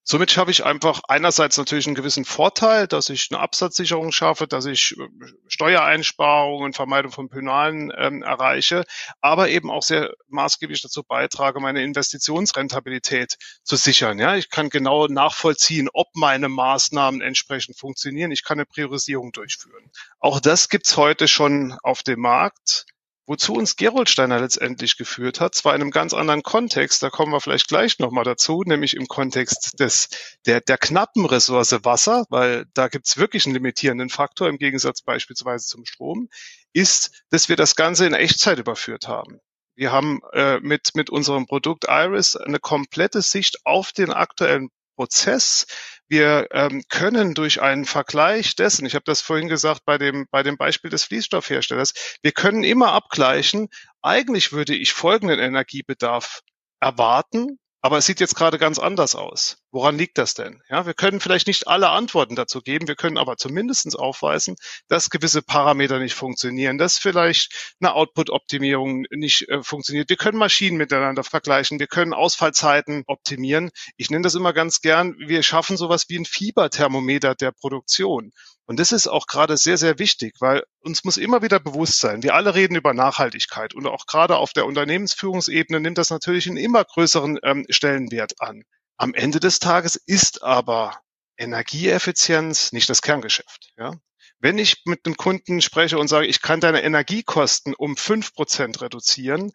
Somit 0.06 0.30
schaffe 0.30 0.50
ich 0.50 0.66
einfach 0.66 1.00
einerseits 1.08 1.56
natürlich 1.56 1.86
einen 1.86 1.94
gewissen 1.94 2.26
Vorteil, 2.26 2.86
dass 2.86 3.08
ich 3.08 3.28
eine 3.30 3.40
Absatzsicherung 3.40 4.12
schaffe, 4.12 4.46
dass 4.46 4.66
ich 4.66 4.94
äh, 4.98 5.08
Steuereinsparungen, 5.48 6.74
Vermeidung 6.74 7.10
von 7.10 7.30
Penalen 7.30 7.90
ähm, 7.96 8.22
erreiche, 8.22 8.84
aber 9.22 9.48
eben 9.48 9.70
auch 9.70 9.82
sehr 9.82 10.12
maßgeblich 10.28 10.82
dazu 10.82 11.02
beitrage, 11.02 11.58
meine 11.58 11.82
Investitionsrentabilität 11.82 13.38
zu 13.62 13.76
sichern. 13.76 14.18
Ja, 14.18 14.36
ich 14.36 14.50
kann 14.50 14.68
genau 14.68 15.06
nachvollziehen, 15.06 15.88
ob 15.94 16.08
meine 16.14 16.50
Maßnahmen 16.50 17.22
entsprechend 17.22 17.78
funktionieren. 17.78 18.30
Ich 18.30 18.44
kann 18.44 18.58
eine 18.58 18.66
Priorisierung 18.66 19.32
durchführen. 19.32 19.90
Auch 20.18 20.38
das 20.38 20.68
gibt's 20.68 20.98
heute 20.98 21.28
schon 21.28 21.78
auf 21.82 22.02
dem 22.02 22.20
Markt. 22.20 22.84
Wozu 23.26 23.54
uns 23.54 23.76
Gerolsteiner 23.76 24.38
letztendlich 24.38 24.98
geführt 24.98 25.40
hat, 25.40 25.54
zwar 25.54 25.74
in 25.74 25.80
einem 25.80 25.90
ganz 25.90 26.12
anderen 26.12 26.42
Kontext, 26.42 27.02
da 27.02 27.08
kommen 27.08 27.32
wir 27.32 27.40
vielleicht 27.40 27.68
gleich 27.68 27.98
nochmal 27.98 28.24
dazu, 28.24 28.62
nämlich 28.66 28.94
im 28.94 29.08
Kontext 29.08 29.80
des, 29.80 30.08
der, 30.44 30.60
der 30.60 30.76
knappen 30.76 31.24
Ressource 31.24 31.72
Wasser, 31.84 32.26
weil 32.28 32.66
da 32.74 32.88
gibt's 32.88 33.16
wirklich 33.16 33.46
einen 33.46 33.54
limitierenden 33.54 34.10
Faktor 34.10 34.48
im 34.48 34.58
Gegensatz 34.58 35.00
beispielsweise 35.00 35.66
zum 35.66 35.86
Strom, 35.86 36.28
ist, 36.74 37.24
dass 37.30 37.48
wir 37.48 37.56
das 37.56 37.76
Ganze 37.76 38.06
in 38.06 38.12
Echtzeit 38.12 38.58
überführt 38.58 39.08
haben. 39.08 39.40
Wir 39.74 39.90
haben 39.90 40.20
äh, 40.32 40.60
mit, 40.60 40.94
mit 40.94 41.08
unserem 41.08 41.46
Produkt 41.46 41.86
Iris 41.88 42.36
eine 42.36 42.60
komplette 42.60 43.22
Sicht 43.22 43.64
auf 43.64 43.92
den 43.92 44.12
aktuellen 44.12 44.68
Prozess. 44.96 45.66
Wir 46.08 46.48
ähm, 46.52 46.82
können 46.88 47.34
durch 47.34 47.62
einen 47.62 47.84
Vergleich 47.84 48.56
dessen, 48.56 48.86
ich 48.86 48.94
habe 48.94 49.04
das 49.06 49.20
vorhin 49.20 49.48
gesagt 49.48 49.82
bei 49.84 49.98
dem, 49.98 50.26
bei 50.30 50.42
dem 50.42 50.56
Beispiel 50.56 50.90
des 50.90 51.04
Fließstoffherstellers, 51.04 51.94
wir 52.22 52.32
können 52.32 52.62
immer 52.62 52.92
abgleichen, 52.92 53.68
eigentlich 54.02 54.52
würde 54.52 54.74
ich 54.74 54.92
folgenden 54.92 55.40
Energiebedarf 55.40 56.40
erwarten 56.80 57.58
aber 57.84 57.98
es 57.98 58.06
sieht 58.06 58.18
jetzt 58.18 58.34
gerade 58.34 58.56
ganz 58.56 58.78
anders 58.78 59.14
aus. 59.14 59.58
Woran 59.74 59.98
liegt 59.98 60.18
das 60.18 60.34
denn? 60.34 60.62
Ja, 60.68 60.86
wir 60.86 60.94
können 60.94 61.18
vielleicht 61.18 61.48
nicht 61.48 61.66
alle 61.66 61.88
Antworten 61.88 62.36
dazu 62.36 62.60
geben. 62.60 62.86
Wir 62.86 62.94
können 62.94 63.18
aber 63.18 63.36
zumindestens 63.36 63.96
aufweisen, 63.96 64.54
dass 64.86 65.10
gewisse 65.10 65.42
Parameter 65.42 65.98
nicht 65.98 66.14
funktionieren, 66.14 66.78
dass 66.78 66.96
vielleicht 66.96 67.74
eine 67.80 67.92
Output-Optimierung 67.94 69.04
nicht 69.10 69.48
äh, 69.48 69.64
funktioniert. 69.64 70.08
Wir 70.08 70.16
können 70.16 70.38
Maschinen 70.38 70.76
miteinander 70.76 71.24
vergleichen. 71.24 71.80
Wir 71.80 71.88
können 71.88 72.12
Ausfallzeiten 72.12 73.02
optimieren. 73.08 73.70
Ich 73.96 74.10
nenne 74.10 74.22
das 74.22 74.36
immer 74.36 74.52
ganz 74.52 74.80
gern. 74.80 75.16
Wir 75.18 75.42
schaffen 75.42 75.76
sowas 75.76 76.04
wie 76.08 76.20
ein 76.20 76.24
Fieberthermometer 76.24 77.34
der 77.34 77.50
Produktion. 77.50 78.30
Und 78.66 78.78
das 78.78 78.92
ist 78.92 79.08
auch 79.08 79.26
gerade 79.26 79.56
sehr, 79.56 79.76
sehr 79.76 79.98
wichtig, 79.98 80.36
weil 80.38 80.62
uns 80.82 81.02
muss 81.02 81.16
immer 81.16 81.42
wieder 81.42 81.58
bewusst 81.58 81.98
sein, 81.98 82.22
wir 82.22 82.36
alle 82.36 82.54
reden 82.54 82.76
über 82.76 82.94
Nachhaltigkeit 82.94 83.74
und 83.74 83.88
auch 83.88 84.06
gerade 84.06 84.36
auf 84.36 84.52
der 84.52 84.66
Unternehmensführungsebene 84.66 85.80
nimmt 85.80 85.98
das 85.98 86.10
natürlich 86.10 86.46
einen 86.46 86.58
immer 86.58 86.84
größeren 86.84 87.40
ähm, 87.42 87.66
Stellenwert 87.70 88.40
an. 88.40 88.62
Am 88.96 89.14
Ende 89.14 89.40
des 89.40 89.58
Tages 89.58 89.96
ist 89.96 90.42
aber 90.42 91.00
Energieeffizienz 91.36 92.72
nicht 92.72 92.88
das 92.88 93.02
Kerngeschäft. 93.02 93.72
Ja? 93.76 93.92
Wenn 94.38 94.58
ich 94.58 94.82
mit 94.84 95.04
einem 95.04 95.16
Kunden 95.16 95.60
spreche 95.60 95.98
und 95.98 96.08
sage, 96.08 96.26
ich 96.26 96.42
kann 96.42 96.60
deine 96.60 96.82
Energiekosten 96.82 97.74
um 97.74 97.96
fünf 97.96 98.34
Prozent 98.34 98.80
reduzieren, 98.80 99.52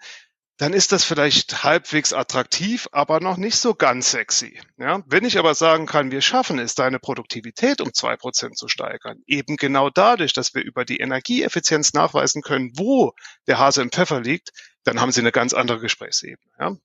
dann 0.57 0.73
ist 0.73 0.91
das 0.91 1.05
vielleicht 1.05 1.63
halbwegs 1.63 2.11
attraktiv, 2.11 2.89
aber 2.91 3.21
noch 3.21 3.37
nicht 3.37 3.57
so 3.57 3.75
ganz 3.75 4.11
sexy. 4.11 4.59
Ja? 4.77 5.01
Wenn 5.05 5.23
ich 5.23 5.39
aber 5.39 5.55
sagen 5.55 5.85
kann, 5.85 6.11
wir 6.11 6.19
schaffen 6.19 6.59
es, 6.59 6.75
deine 6.75 6.99
Produktivität 6.99 7.79
um 7.79 7.93
zwei 7.93 8.17
Prozent 8.17 8.57
zu 8.57 8.67
steigern, 8.67 9.23
eben 9.25 9.55
genau 9.55 9.89
dadurch, 9.89 10.33
dass 10.33 10.53
wir 10.53 10.61
über 10.61 10.83
die 10.83 10.97
Energieeffizienz 10.97 11.93
nachweisen 11.93 12.41
können, 12.41 12.73
wo 12.75 13.13
der 13.47 13.57
Hase 13.57 13.81
im 13.81 13.91
Pfeffer 13.91 14.19
liegt, 14.19 14.51
dann 14.83 14.99
haben 14.99 15.13
Sie 15.13 15.21
eine 15.21 15.31
ganz 15.31 15.53
andere 15.53 15.79
Gesprächsebene. 15.79 16.51
Ja? 16.59 16.75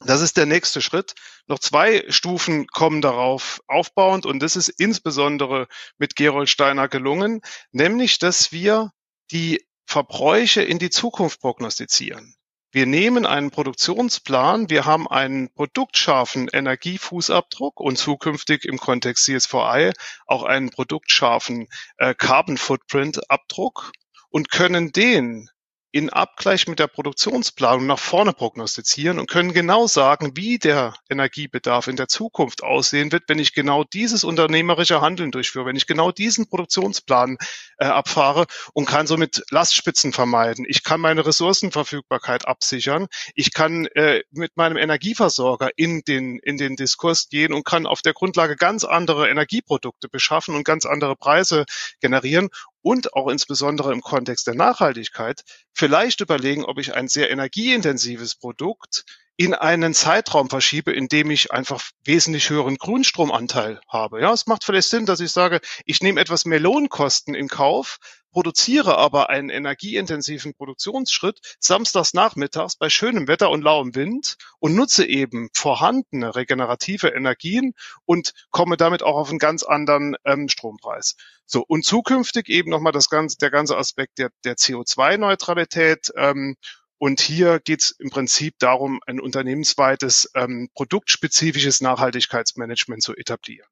Das 0.00 0.20
ist 0.20 0.36
der 0.36 0.46
nächste 0.46 0.80
Schritt. 0.80 1.14
Noch 1.46 1.58
zwei 1.58 2.04
Stufen 2.08 2.66
kommen 2.66 3.00
darauf 3.00 3.60
aufbauend 3.68 4.26
und 4.26 4.40
das 4.40 4.56
ist 4.56 4.68
insbesondere 4.68 5.68
mit 5.98 6.16
Gerold 6.16 6.48
Steiner 6.48 6.88
gelungen, 6.88 7.40
nämlich 7.70 8.18
dass 8.18 8.52
wir 8.52 8.90
die 9.30 9.64
Verbräuche 9.86 10.62
in 10.62 10.78
die 10.78 10.90
Zukunft 10.90 11.40
prognostizieren. 11.40 12.34
Wir 12.72 12.86
nehmen 12.86 13.24
einen 13.24 13.52
Produktionsplan, 13.52 14.68
wir 14.68 14.84
haben 14.84 15.06
einen 15.06 15.48
produktscharfen 15.54 16.48
Energiefußabdruck 16.52 17.78
und 17.78 17.96
zukünftig 17.96 18.64
im 18.64 18.78
Kontext 18.78 19.26
CSVI 19.26 19.92
auch 20.26 20.42
einen 20.42 20.70
produktscharfen 20.70 21.68
äh, 21.98 22.14
Carbon 22.14 22.56
Footprint 22.56 23.30
Abdruck 23.30 23.92
und 24.28 24.50
können 24.50 24.90
den 24.90 25.50
in 25.94 26.10
Abgleich 26.10 26.66
mit 26.66 26.80
der 26.80 26.88
Produktionsplanung 26.88 27.86
nach 27.86 28.00
vorne 28.00 28.32
prognostizieren 28.32 29.20
und 29.20 29.30
können 29.30 29.52
genau 29.52 29.86
sagen, 29.86 30.32
wie 30.34 30.58
der 30.58 30.94
Energiebedarf 31.08 31.86
in 31.86 31.94
der 31.94 32.08
Zukunft 32.08 32.64
aussehen 32.64 33.12
wird, 33.12 33.22
wenn 33.28 33.38
ich 33.38 33.54
genau 33.54 33.84
dieses 33.84 34.24
unternehmerische 34.24 35.00
Handeln 35.00 35.30
durchführe, 35.30 35.66
wenn 35.66 35.76
ich 35.76 35.86
genau 35.86 36.10
diesen 36.10 36.48
Produktionsplan 36.48 37.38
äh, 37.78 37.84
abfahre 37.84 38.46
und 38.72 38.86
kann 38.86 39.06
somit 39.06 39.44
Lastspitzen 39.50 40.12
vermeiden. 40.12 40.64
Ich 40.68 40.82
kann 40.82 41.00
meine 41.00 41.24
Ressourcenverfügbarkeit 41.24 42.48
absichern. 42.48 43.06
Ich 43.36 43.52
kann 43.52 43.86
äh, 43.94 44.24
mit 44.32 44.56
meinem 44.56 44.76
Energieversorger 44.76 45.70
in 45.76 46.00
den, 46.00 46.40
in 46.40 46.56
den 46.56 46.74
Diskurs 46.74 47.28
gehen 47.28 47.52
und 47.52 47.64
kann 47.64 47.86
auf 47.86 48.02
der 48.02 48.14
Grundlage 48.14 48.56
ganz 48.56 48.82
andere 48.82 49.28
Energieprodukte 49.28 50.08
beschaffen 50.08 50.56
und 50.56 50.64
ganz 50.64 50.86
andere 50.86 51.14
Preise 51.14 51.66
generieren 52.00 52.48
und 52.84 53.14
auch 53.14 53.28
insbesondere 53.28 53.92
im 53.92 54.02
Kontext 54.02 54.46
der 54.46 54.54
Nachhaltigkeit 54.54 55.42
vielleicht 55.72 56.20
überlegen, 56.20 56.66
ob 56.66 56.78
ich 56.78 56.94
ein 56.94 57.08
sehr 57.08 57.30
energieintensives 57.30 58.34
Produkt 58.34 59.06
in 59.36 59.54
einen 59.54 59.94
Zeitraum 59.94 60.48
verschiebe, 60.48 60.92
in 60.92 61.08
dem 61.08 61.30
ich 61.30 61.52
einfach 61.52 61.82
wesentlich 62.04 62.50
höheren 62.50 62.76
Grünstromanteil 62.76 63.80
habe. 63.88 64.20
Ja, 64.20 64.32
es 64.32 64.46
macht 64.46 64.64
vielleicht 64.64 64.88
Sinn, 64.88 65.06
dass 65.06 65.20
ich 65.20 65.32
sage, 65.32 65.60
ich 65.84 66.02
nehme 66.02 66.20
etwas 66.20 66.44
mehr 66.44 66.60
Lohnkosten 66.60 67.34
in 67.34 67.48
Kauf, 67.48 67.98
produziere 68.30 68.98
aber 68.98 69.30
einen 69.30 69.48
energieintensiven 69.48 70.54
Produktionsschritt 70.54 71.38
samstags 71.58 72.14
nachmittags 72.14 72.76
bei 72.76 72.90
schönem 72.90 73.26
Wetter 73.28 73.50
und 73.50 73.62
lauem 73.62 73.94
Wind 73.94 74.36
und 74.58 74.74
nutze 74.74 75.06
eben 75.06 75.48
vorhandene 75.52 76.34
regenerative 76.34 77.08
Energien 77.08 77.74
und 78.04 78.32
komme 78.50 78.76
damit 78.76 79.02
auch 79.02 79.16
auf 79.16 79.30
einen 79.30 79.38
ganz 79.38 79.62
anderen 79.62 80.16
ähm, 80.24 80.48
Strompreis. 80.48 81.16
So 81.46 81.64
und 81.66 81.84
zukünftig 81.84 82.48
eben 82.48 82.70
nochmal 82.70 82.92
das 82.92 83.08
ganze, 83.08 83.36
der 83.38 83.50
ganze 83.50 83.76
Aspekt 83.76 84.18
der, 84.18 84.30
der 84.44 84.56
CO2-Neutralität. 84.56 86.12
Ähm, 86.16 86.56
und 86.98 87.20
hier 87.20 87.60
geht 87.60 87.80
es 87.80 87.90
im 87.90 88.10
Prinzip 88.10 88.54
darum, 88.58 89.00
ein 89.06 89.20
unternehmensweites, 89.20 90.30
ähm, 90.34 90.68
produktspezifisches 90.74 91.80
Nachhaltigkeitsmanagement 91.80 93.02
zu 93.02 93.14
etablieren. 93.14 93.68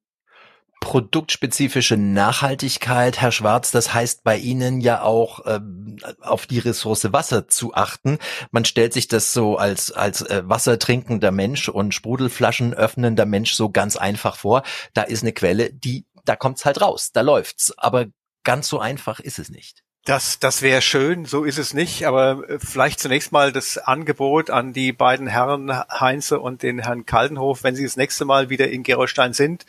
produktspezifische 0.81 1.97
Nachhaltigkeit, 1.97 3.21
Herr 3.21 3.31
Schwarz, 3.31 3.71
das 3.71 3.95
heißt 3.95 4.25
bei 4.25 4.37
Ihnen 4.37 4.81
ja 4.81 5.03
auch 5.03 5.41
ähm, 5.47 5.99
auf 6.21 6.47
die 6.47 6.59
Ressource 6.59 7.13
Wasser 7.13 7.47
zu 7.47 7.73
achten. 7.75 8.19
Man 8.51 8.65
stellt 8.65 8.93
sich 8.93 9.07
das 9.07 9.33
so 9.33 9.57
als 9.57 9.93
als 9.93 10.23
äh, 10.23 10.43
wassertrinkender 10.45 11.31
Mensch 11.31 11.69
und 11.69 11.95
Sprudelflaschen 11.95 12.75
öffnender 12.75 13.27
Mensch 13.27 13.53
so 13.53 13.71
ganz 13.71 13.97
einfach 13.97 14.37
vor. 14.37 14.65
Da 14.93 15.03
ist 15.03 15.23
eine 15.23 15.33
Quelle, 15.33 15.73
die 15.73 16.05
da 16.25 16.35
kommt's 16.35 16.65
halt 16.65 16.81
raus, 16.81 17.13
da 17.13 17.21
läuft's. 17.21 17.73
Aber 17.79 18.07
ganz 18.43 18.69
so 18.69 18.81
einfach 18.81 19.21
ist 19.21 19.39
es 19.39 19.51
nicht. 19.51 19.85
Das, 20.05 20.41
das 20.41 20.63
wäre 20.63 20.83
schön, 20.83 21.27
so 21.27 21.45
ist 21.45 21.59
es 21.59 21.75
nicht, 21.75 22.07
aber 22.07 22.49
äh, 22.49 22.59
vielleicht 22.59 22.99
zunächst 22.99 23.31
mal 23.31 23.53
das 23.53 23.79
Angebot 23.79 24.51
an 24.51 24.73
die 24.73 24.93
beiden 24.93 25.29
Herren 25.29 25.73
Heinze 25.73 26.41
und 26.41 26.65
den 26.65 26.81
Herrn 26.81 27.07
Kaldenhof, 27.07 27.63
wenn 27.63 27.77
sie 27.77 27.85
das 27.85 27.97
nächste 27.97 28.25
Mal 28.25 28.51
wieder 28.51 28.69
in 28.69 28.83
Gerolstein 28.83 29.33
sind, 29.33 29.65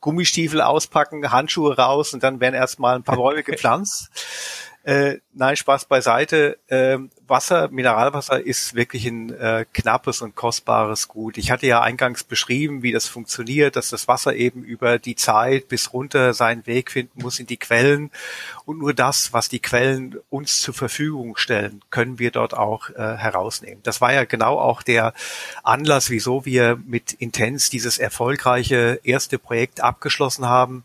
Gummistiefel 0.00 0.62
auspacken, 0.62 1.30
Handschuhe 1.30 1.76
raus 1.76 2.14
und 2.14 2.22
dann 2.22 2.40
werden 2.40 2.54
erstmal 2.54 2.96
ein 2.96 3.02
paar 3.02 3.16
Bäume 3.16 3.42
gepflanzt. 3.44 4.10
Äh, 4.82 5.18
nein, 5.34 5.56
Spaß 5.56 5.86
beiseite. 5.86 6.58
Äh, 6.68 6.98
Wasser, 7.28 7.68
Mineralwasser 7.68 8.40
ist 8.40 8.74
wirklich 8.74 9.06
ein 9.06 9.30
äh, 9.30 9.64
knappes 9.72 10.22
und 10.22 10.34
kostbares 10.34 11.08
Gut. 11.08 11.38
Ich 11.38 11.50
hatte 11.50 11.66
ja 11.66 11.80
eingangs 11.80 12.24
beschrieben, 12.24 12.82
wie 12.82 12.92
das 12.92 13.06
funktioniert, 13.06 13.76
dass 13.76 13.90
das 13.90 14.08
Wasser 14.08 14.34
eben 14.34 14.62
über 14.62 14.98
die 14.98 15.16
Zeit 15.16 15.68
bis 15.68 15.92
runter 15.92 16.34
seinen 16.34 16.66
Weg 16.66 16.90
finden 16.90 17.22
muss 17.22 17.38
in 17.38 17.46
die 17.46 17.56
Quellen. 17.56 18.10
Und 18.64 18.78
nur 18.78 18.94
das, 18.94 19.32
was 19.32 19.48
die 19.48 19.60
Quellen 19.60 20.16
uns 20.30 20.60
zur 20.60 20.74
Verfügung 20.74 21.36
stellen, 21.36 21.82
können 21.90 22.18
wir 22.18 22.30
dort 22.30 22.54
auch 22.54 22.90
äh, 22.90 23.16
herausnehmen. 23.16 23.80
Das 23.82 24.00
war 24.00 24.12
ja 24.12 24.24
genau 24.24 24.58
auch 24.58 24.82
der 24.82 25.12
Anlass, 25.62 26.10
wieso 26.10 26.44
wir 26.44 26.78
mit 26.86 27.12
Intens 27.12 27.70
dieses 27.70 27.98
erfolgreiche 27.98 29.00
erste 29.02 29.38
Projekt 29.38 29.80
abgeschlossen 29.80 30.46
haben 30.46 30.84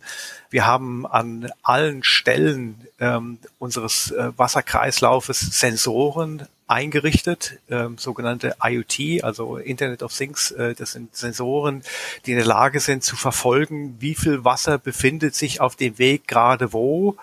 wir 0.51 0.65
haben 0.65 1.07
an 1.07 1.49
allen 1.63 2.03
Stellen 2.03 2.85
ähm, 2.99 3.39
unseres 3.57 4.11
äh, 4.11 4.31
Wasserkreislaufes 4.37 5.39
Sensoren 5.39 6.30
eingerichtet, 6.71 7.59
ähm, 7.69 7.97
sogenannte 7.97 8.55
IoT, 8.63 9.23
also 9.23 9.57
Internet 9.57 10.03
of 10.03 10.15
Things. 10.15 10.51
Äh, 10.51 10.73
das 10.73 10.93
sind 10.93 11.15
Sensoren, 11.15 11.83
die 12.25 12.31
in 12.31 12.37
der 12.37 12.47
Lage 12.47 12.79
sind 12.79 13.03
zu 13.03 13.15
verfolgen, 13.17 13.97
wie 13.99 14.15
viel 14.15 14.45
Wasser 14.45 14.77
befindet 14.77 15.35
sich 15.35 15.59
auf 15.59 15.75
dem 15.75 15.99
Weg 15.99 16.27
gerade 16.27 16.71
wo, 16.71 17.17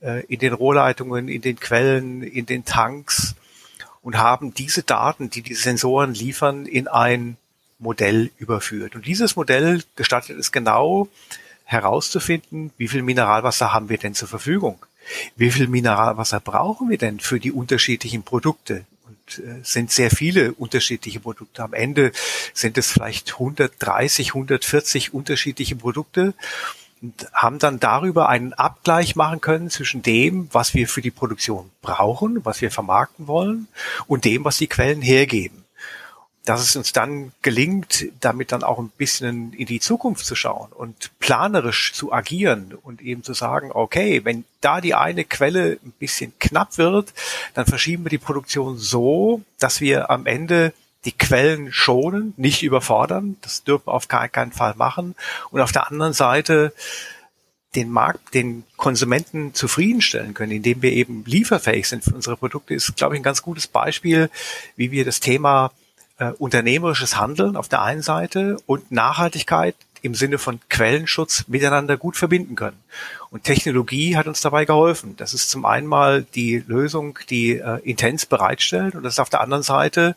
äh, 0.00 0.24
in 0.26 0.40
den 0.40 0.52
Rohrleitungen, 0.52 1.28
in 1.28 1.40
den 1.40 1.58
Quellen, 1.58 2.22
in 2.22 2.46
den 2.46 2.64
Tanks 2.64 3.36
und 4.02 4.18
haben 4.18 4.54
diese 4.54 4.82
Daten, 4.82 5.30
die 5.30 5.42
die 5.42 5.54
Sensoren 5.54 6.12
liefern, 6.12 6.66
in 6.66 6.88
ein 6.88 7.36
Modell 7.78 8.30
überführt. 8.38 8.96
Und 8.96 9.06
dieses 9.06 9.36
Modell 9.36 9.82
gestattet 9.94 10.38
es 10.38 10.52
genau, 10.52 11.08
herauszufinden, 11.64 12.72
wie 12.76 12.88
viel 12.88 13.02
Mineralwasser 13.02 13.72
haben 13.72 13.88
wir 13.88 13.98
denn 13.98 14.14
zur 14.14 14.26
Verfügung? 14.26 14.84
Wie 15.36 15.50
viel 15.50 15.68
Mineralwasser 15.68 16.40
brauchen 16.40 16.90
wir 16.90 16.98
denn 16.98 17.20
für 17.20 17.40
die 17.40 17.52
unterschiedlichen 17.52 18.22
Produkte? 18.22 18.84
Und 19.06 19.38
äh, 19.38 19.60
sind 19.62 19.90
sehr 19.90 20.10
viele 20.10 20.52
unterschiedliche 20.52 21.20
Produkte. 21.20 21.62
Am 21.62 21.72
Ende 21.72 22.12
sind 22.54 22.78
es 22.78 22.92
vielleicht 22.92 23.32
130, 23.32 24.28
140 24.28 25.14
unterschiedliche 25.14 25.76
Produkte 25.76 26.34
und 27.02 27.26
haben 27.32 27.58
dann 27.58 27.80
darüber 27.80 28.28
einen 28.28 28.52
Abgleich 28.52 29.16
machen 29.16 29.40
können 29.40 29.70
zwischen 29.70 30.02
dem, 30.02 30.48
was 30.52 30.74
wir 30.74 30.86
für 30.86 31.00
die 31.00 31.10
Produktion 31.10 31.70
brauchen, 31.82 32.44
was 32.44 32.60
wir 32.60 32.70
vermarkten 32.70 33.26
wollen 33.26 33.68
und 34.06 34.24
dem, 34.24 34.44
was 34.44 34.58
die 34.58 34.68
Quellen 34.68 35.02
hergeben 35.02 35.59
dass 36.44 36.62
es 36.62 36.74
uns 36.74 36.92
dann 36.92 37.32
gelingt, 37.42 38.06
damit 38.20 38.52
dann 38.52 38.62
auch 38.62 38.78
ein 38.78 38.90
bisschen 38.96 39.52
in 39.52 39.66
die 39.66 39.80
Zukunft 39.80 40.24
zu 40.24 40.34
schauen 40.34 40.72
und 40.72 41.10
planerisch 41.18 41.92
zu 41.92 42.12
agieren 42.12 42.74
und 42.82 43.02
eben 43.02 43.22
zu 43.22 43.34
sagen, 43.34 43.70
okay, 43.72 44.24
wenn 44.24 44.44
da 44.60 44.80
die 44.80 44.94
eine 44.94 45.24
Quelle 45.24 45.78
ein 45.84 45.92
bisschen 45.98 46.32
knapp 46.38 46.78
wird, 46.78 47.12
dann 47.54 47.66
verschieben 47.66 48.04
wir 48.04 48.10
die 48.10 48.18
Produktion 48.18 48.78
so, 48.78 49.42
dass 49.58 49.80
wir 49.80 50.10
am 50.10 50.26
Ende 50.26 50.72
die 51.04 51.12
Quellen 51.12 51.72
schonen, 51.72 52.34
nicht 52.36 52.62
überfordern. 52.62 53.36
Das 53.42 53.64
dürfen 53.64 53.86
wir 53.86 53.94
auf 53.94 54.08
keinen 54.08 54.52
Fall 54.52 54.74
machen. 54.76 55.14
Und 55.50 55.60
auf 55.60 55.72
der 55.72 55.90
anderen 55.90 56.12
Seite 56.12 56.72
den 57.74 57.90
Markt, 57.90 58.34
den 58.34 58.64
Konsumenten 58.76 59.54
zufriedenstellen 59.54 60.34
können, 60.34 60.52
indem 60.52 60.82
wir 60.82 60.92
eben 60.92 61.24
lieferfähig 61.24 61.88
sind 61.88 62.02
für 62.02 62.14
unsere 62.14 62.36
Produkte, 62.36 62.74
ist, 62.74 62.96
glaube 62.96 63.14
ich, 63.14 63.20
ein 63.20 63.24
ganz 63.24 63.42
gutes 63.42 63.68
Beispiel, 63.68 64.28
wie 64.76 64.90
wir 64.90 65.04
das 65.04 65.20
Thema 65.20 65.70
äh, 66.20 66.32
unternehmerisches 66.38 67.16
Handeln 67.16 67.56
auf 67.56 67.68
der 67.68 67.82
einen 67.82 68.02
Seite 68.02 68.58
und 68.66 68.92
Nachhaltigkeit 68.92 69.74
im 70.02 70.14
Sinne 70.14 70.38
von 70.38 70.60
Quellenschutz 70.68 71.44
miteinander 71.48 71.96
gut 71.96 72.16
verbinden 72.16 72.54
können. 72.54 72.78
Und 73.30 73.44
Technologie 73.44 74.16
hat 74.16 74.26
uns 74.26 74.40
dabei 74.40 74.64
geholfen. 74.64 75.14
Das 75.16 75.34
ist 75.34 75.50
zum 75.50 75.64
einen 75.64 75.86
mal 75.86 76.22
die 76.34 76.62
Lösung, 76.66 77.18
die 77.28 77.56
äh, 77.56 77.80
Intens 77.82 78.26
bereitstellt 78.26 78.94
und 78.94 79.02
das 79.02 79.14
ist 79.14 79.20
auf 79.20 79.30
der 79.30 79.40
anderen 79.40 79.62
Seite 79.62 80.14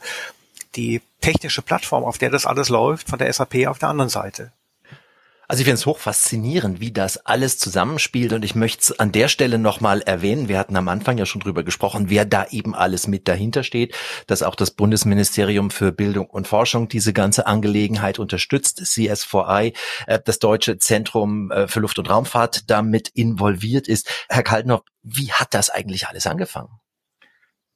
die 0.75 1.01
technische 1.21 1.61
Plattform, 1.61 2.03
auf 2.03 2.17
der 2.17 2.29
das 2.29 2.45
alles 2.45 2.69
läuft, 2.69 3.09
von 3.09 3.19
der 3.19 3.31
SAP 3.31 3.67
auf 3.67 3.79
der 3.79 3.89
anderen 3.89 4.09
Seite. 4.09 4.51
Also 5.53 5.61
ich 5.61 5.65
finde 5.65 5.75
es 5.75 5.85
hoch 5.85 5.99
faszinierend, 5.99 6.79
wie 6.79 6.91
das 6.91 7.27
alles 7.27 7.59
zusammenspielt 7.59 8.33
und 8.33 8.43
ich 8.43 8.55
möchte 8.55 8.81
es 8.81 8.99
an 8.99 9.11
der 9.11 9.27
Stelle 9.27 9.59
nochmal 9.59 10.01
erwähnen. 10.01 10.47
Wir 10.47 10.57
hatten 10.57 10.75
am 10.75 10.87
Anfang 10.87 11.19
ja 11.19 11.27
schon 11.27 11.41
drüber 11.41 11.61
gesprochen, 11.61 12.09
wer 12.09 12.25
da 12.25 12.47
eben 12.49 12.73
alles 12.73 13.05
mit 13.05 13.27
dahinter 13.27 13.61
steht, 13.61 13.95
dass 14.25 14.41
auch 14.41 14.55
das 14.55 14.71
Bundesministerium 14.71 15.69
für 15.69 15.91
Bildung 15.91 16.25
und 16.25 16.47
Forschung 16.47 16.87
diese 16.87 17.13
ganze 17.13 17.45
Angelegenheit 17.45 18.17
unterstützt, 18.17 18.83
CSVI, 18.83 19.73
äh, 20.07 20.19
das 20.25 20.39
Deutsche 20.39 20.79
Zentrum 20.79 21.51
äh, 21.51 21.67
für 21.67 21.81
Luft- 21.81 21.99
und 21.99 22.09
Raumfahrt 22.09 22.71
damit 22.71 23.09
involviert 23.09 23.87
ist. 23.87 24.09
Herr 24.29 24.41
Kaltenhoff, 24.41 24.81
wie 25.03 25.33
hat 25.33 25.53
das 25.53 25.69
eigentlich 25.69 26.07
alles 26.07 26.25
angefangen? 26.25 26.79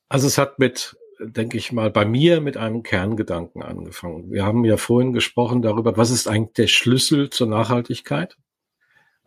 Also 0.09 0.25
es 0.25 0.39
hat 0.39 0.57
mit 0.57 0.95
denke 1.19 1.57
ich 1.57 1.71
mal, 1.71 1.89
bei 1.89 2.05
mir 2.05 2.41
mit 2.41 2.57
einem 2.57 2.83
Kerngedanken 2.83 3.61
angefangen. 3.61 4.31
Wir 4.31 4.45
haben 4.45 4.63
ja 4.65 4.77
vorhin 4.77 5.13
gesprochen 5.13 5.61
darüber, 5.61 5.97
was 5.97 6.11
ist 6.11 6.27
eigentlich 6.27 6.53
der 6.53 6.67
Schlüssel 6.67 7.29
zur 7.29 7.47
Nachhaltigkeit? 7.47 8.37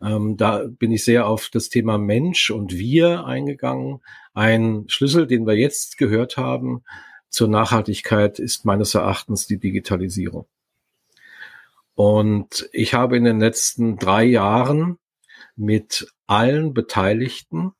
Ähm, 0.01 0.37
da 0.37 0.65
bin 0.67 0.91
ich 0.91 1.03
sehr 1.03 1.27
auf 1.27 1.49
das 1.49 1.69
Thema 1.69 1.97
Mensch 1.97 2.49
und 2.49 2.73
wir 2.73 3.25
eingegangen. 3.25 4.01
Ein 4.33 4.85
Schlüssel, 4.87 5.27
den 5.27 5.45
wir 5.45 5.55
jetzt 5.55 5.97
gehört 5.97 6.37
haben 6.37 6.83
zur 7.29 7.47
Nachhaltigkeit, 7.47 8.39
ist 8.39 8.65
meines 8.65 8.95
Erachtens 8.95 9.45
die 9.47 9.59
Digitalisierung. 9.59 10.47
Und 11.93 12.67
ich 12.71 12.93
habe 12.93 13.17
in 13.17 13.25
den 13.25 13.39
letzten 13.39 13.97
drei 13.97 14.23
Jahren 14.23 14.97
mit 15.55 16.11
allen 16.25 16.73
Beteiligten 16.73 17.73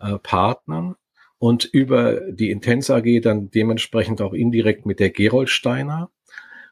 äh, 0.00 0.18
Partnern 0.18 0.96
und 1.44 1.66
über 1.66 2.22
die 2.32 2.50
Intens 2.50 2.88
AG 2.88 3.20
dann 3.20 3.50
dementsprechend 3.50 4.22
auch 4.22 4.32
indirekt 4.32 4.86
mit 4.86 4.98
der 4.98 5.10
Geroldsteiner 5.10 6.10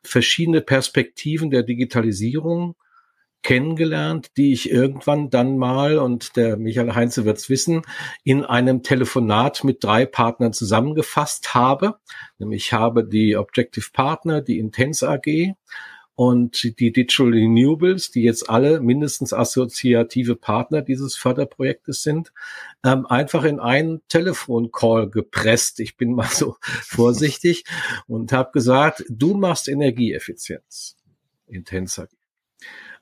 verschiedene 0.02 0.62
Perspektiven 0.62 1.50
der 1.50 1.62
Digitalisierung 1.62 2.74
kennengelernt, 3.42 4.30
die 4.38 4.54
ich 4.54 4.70
irgendwann 4.70 5.28
dann 5.28 5.58
mal, 5.58 5.98
und 5.98 6.36
der 6.36 6.56
Michael 6.56 6.94
Heinze 6.94 7.26
wird's 7.26 7.50
wissen, 7.50 7.82
in 8.24 8.46
einem 8.46 8.82
Telefonat 8.82 9.62
mit 9.62 9.84
drei 9.84 10.06
Partnern 10.06 10.54
zusammengefasst 10.54 11.52
habe. 11.52 11.98
Nämlich 12.38 12.68
ich 12.68 12.72
habe 12.72 13.06
die 13.06 13.36
Objective 13.36 13.90
Partner, 13.92 14.40
die 14.40 14.58
Intens 14.58 15.02
AG 15.02 15.52
und 16.14 16.62
die 16.62 16.74
Digital 16.74 17.28
Renewables, 17.28 18.10
die 18.10 18.22
jetzt 18.22 18.48
alle 18.50 18.80
mindestens 18.80 19.32
assoziative 19.32 20.36
Partner 20.36 20.82
dieses 20.82 21.16
Förderprojektes 21.16 22.02
sind, 22.02 22.32
ähm, 22.84 23.06
einfach 23.06 23.44
in 23.44 23.60
einen 23.60 24.02
Telefoncall 24.08 25.08
gepresst. 25.08 25.80
Ich 25.80 25.96
bin 25.96 26.14
mal 26.14 26.28
so 26.28 26.56
vorsichtig 26.62 27.64
und 28.06 28.32
habe 28.32 28.50
gesagt, 28.52 29.04
du 29.08 29.34
machst 29.34 29.68
Energieeffizienz. 29.68 30.96
Intenser. 31.46 32.08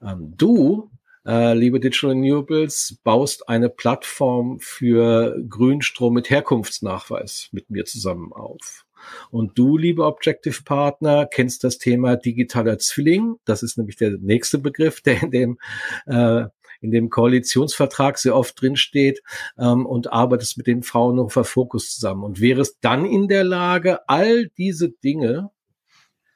Ähm, 0.02 0.34
du 0.36 0.90
äh, 1.26 1.54
liebe 1.54 1.80
Digital 1.80 2.10
Renewables, 2.10 2.98
baust 3.04 3.48
eine 3.48 3.68
Plattform 3.68 4.58
für 4.60 5.36
Grünstrom 5.48 6.14
mit 6.14 6.30
Herkunftsnachweis 6.30 7.48
mit 7.52 7.70
mir 7.70 7.84
zusammen 7.84 8.32
auf. 8.32 8.86
Und 9.30 9.58
du, 9.58 9.76
liebe 9.76 10.04
Objective 10.04 10.62
Partner, 10.64 11.26
kennst 11.26 11.64
das 11.64 11.78
Thema 11.78 12.16
digitaler 12.16 12.78
Zwilling. 12.78 13.36
Das 13.44 13.62
ist 13.62 13.78
nämlich 13.78 13.96
der 13.96 14.18
nächste 14.20 14.58
Begriff, 14.58 15.00
der 15.00 15.22
in 15.22 15.30
dem 15.30 15.58
äh, 16.06 16.44
in 16.80 16.90
dem 16.90 17.10
Koalitionsvertrag 17.10 18.18
sehr 18.18 18.34
oft 18.34 18.60
drinsteht 18.60 19.22
ähm, 19.58 19.86
und 19.86 20.12
arbeitest 20.12 20.56
mit 20.56 20.66
dem 20.66 20.82
Fraunhofer 20.82 21.44
Fokus 21.44 21.94
zusammen 21.94 22.24
und 22.24 22.40
wärest 22.40 22.78
dann 22.80 23.04
in 23.04 23.28
der 23.28 23.44
Lage, 23.44 24.08
all 24.08 24.48
diese 24.48 24.90
Dinge 24.90 25.50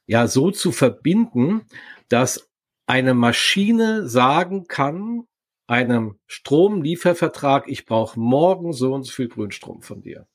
ja 0.07 0.27
so 0.27 0.51
zu 0.51 0.71
verbinden, 0.71 1.63
dass 2.09 2.51
eine 2.87 3.15
Maschine 3.15 4.07
sagen 4.07 4.67
kann, 4.67 5.27
einem 5.67 6.19
Stromliefervertrag, 6.27 7.69
ich 7.69 7.87
brauche 7.87 8.21
morgen 8.21 8.75
so 8.75 8.93
und 8.93 9.05
so 9.05 9.13
viel 9.13 9.29
Grünstrom 9.29 9.81
von 9.81 10.03
dir. 10.03 10.27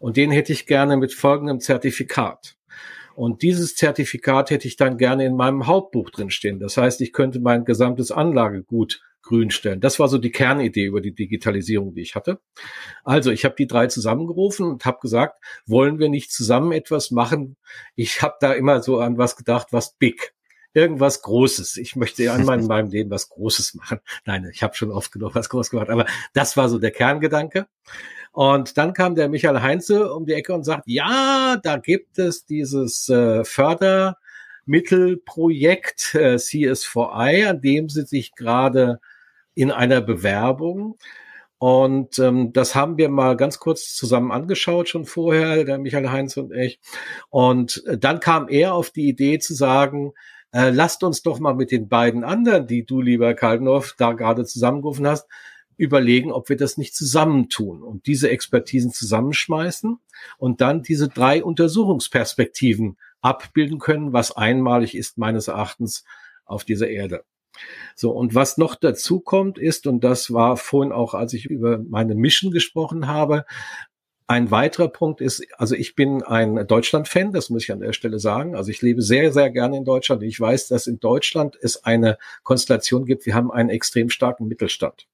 Und 0.00 0.16
den 0.16 0.30
hätte 0.30 0.52
ich 0.52 0.66
gerne 0.66 0.96
mit 0.96 1.12
folgendem 1.12 1.60
Zertifikat. 1.60 2.56
Und 3.14 3.42
dieses 3.42 3.74
Zertifikat 3.74 4.50
hätte 4.50 4.68
ich 4.68 4.76
dann 4.76 4.96
gerne 4.96 5.26
in 5.26 5.34
meinem 5.34 5.66
Hauptbuch 5.66 6.10
drinstehen. 6.10 6.60
Das 6.60 6.76
heißt, 6.76 7.00
ich 7.00 7.12
könnte 7.12 7.40
mein 7.40 7.64
gesamtes 7.64 8.12
Anlagegut 8.12 9.00
grün 9.22 9.50
stellen. 9.50 9.80
Das 9.80 9.98
war 9.98 10.08
so 10.08 10.18
die 10.18 10.30
Kernidee 10.30 10.84
über 10.84 11.00
die 11.00 11.14
Digitalisierung, 11.14 11.94
die 11.94 12.02
ich 12.02 12.14
hatte. 12.14 12.40
Also 13.04 13.30
ich 13.30 13.44
habe 13.44 13.56
die 13.58 13.66
drei 13.66 13.88
zusammengerufen 13.88 14.66
und 14.66 14.84
habe 14.84 14.98
gesagt, 15.00 15.42
wollen 15.66 15.98
wir 15.98 16.08
nicht 16.08 16.32
zusammen 16.32 16.72
etwas 16.72 17.10
machen? 17.10 17.56
Ich 17.96 18.22
habe 18.22 18.36
da 18.40 18.52
immer 18.52 18.82
so 18.82 19.00
an 19.00 19.18
was 19.18 19.36
gedacht, 19.36 19.68
was 19.70 19.96
big 19.96 20.32
irgendwas 20.78 21.22
Großes. 21.22 21.76
Ich 21.76 21.94
möchte 21.96 22.30
an 22.32 22.44
meinem, 22.44 22.66
meinem 22.66 22.90
Leben 22.90 23.10
was 23.10 23.28
Großes 23.28 23.74
machen. 23.74 23.98
Nein, 24.24 24.48
ich 24.52 24.62
habe 24.62 24.74
schon 24.74 24.92
oft 24.92 25.10
genug 25.12 25.34
was 25.34 25.48
Großes 25.48 25.70
gemacht, 25.70 25.90
aber 25.90 26.06
das 26.32 26.56
war 26.56 26.68
so 26.68 26.78
der 26.78 26.92
Kerngedanke. 26.92 27.66
Und 28.32 28.78
dann 28.78 28.92
kam 28.92 29.16
der 29.16 29.28
Michael 29.28 29.62
Heinze 29.62 30.14
um 30.14 30.24
die 30.24 30.34
Ecke 30.34 30.54
und 30.54 30.62
sagt, 30.64 30.84
ja, 30.86 31.58
da 31.62 31.76
gibt 31.78 32.18
es 32.18 32.44
dieses 32.44 33.08
äh, 33.08 33.44
Fördermittelprojekt 33.44 36.14
äh, 36.14 36.36
CS4I, 36.36 37.48
an 37.48 37.60
dem 37.60 37.88
sie 37.88 38.06
sich 38.06 38.34
gerade 38.34 39.00
in 39.54 39.72
einer 39.72 40.00
Bewerbung 40.00 40.96
und 41.58 42.20
ähm, 42.20 42.52
das 42.52 42.76
haben 42.76 42.98
wir 42.98 43.08
mal 43.08 43.36
ganz 43.36 43.58
kurz 43.58 43.94
zusammen 43.94 44.30
angeschaut, 44.30 44.88
schon 44.88 45.04
vorher, 45.04 45.64
der 45.64 45.78
Michael 45.78 46.10
Heinz 46.10 46.36
und 46.36 46.52
ich. 46.52 46.78
Und 47.30 47.84
äh, 47.86 47.98
dann 47.98 48.20
kam 48.20 48.48
er 48.48 48.74
auf 48.74 48.90
die 48.90 49.08
Idee 49.08 49.40
zu 49.40 49.54
sagen, 49.54 50.12
äh, 50.52 50.70
lasst 50.70 51.02
uns 51.04 51.22
doch 51.22 51.38
mal 51.38 51.54
mit 51.54 51.70
den 51.70 51.88
beiden 51.88 52.24
anderen, 52.24 52.66
die 52.66 52.84
du, 52.84 53.00
lieber 53.00 53.34
Kaldenhoff, 53.34 53.94
da 53.98 54.12
gerade 54.12 54.44
zusammengerufen 54.44 55.06
hast, 55.06 55.28
überlegen, 55.76 56.32
ob 56.32 56.48
wir 56.48 56.56
das 56.56 56.76
nicht 56.76 56.94
zusammentun 56.94 57.82
und 57.82 58.06
diese 58.06 58.30
Expertisen 58.30 58.92
zusammenschmeißen 58.92 59.98
und 60.36 60.60
dann 60.60 60.82
diese 60.82 61.08
drei 61.08 61.42
Untersuchungsperspektiven 61.44 62.96
abbilden 63.20 63.78
können, 63.78 64.12
was 64.12 64.36
einmalig 64.36 64.96
ist 64.96 65.18
meines 65.18 65.48
Erachtens 65.48 66.04
auf 66.44 66.64
dieser 66.64 66.88
Erde. 66.88 67.24
So, 67.94 68.10
und 68.10 68.34
was 68.34 68.58
noch 68.58 68.74
dazu 68.74 69.20
kommt, 69.20 69.58
ist, 69.58 69.86
und 69.86 70.02
das 70.04 70.32
war 70.32 70.56
vorhin 70.56 70.92
auch, 70.92 71.14
als 71.14 71.32
ich 71.32 71.46
über 71.46 71.78
meine 71.78 72.14
Mission 72.14 72.52
gesprochen 72.52 73.06
habe, 73.08 73.44
ein 74.28 74.50
weiterer 74.50 74.88
Punkt 74.88 75.22
ist, 75.22 75.42
also 75.56 75.74
ich 75.74 75.96
bin 75.96 76.22
ein 76.22 76.66
Deutschland-Fan, 76.66 77.32
das 77.32 77.48
muss 77.48 77.64
ich 77.64 77.72
an 77.72 77.80
der 77.80 77.94
Stelle 77.94 78.18
sagen. 78.18 78.54
Also 78.54 78.70
ich 78.70 78.82
lebe 78.82 79.00
sehr, 79.00 79.32
sehr 79.32 79.48
gerne 79.48 79.78
in 79.78 79.86
Deutschland. 79.86 80.22
Ich 80.22 80.38
weiß, 80.38 80.68
dass 80.68 80.86
in 80.86 81.00
Deutschland 81.00 81.58
es 81.60 81.84
eine 81.84 82.18
Konstellation 82.42 83.06
gibt. 83.06 83.24
Wir 83.24 83.34
haben 83.34 83.50
einen 83.50 83.70
extrem 83.70 84.10
starken 84.10 84.46
Mittelstand. 84.46 85.06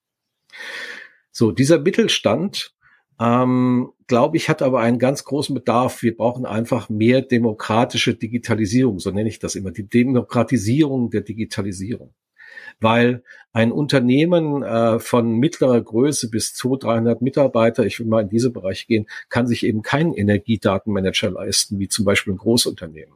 So, 1.30 1.52
dieser 1.52 1.78
Mittelstand, 1.78 2.74
ähm, 3.20 3.92
glaube 4.08 4.36
ich, 4.36 4.48
hat 4.48 4.62
aber 4.62 4.80
einen 4.80 4.98
ganz 4.98 5.22
großen 5.22 5.54
Bedarf. 5.54 6.02
Wir 6.02 6.16
brauchen 6.16 6.44
einfach 6.44 6.88
mehr 6.88 7.22
demokratische 7.22 8.16
Digitalisierung, 8.16 8.98
so 8.98 9.12
nenne 9.12 9.28
ich 9.28 9.38
das 9.38 9.54
immer, 9.54 9.70
die 9.70 9.88
Demokratisierung 9.88 11.10
der 11.10 11.20
Digitalisierung 11.20 12.12
weil 12.80 13.22
ein 13.54 13.70
Unternehmen 13.70 14.64
äh, 14.64 14.98
von 14.98 15.38
mittlerer 15.38 15.80
Größe 15.80 16.28
bis 16.28 16.54
200, 16.54 16.82
300 16.82 17.22
Mitarbeiter, 17.22 17.86
ich 17.86 18.00
will 18.00 18.06
mal 18.08 18.22
in 18.22 18.28
diese 18.28 18.50
Bereiche 18.50 18.86
gehen, 18.86 19.06
kann 19.28 19.46
sich 19.46 19.64
eben 19.64 19.82
keinen 19.82 20.12
Energiedatenmanager 20.12 21.30
leisten, 21.30 21.78
wie 21.78 21.86
zum 21.86 22.04
Beispiel 22.04 22.34
ein 22.34 22.38
Großunternehmen, 22.38 23.14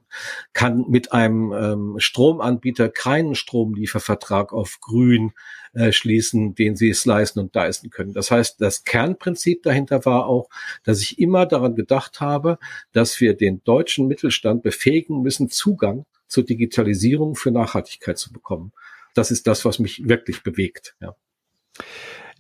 kann 0.53 0.85
mit 0.89 1.13
einem 1.13 1.53
ähm, 1.53 1.95
Stromanbieter 1.99 2.89
keinen 2.89 3.35
Stromliefervertrag 3.35 4.53
auf 4.53 4.79
grün 4.81 5.33
äh, 5.73 5.91
schließen, 5.91 6.55
den 6.55 6.77
sie 6.77 6.91
es 6.91 7.05
leisten 7.05 7.41
und 7.41 7.53
leisten 7.53 7.91
können. 7.91 8.13
Das 8.13 8.31
heißt, 8.31 8.61
das 8.61 8.85
Kernprinzip 8.85 9.65
dahinter 9.65 10.05
war 10.05 10.27
auch, 10.27 10.49
dass 10.85 11.03
ich 11.03 11.19
immer 11.19 11.47
daran 11.47 11.75
gedacht 11.75 12.21
habe, 12.21 12.59
dass 12.93 13.21
wir 13.21 13.35
den 13.35 13.65
deutschen 13.65 14.07
Mittelstand 14.07 14.63
befähigen 14.63 15.21
müssen, 15.21 15.51
Zugang 15.51 16.07
zur 16.29 16.45
Digitalisierung 16.45 17.35
für 17.35 17.51
Nachhaltigkeit 17.51 18.19
zu 18.19 18.33
bekommen 18.33 18.73
das 19.15 19.31
ist 19.31 19.47
das, 19.47 19.65
was 19.65 19.79
mich 19.79 20.09
wirklich 20.09 20.43
bewegt. 20.43 20.95
Ja. 21.01 21.15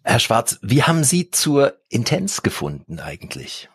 Herr 0.03 0.21
Schwarz, 0.21 0.59
wie 0.63 0.83
haben 0.83 1.05
Sie 1.05 1.31
zur 1.31 1.77
Intens 1.89 2.43
gefunden 2.43 3.01
eigentlich? 3.01 3.69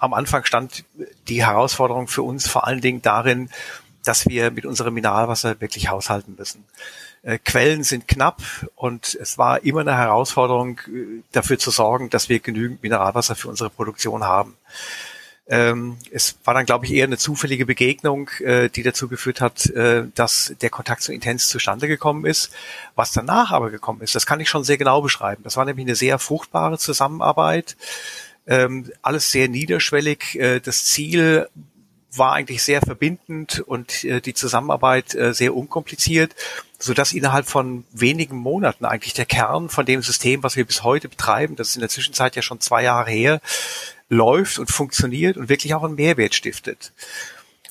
Am 0.00 0.12
Anfang 0.12 0.44
stand 0.44 0.84
die 1.28 1.44
Herausforderung 1.44 2.08
für 2.08 2.22
uns 2.22 2.48
vor 2.48 2.66
allen 2.66 2.80
Dingen 2.80 3.02
darin, 3.02 3.48
dass 4.04 4.26
wir 4.28 4.50
mit 4.50 4.66
unserem 4.66 4.94
Mineralwasser 4.94 5.60
wirklich 5.60 5.88
haushalten 5.88 6.34
müssen. 6.36 6.64
Äh, 7.22 7.38
Quellen 7.38 7.84
sind 7.84 8.06
knapp 8.06 8.42
und 8.74 9.14
es 9.14 9.38
war 9.38 9.64
immer 9.64 9.80
eine 9.80 9.96
Herausforderung, 9.96 10.78
äh, 10.88 11.22
dafür 11.32 11.58
zu 11.58 11.70
sorgen, 11.70 12.10
dass 12.10 12.28
wir 12.28 12.40
genügend 12.40 12.82
Mineralwasser 12.82 13.34
für 13.34 13.48
unsere 13.48 13.70
Produktion 13.70 14.24
haben. 14.24 14.56
Ähm, 15.46 15.98
es 16.10 16.38
war 16.44 16.54
dann, 16.54 16.64
glaube 16.64 16.86
ich, 16.86 16.92
eher 16.92 17.04
eine 17.04 17.18
zufällige 17.18 17.66
Begegnung, 17.66 18.30
äh, 18.40 18.70
die 18.70 18.82
dazu 18.82 19.08
geführt 19.08 19.42
hat, 19.42 19.66
äh, 19.66 20.04
dass 20.14 20.54
der 20.62 20.70
Kontakt 20.70 21.02
zu 21.02 21.12
Intens 21.12 21.48
zustande 21.48 21.86
gekommen 21.86 22.24
ist. 22.24 22.50
Was 22.94 23.12
danach 23.12 23.50
aber 23.50 23.70
gekommen 23.70 24.00
ist, 24.00 24.14
das 24.14 24.24
kann 24.24 24.40
ich 24.40 24.48
schon 24.48 24.64
sehr 24.64 24.78
genau 24.78 25.02
beschreiben. 25.02 25.42
Das 25.42 25.56
war 25.58 25.66
nämlich 25.66 25.86
eine 25.86 25.96
sehr 25.96 26.18
fruchtbare 26.18 26.78
Zusammenarbeit, 26.78 27.76
ähm, 28.46 28.90
alles 29.02 29.30
sehr 29.30 29.48
niederschwellig. 29.48 30.38
Äh, 30.38 30.60
das 30.60 30.86
Ziel 30.86 31.48
war 32.16 32.32
eigentlich 32.32 32.62
sehr 32.62 32.80
verbindend 32.80 33.60
und 33.60 34.04
äh, 34.04 34.20
die 34.20 34.34
Zusammenarbeit 34.34 35.14
äh, 35.14 35.34
sehr 35.34 35.54
unkompliziert, 35.54 36.34
so 36.78 36.94
dass 36.94 37.12
innerhalb 37.12 37.46
von 37.46 37.84
wenigen 37.92 38.36
Monaten 38.36 38.84
eigentlich 38.84 39.14
der 39.14 39.26
Kern 39.26 39.68
von 39.68 39.86
dem 39.86 40.02
System, 40.02 40.42
was 40.42 40.56
wir 40.56 40.64
bis 40.64 40.82
heute 40.82 41.08
betreiben, 41.08 41.56
das 41.56 41.70
ist 41.70 41.76
in 41.76 41.80
der 41.80 41.88
Zwischenzeit 41.88 42.36
ja 42.36 42.42
schon 42.42 42.60
zwei 42.60 42.82
Jahre 42.82 43.10
her, 43.10 43.40
läuft 44.08 44.58
und 44.58 44.70
funktioniert 44.70 45.36
und 45.36 45.48
wirklich 45.48 45.74
auch 45.74 45.82
einen 45.82 45.96
Mehrwert 45.96 46.34
stiftet. 46.34 46.92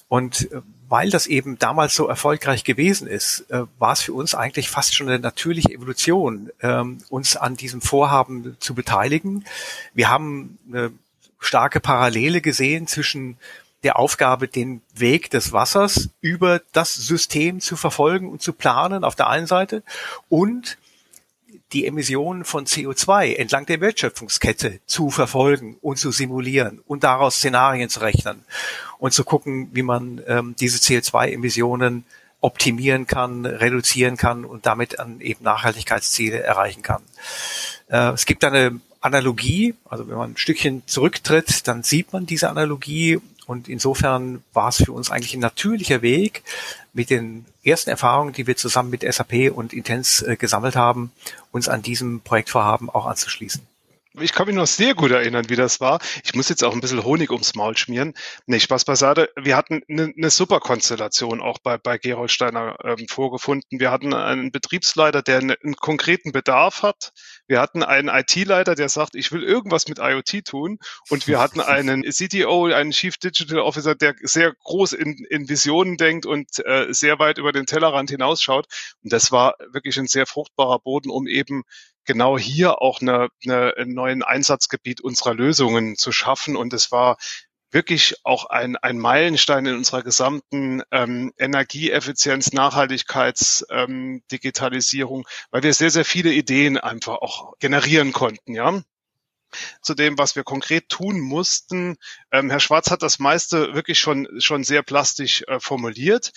Und 0.08 0.52
äh, 0.52 0.62
weil 0.90 1.10
das 1.10 1.26
eben 1.26 1.58
damals 1.58 1.96
so 1.96 2.08
erfolgreich 2.08 2.64
gewesen 2.64 3.08
ist, 3.08 3.50
äh, 3.50 3.64
war 3.80 3.94
es 3.94 4.02
für 4.02 4.14
uns 4.14 4.36
eigentlich 4.36 4.70
fast 4.70 4.94
schon 4.94 5.10
eine 5.10 5.18
natürliche 5.18 5.72
Evolution, 5.72 6.52
ähm, 6.62 7.00
uns 7.10 7.36
an 7.36 7.56
diesem 7.56 7.82
Vorhaben 7.82 8.56
zu 8.60 8.76
beteiligen. 8.76 9.44
Wir 9.96 10.10
haben 10.10 10.60
eine 10.68 10.92
starke 11.40 11.80
Parallele 11.80 12.42
gesehen 12.42 12.86
zwischen 12.86 13.38
der 13.84 13.98
Aufgabe, 13.98 14.48
den 14.48 14.82
Weg 14.94 15.30
des 15.32 15.52
Wassers 15.52 16.10
über 16.22 16.62
das 16.72 16.94
System 16.94 17.60
zu 17.60 17.76
verfolgen 17.76 18.30
und 18.30 18.42
zu 18.42 18.54
planen 18.54 19.04
auf 19.04 19.16
der 19.16 19.30
einen 19.30 19.48
Seite 19.48 19.84
und 20.30 20.78
die 21.72 21.86
Emissionen 21.86 22.46
von 22.46 22.66
CO2 22.66 23.36
entlang 23.36 23.66
der 23.66 23.82
Wertschöpfungskette 23.82 24.80
zu 24.86 25.10
verfolgen 25.10 25.78
und 25.82 25.98
zu 25.98 26.12
simulieren 26.12 26.82
und 26.86 27.04
daraus 27.04 27.38
Szenarien 27.38 27.90
zu 27.90 28.02
rechnen 28.02 28.44
und 29.00 29.14
zu 29.14 29.24
gucken, 29.24 29.70
wie 29.74 29.84
man 29.84 30.22
ähm, 30.28 30.56
diese 30.60 30.78
CO2-Emissionen 30.78 32.06
optimieren 32.42 33.08
kann, 33.08 33.46
reduzieren 33.46 34.18
kann 34.18 34.44
und 34.44 34.66
damit 34.66 35.00
an 35.00 35.22
eben 35.22 35.44
Nachhaltigkeitsziele 35.44 36.42
erreichen 36.42 36.82
kann. 36.82 37.02
Äh, 37.88 38.12
es 38.12 38.26
gibt 38.26 38.44
eine 38.44 38.82
Analogie, 39.00 39.76
also 39.86 40.08
wenn 40.08 40.16
man 40.16 40.32
ein 40.32 40.38
Stückchen 40.38 40.84
zurücktritt, 40.86 41.68
dann 41.68 41.84
sieht 41.84 42.14
man 42.14 42.26
diese 42.26 42.50
Analogie 42.50 43.20
und 43.48 43.68
insofern 43.68 44.44
war 44.54 44.70
es 44.70 44.78
für 44.78 44.92
uns 44.92 45.12
eigentlich 45.12 45.34
ein 45.34 45.40
natürlicher 45.40 46.02
Weg, 46.02 46.44
mit 46.94 47.10
den 47.10 47.46
ersten 47.64 47.90
Erfahrungen, 47.90 48.34
die 48.34 48.48
wir 48.48 48.56
zusammen 48.56 48.90
mit 48.90 49.02
SAP 49.02 49.52
und 49.54 49.74
Intens 49.74 50.22
äh, 50.22 50.36
gesammelt 50.36 50.76
haben, 50.76 51.12
uns 51.52 51.68
an 51.68 51.82
diesem 51.82 52.22
Projektvorhaben 52.22 52.90
auch 52.90 53.06
anzuschließen 53.06 53.62
ich 54.22 54.32
kann 54.32 54.46
mich 54.46 54.56
noch 54.56 54.68
sehr 54.68 54.94
gut 54.94 55.12
erinnern, 55.12 55.50
wie 55.50 55.56
das 55.56 55.82
war. 55.82 56.00
Ich 56.24 56.36
muss 56.36 56.50
jetzt 56.50 56.64
auch 56.64 56.74
ein 56.74 56.82
bisschen 56.82 57.04
Honig 57.04 57.32
ums 57.32 57.56
Maul 57.56 57.76
schmieren. 57.78 58.14
Nee, 58.46 58.60
Spaß 58.60 58.86
beiseite. 58.86 59.30
Wir 59.36 59.58
hatten 59.58 59.82
eine, 59.90 60.14
eine 60.16 60.30
super 60.30 60.60
Konstellation 60.60 61.42
auch 61.42 61.58
bei, 61.60 61.78
bei 61.78 61.98
Gerold 61.98 62.32
Steiner 62.32 62.78
ähm, 62.84 63.08
vorgefunden. 63.10 63.80
Wir 63.80 63.92
hatten 63.92 64.14
einen 64.14 64.52
Betriebsleiter, 64.52 65.24
der 65.24 65.40
einen, 65.40 65.56
einen 65.64 65.76
konkreten 65.76 66.32
Bedarf 66.32 66.84
hat. 66.84 67.12
Wir 67.48 67.60
hatten 67.60 67.84
einen 67.84 68.08
IT-Leiter, 68.08 68.76
der 68.76 68.90
sagt, 68.90 69.16
ich 69.16 69.32
will 69.32 69.44
irgendwas 69.44 69.88
mit 69.88 70.00
IoT 70.00 70.46
tun. 70.46 70.80
Und 71.10 71.28
wir 71.28 71.40
hatten 71.40 71.60
einen 71.60 72.04
CTO, 72.10 72.66
einen 72.68 72.92
Chief 72.92 73.18
Digital 73.18 73.60
Officer, 73.60 73.96
der 73.96 74.16
sehr 74.22 74.54
groß 74.64 74.94
in, 74.94 75.26
in 75.30 75.50
Visionen 75.50 75.98
denkt 75.98 76.26
und 76.26 76.66
äh, 76.66 76.88
sehr 76.94 77.20
weit 77.20 77.38
über 77.38 77.52
den 77.52 77.66
Tellerrand 77.66 78.10
hinausschaut. 78.10 78.68
Und 79.04 79.12
das 79.12 79.32
war 79.32 79.56
wirklich 79.72 79.98
ein 79.98 80.08
sehr 80.08 80.26
fruchtbarer 80.26 80.80
Boden, 80.80 81.10
um 81.10 81.28
eben 81.28 81.64
genau 82.06 82.38
hier 82.38 82.82
auch 82.82 83.02
eine, 83.02 83.30
eine, 83.46 83.74
ein 83.78 83.90
neuen 83.90 84.24
Einsatzgebiet 84.24 85.02
unserer 85.02 85.34
Lösungen 85.34 85.96
zu 85.96 86.12
schaffen. 86.12 86.56
Und 86.56 86.74
es 86.74 86.92
war 86.92 87.18
wirklich 87.74 88.16
auch 88.24 88.46
ein, 88.46 88.76
ein 88.78 88.98
Meilenstein 88.98 89.66
in 89.66 89.76
unserer 89.76 90.04
gesamten 90.04 90.84
ähm, 90.92 91.34
Energieeffizienz, 91.38 92.54
Nachhaltigkeits, 92.54 93.66
ähm, 93.70 94.24
Digitalisierung, 94.32 95.28
weil 95.52 95.64
wir 95.64 95.74
sehr, 95.74 95.90
sehr 95.90 96.06
viele 96.06 96.32
Ideen 96.32 96.78
einfach 96.78 97.16
auch 97.16 97.58
generieren 97.60 98.14
konnten, 98.14 98.54
ja. 98.54 98.82
Zu 99.82 99.94
dem, 99.94 100.18
was 100.18 100.36
wir 100.36 100.44
konkret 100.44 100.90
tun 100.90 101.20
mussten. 101.20 101.98
Ähm, 102.32 102.50
Herr 102.50 102.60
Schwarz 102.60 102.90
hat 102.90 103.04
das 103.04 103.20
meiste 103.20 103.76
wirklich 103.76 104.00
schon, 104.00 104.28
schon 104.40 104.64
sehr 104.64 104.82
plastisch 104.82 105.44
äh, 105.48 105.60
formuliert. 105.60 106.32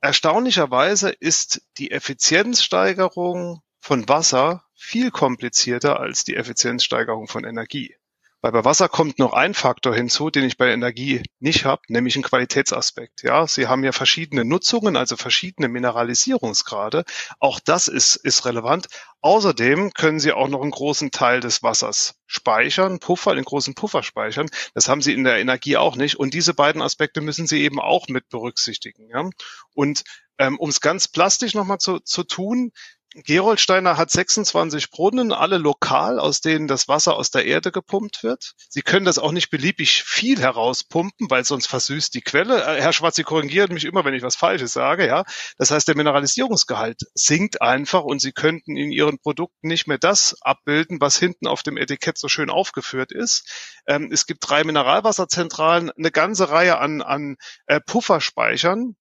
Erstaunlicherweise 0.00 1.10
ist 1.10 1.62
die 1.78 1.90
Effizienzsteigerung 1.92 3.62
von 3.80 4.08
Wasser 4.08 4.64
viel 4.74 5.10
komplizierter 5.10 6.00
als 6.00 6.24
die 6.24 6.36
Effizienzsteigerung 6.36 7.28
von 7.28 7.44
Energie. 7.44 7.94
Weil 8.42 8.52
bei 8.52 8.64
Wasser 8.64 8.88
kommt 8.88 9.18
noch 9.18 9.34
ein 9.34 9.52
Faktor 9.52 9.94
hinzu, 9.94 10.30
den 10.30 10.44
ich 10.44 10.56
bei 10.56 10.72
Energie 10.72 11.22
nicht 11.40 11.66
habe, 11.66 11.82
nämlich 11.88 12.16
ein 12.16 12.22
Qualitätsaspekt. 12.22 13.22
Ja, 13.22 13.46
Sie 13.46 13.66
haben 13.66 13.84
ja 13.84 13.92
verschiedene 13.92 14.46
Nutzungen, 14.46 14.96
also 14.96 15.16
verschiedene 15.16 15.68
Mineralisierungsgrade. 15.68 17.04
Auch 17.38 17.60
das 17.60 17.86
ist, 17.88 18.16
ist 18.16 18.46
relevant. 18.46 18.88
Außerdem 19.20 19.92
können 19.92 20.20
Sie 20.20 20.32
auch 20.32 20.48
noch 20.48 20.62
einen 20.62 20.70
großen 20.70 21.10
Teil 21.10 21.40
des 21.40 21.62
Wassers 21.62 22.14
speichern, 22.26 22.98
Puffer, 22.98 23.34
den 23.34 23.44
großen 23.44 23.74
Puffer 23.74 24.02
speichern. 24.02 24.48
Das 24.72 24.88
haben 24.88 25.02
Sie 25.02 25.12
in 25.12 25.24
der 25.24 25.38
Energie 25.38 25.76
auch 25.76 25.96
nicht. 25.96 26.16
Und 26.16 26.32
diese 26.32 26.54
beiden 26.54 26.80
Aspekte 26.80 27.20
müssen 27.20 27.46
Sie 27.46 27.62
eben 27.62 27.78
auch 27.78 28.08
mit 28.08 28.30
berücksichtigen. 28.30 29.08
Ja? 29.10 29.28
Und 29.74 30.04
ähm, 30.38 30.58
um 30.58 30.70
es 30.70 30.80
ganz 30.80 31.08
plastisch 31.08 31.52
nochmal 31.52 31.78
zu, 31.78 32.00
zu 32.00 32.24
tun, 32.24 32.72
Geroldsteiner 33.14 33.96
hat 33.96 34.10
26 34.10 34.90
Brunnen, 34.90 35.32
alle 35.32 35.58
lokal, 35.58 36.20
aus 36.20 36.40
denen 36.40 36.68
das 36.68 36.86
Wasser 36.86 37.16
aus 37.16 37.32
der 37.32 37.44
Erde 37.44 37.72
gepumpt 37.72 38.22
wird. 38.22 38.52
Sie 38.68 38.82
können 38.82 39.04
das 39.04 39.18
auch 39.18 39.32
nicht 39.32 39.50
beliebig 39.50 40.04
viel 40.04 40.38
herauspumpen, 40.38 41.28
weil 41.28 41.44
sonst 41.44 41.66
versüßt 41.66 42.14
die 42.14 42.20
Quelle. 42.20 42.62
Äh, 42.62 42.80
Herr 42.80 42.92
Schwarz, 42.92 43.16
Sie 43.16 43.24
korrigieren 43.24 43.74
mich 43.74 43.84
immer, 43.84 44.04
wenn 44.04 44.14
ich 44.14 44.22
was 44.22 44.36
Falsches 44.36 44.72
sage, 44.72 45.08
ja. 45.08 45.24
Das 45.58 45.72
heißt, 45.72 45.88
der 45.88 45.96
Mineralisierungsgehalt 45.96 47.00
sinkt 47.14 47.60
einfach 47.60 48.04
und 48.04 48.20
Sie 48.20 48.30
könnten 48.30 48.76
in 48.76 48.92
Ihren 48.92 49.18
Produkten 49.18 49.66
nicht 49.66 49.88
mehr 49.88 49.98
das 49.98 50.36
abbilden, 50.42 51.00
was 51.00 51.18
hinten 51.18 51.48
auf 51.48 51.64
dem 51.64 51.78
Etikett 51.78 52.16
so 52.16 52.28
schön 52.28 52.48
aufgeführt 52.48 53.10
ist. 53.10 53.82
Ähm, 53.88 54.10
es 54.12 54.26
gibt 54.26 54.48
drei 54.48 54.62
Mineralwasserzentralen, 54.62 55.90
eine 55.90 56.12
ganze 56.12 56.50
Reihe 56.50 56.78
an, 56.78 57.02
an 57.02 57.38
äh, 57.66 57.80
Pufferspeichern, 57.80 58.94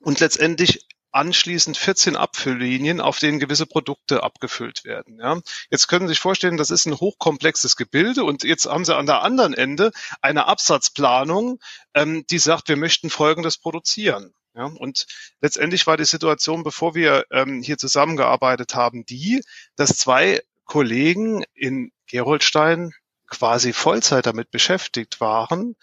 und 0.00 0.20
letztendlich 0.20 0.86
anschließend 1.16 1.78
14 1.78 2.14
Abfülllinien, 2.14 3.00
auf 3.00 3.18
denen 3.18 3.40
gewisse 3.40 3.66
Produkte 3.66 4.22
abgefüllt 4.22 4.84
werden. 4.84 5.18
Ja. 5.18 5.40
Jetzt 5.70 5.88
können 5.88 6.06
Sie 6.06 6.12
sich 6.12 6.20
vorstellen, 6.20 6.58
das 6.58 6.70
ist 6.70 6.86
ein 6.86 7.00
hochkomplexes 7.00 7.76
Gebilde 7.76 8.22
und 8.22 8.44
jetzt 8.44 8.66
haben 8.66 8.84
Sie 8.84 8.94
an 8.94 9.06
der 9.06 9.22
anderen 9.22 9.54
Ende 9.54 9.92
eine 10.20 10.46
Absatzplanung, 10.46 11.58
ähm, 11.94 12.26
die 12.30 12.38
sagt, 12.38 12.68
wir 12.68 12.76
möchten 12.76 13.08
Folgendes 13.08 13.56
produzieren. 13.56 14.34
Ja, 14.54 14.64
und 14.64 15.06
letztendlich 15.40 15.86
war 15.86 15.96
die 15.96 16.04
Situation, 16.04 16.62
bevor 16.62 16.94
wir 16.94 17.24
ähm, 17.30 17.62
hier 17.62 17.78
zusammengearbeitet 17.78 18.74
haben, 18.74 19.04
die, 19.04 19.42
dass 19.74 19.96
zwei 19.96 20.42
Kollegen 20.64 21.44
in 21.54 21.92
Geroldstein 22.06 22.92
quasi 23.26 23.72
Vollzeit 23.72 24.26
damit 24.26 24.50
beschäftigt 24.50 25.20
waren, 25.20 25.76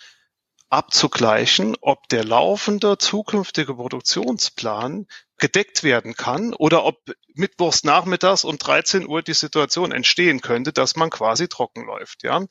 abzugleichen, 0.74 1.76
ob 1.82 2.10
der 2.10 2.24
laufende 2.24 2.98
zukünftige 2.98 3.76
Produktionsplan 3.76 5.06
gedeckt 5.38 5.84
werden 5.84 6.16
kann 6.16 6.56
oder 6.56 6.84
ob 6.84 6.98
mittwochs 7.36 7.84
nachmittags 7.84 8.44
um 8.44 8.58
13 8.58 9.08
Uhr 9.08 9.22
die 9.22 9.36
Situation 9.36 9.92
entstehen 9.92 10.42
könnte, 10.42 10.74
dass 10.74 10.96
man 10.96 11.12
quasi 11.12 11.48
trocken 11.48 11.86
läuft. 11.86 12.24
Ja, 12.24 12.46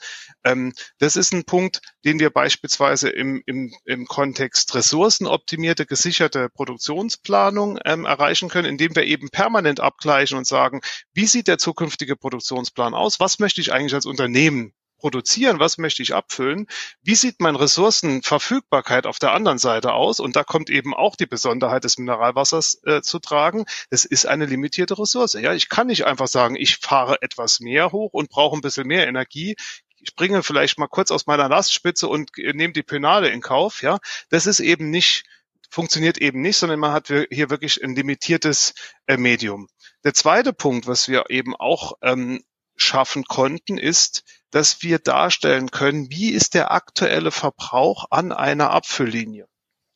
ähm, 0.44 0.72
das 0.98 1.16
ist 1.16 1.32
ein 1.32 1.44
Punkt, 1.44 1.80
den 2.04 2.20
wir 2.20 2.30
beispielsweise 2.30 3.08
im, 3.08 3.42
im, 3.44 3.74
im 3.86 4.06
Kontext 4.06 4.72
ressourcenoptimierte, 4.76 5.84
gesicherte 5.84 6.48
Produktionsplanung 6.48 7.80
ähm, 7.84 8.04
erreichen 8.04 8.48
können, 8.48 8.68
indem 8.68 8.94
wir 8.94 9.04
eben 9.04 9.30
permanent 9.30 9.80
abgleichen 9.80 10.38
und 10.38 10.46
sagen, 10.46 10.80
wie 11.12 11.26
sieht 11.26 11.48
der 11.48 11.58
zukünftige 11.58 12.14
Produktionsplan 12.14 12.94
aus? 12.94 13.18
Was 13.18 13.40
möchte 13.40 13.60
ich 13.60 13.72
eigentlich 13.72 13.94
als 13.94 14.06
Unternehmen 14.06 14.74
produzieren, 15.02 15.58
was 15.58 15.78
möchte 15.78 16.00
ich 16.00 16.14
abfüllen, 16.14 16.68
wie 17.02 17.16
sieht 17.16 17.40
meine 17.40 17.58
Ressourcenverfügbarkeit 17.58 19.04
auf 19.04 19.18
der 19.18 19.32
anderen 19.32 19.58
Seite 19.58 19.94
aus 19.94 20.20
und 20.20 20.36
da 20.36 20.44
kommt 20.44 20.70
eben 20.70 20.94
auch 20.94 21.16
die 21.16 21.26
Besonderheit 21.26 21.82
des 21.82 21.98
Mineralwassers 21.98 22.80
äh, 22.84 23.02
zu 23.02 23.18
tragen. 23.18 23.64
Es 23.90 24.04
ist 24.04 24.26
eine 24.26 24.46
limitierte 24.46 24.96
Ressource. 24.96 25.32
Ja, 25.32 25.54
ich 25.54 25.68
kann 25.68 25.88
nicht 25.88 26.06
einfach 26.06 26.28
sagen, 26.28 26.54
ich 26.54 26.76
fahre 26.76 27.20
etwas 27.20 27.58
mehr 27.58 27.90
hoch 27.90 28.12
und 28.12 28.30
brauche 28.30 28.56
ein 28.56 28.60
bisschen 28.60 28.86
mehr 28.86 29.08
Energie 29.08 29.56
ich 29.98 30.08
springe 30.08 30.42
vielleicht 30.42 30.78
mal 30.78 30.88
kurz 30.88 31.12
aus 31.12 31.26
meiner 31.26 31.48
Lastspitze 31.48 32.08
und 32.08 32.30
nehme 32.36 32.72
die 32.72 32.82
Penale 32.82 33.28
in 33.28 33.40
Kauf, 33.40 33.82
ja. 33.82 33.98
Das 34.30 34.46
ist 34.46 34.58
eben 34.58 34.90
nicht, 34.90 35.24
funktioniert 35.70 36.18
eben 36.18 36.40
nicht, 36.40 36.56
sondern 36.56 36.80
man 36.80 36.92
hat 36.92 37.06
hier 37.06 37.50
wirklich 37.50 37.84
ein 37.84 37.94
limitiertes 37.94 38.74
äh, 39.06 39.16
Medium. 39.16 39.68
Der 40.02 40.12
zweite 40.12 40.52
Punkt, 40.52 40.88
was 40.88 41.06
wir 41.06 41.30
eben 41.30 41.54
auch 41.54 41.92
ähm, 42.02 42.42
schaffen 42.76 43.24
konnten, 43.24 43.78
ist, 43.78 44.24
dass 44.52 44.82
wir 44.82 45.00
darstellen 45.00 45.72
können, 45.72 46.10
wie 46.10 46.30
ist 46.30 46.54
der 46.54 46.70
aktuelle 46.70 47.32
Verbrauch 47.32 48.06
an 48.10 48.30
einer 48.30 48.70
Abfülllinie. 48.70 49.48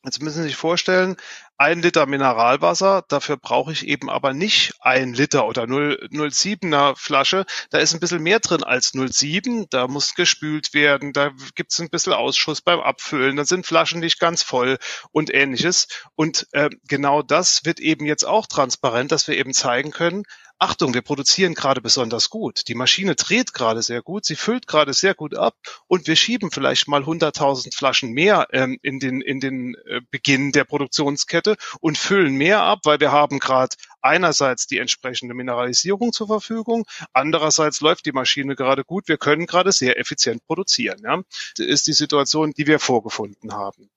Jetzt 0.03 0.21
müssen 0.21 0.43
Sie 0.43 0.49
sich 0.49 0.55
vorstellen, 0.55 1.17
ein 1.57 1.81
Liter 1.81 2.05
Mineralwasser, 2.05 3.03
dafür 3.09 3.35
brauche 3.35 3.71
ich 3.71 3.87
eben 3.87 4.09
aber 4.09 4.31
nicht 4.31 4.75
ein 4.79 5.13
Liter 5.13 5.47
oder 5.47 5.63
0,7er 5.63 6.95
Flasche. 6.95 7.45
Da 7.71 7.79
ist 7.79 7.93
ein 7.93 7.99
bisschen 7.99 8.21
mehr 8.21 8.39
drin 8.39 8.63
als 8.63 8.93
0,7. 8.93 9.65
Da 9.69 9.87
muss 9.87 10.13
gespült 10.13 10.73
werden, 10.73 11.13
da 11.13 11.31
gibt 11.55 11.73
es 11.73 11.79
ein 11.79 11.89
bisschen 11.89 12.13
Ausschuss 12.13 12.61
beim 12.61 12.79
Abfüllen, 12.79 13.35
da 13.35 13.43
sind 13.43 13.65
Flaschen 13.65 13.99
nicht 13.99 14.19
ganz 14.19 14.43
voll 14.43 14.77
und 15.11 15.33
ähnliches. 15.33 15.87
Und 16.15 16.47
äh, 16.51 16.69
genau 16.87 17.21
das 17.23 17.65
wird 17.65 17.79
eben 17.79 18.05
jetzt 18.05 18.23
auch 18.23 18.45
transparent, 18.45 19.11
dass 19.11 19.27
wir 19.27 19.35
eben 19.35 19.53
zeigen 19.53 19.91
können, 19.91 20.23
Achtung, 20.59 20.95
wir 20.95 21.03
produzieren 21.03 21.53
gerade 21.53 21.81
besonders 21.81 22.31
gut. 22.31 22.67
Die 22.67 22.73
Maschine 22.73 23.15
dreht 23.15 23.53
gerade 23.53 23.83
sehr 23.83 24.01
gut, 24.01 24.25
sie 24.25 24.35
füllt 24.35 24.65
gerade 24.65 24.93
sehr 24.93 25.13
gut 25.13 25.35
ab 25.35 25.55
und 25.85 26.07
wir 26.07 26.15
schieben 26.15 26.49
vielleicht 26.49 26.87
mal 26.87 27.03
100.000 27.03 27.75
Flaschen 27.75 28.11
mehr 28.11 28.47
ähm, 28.51 28.79
in 28.81 28.99
den, 28.99 29.21
in 29.21 29.39
den 29.39 29.75
äh, 29.85 30.01
Beginn 30.09 30.51
der 30.51 30.63
Produktionskette 30.63 31.57
und 31.79 31.99
füllen 31.99 32.33
mehr 32.35 32.61
ab, 32.61 32.79
weil 32.85 32.99
wir 32.99 33.11
haben 33.11 33.37
gerade 33.37 33.75
einerseits 34.01 34.65
die 34.65 34.79
entsprechende 34.79 35.35
Mineralisierung 35.35 36.11
zur 36.11 36.27
Verfügung, 36.27 36.85
andererseits 37.13 37.81
läuft 37.81 38.07
die 38.07 38.11
Maschine 38.11 38.55
gerade 38.55 38.83
gut, 38.83 39.07
wir 39.07 39.17
können 39.17 39.45
gerade 39.45 39.71
sehr 39.71 39.99
effizient 39.99 40.43
produzieren. 40.47 41.01
Ja. 41.03 41.21
Das 41.57 41.67
ist 41.67 41.85
die 41.85 41.93
Situation, 41.93 42.51
die 42.53 42.65
wir 42.65 42.79
vorgefunden 42.79 43.53
haben. 43.53 43.89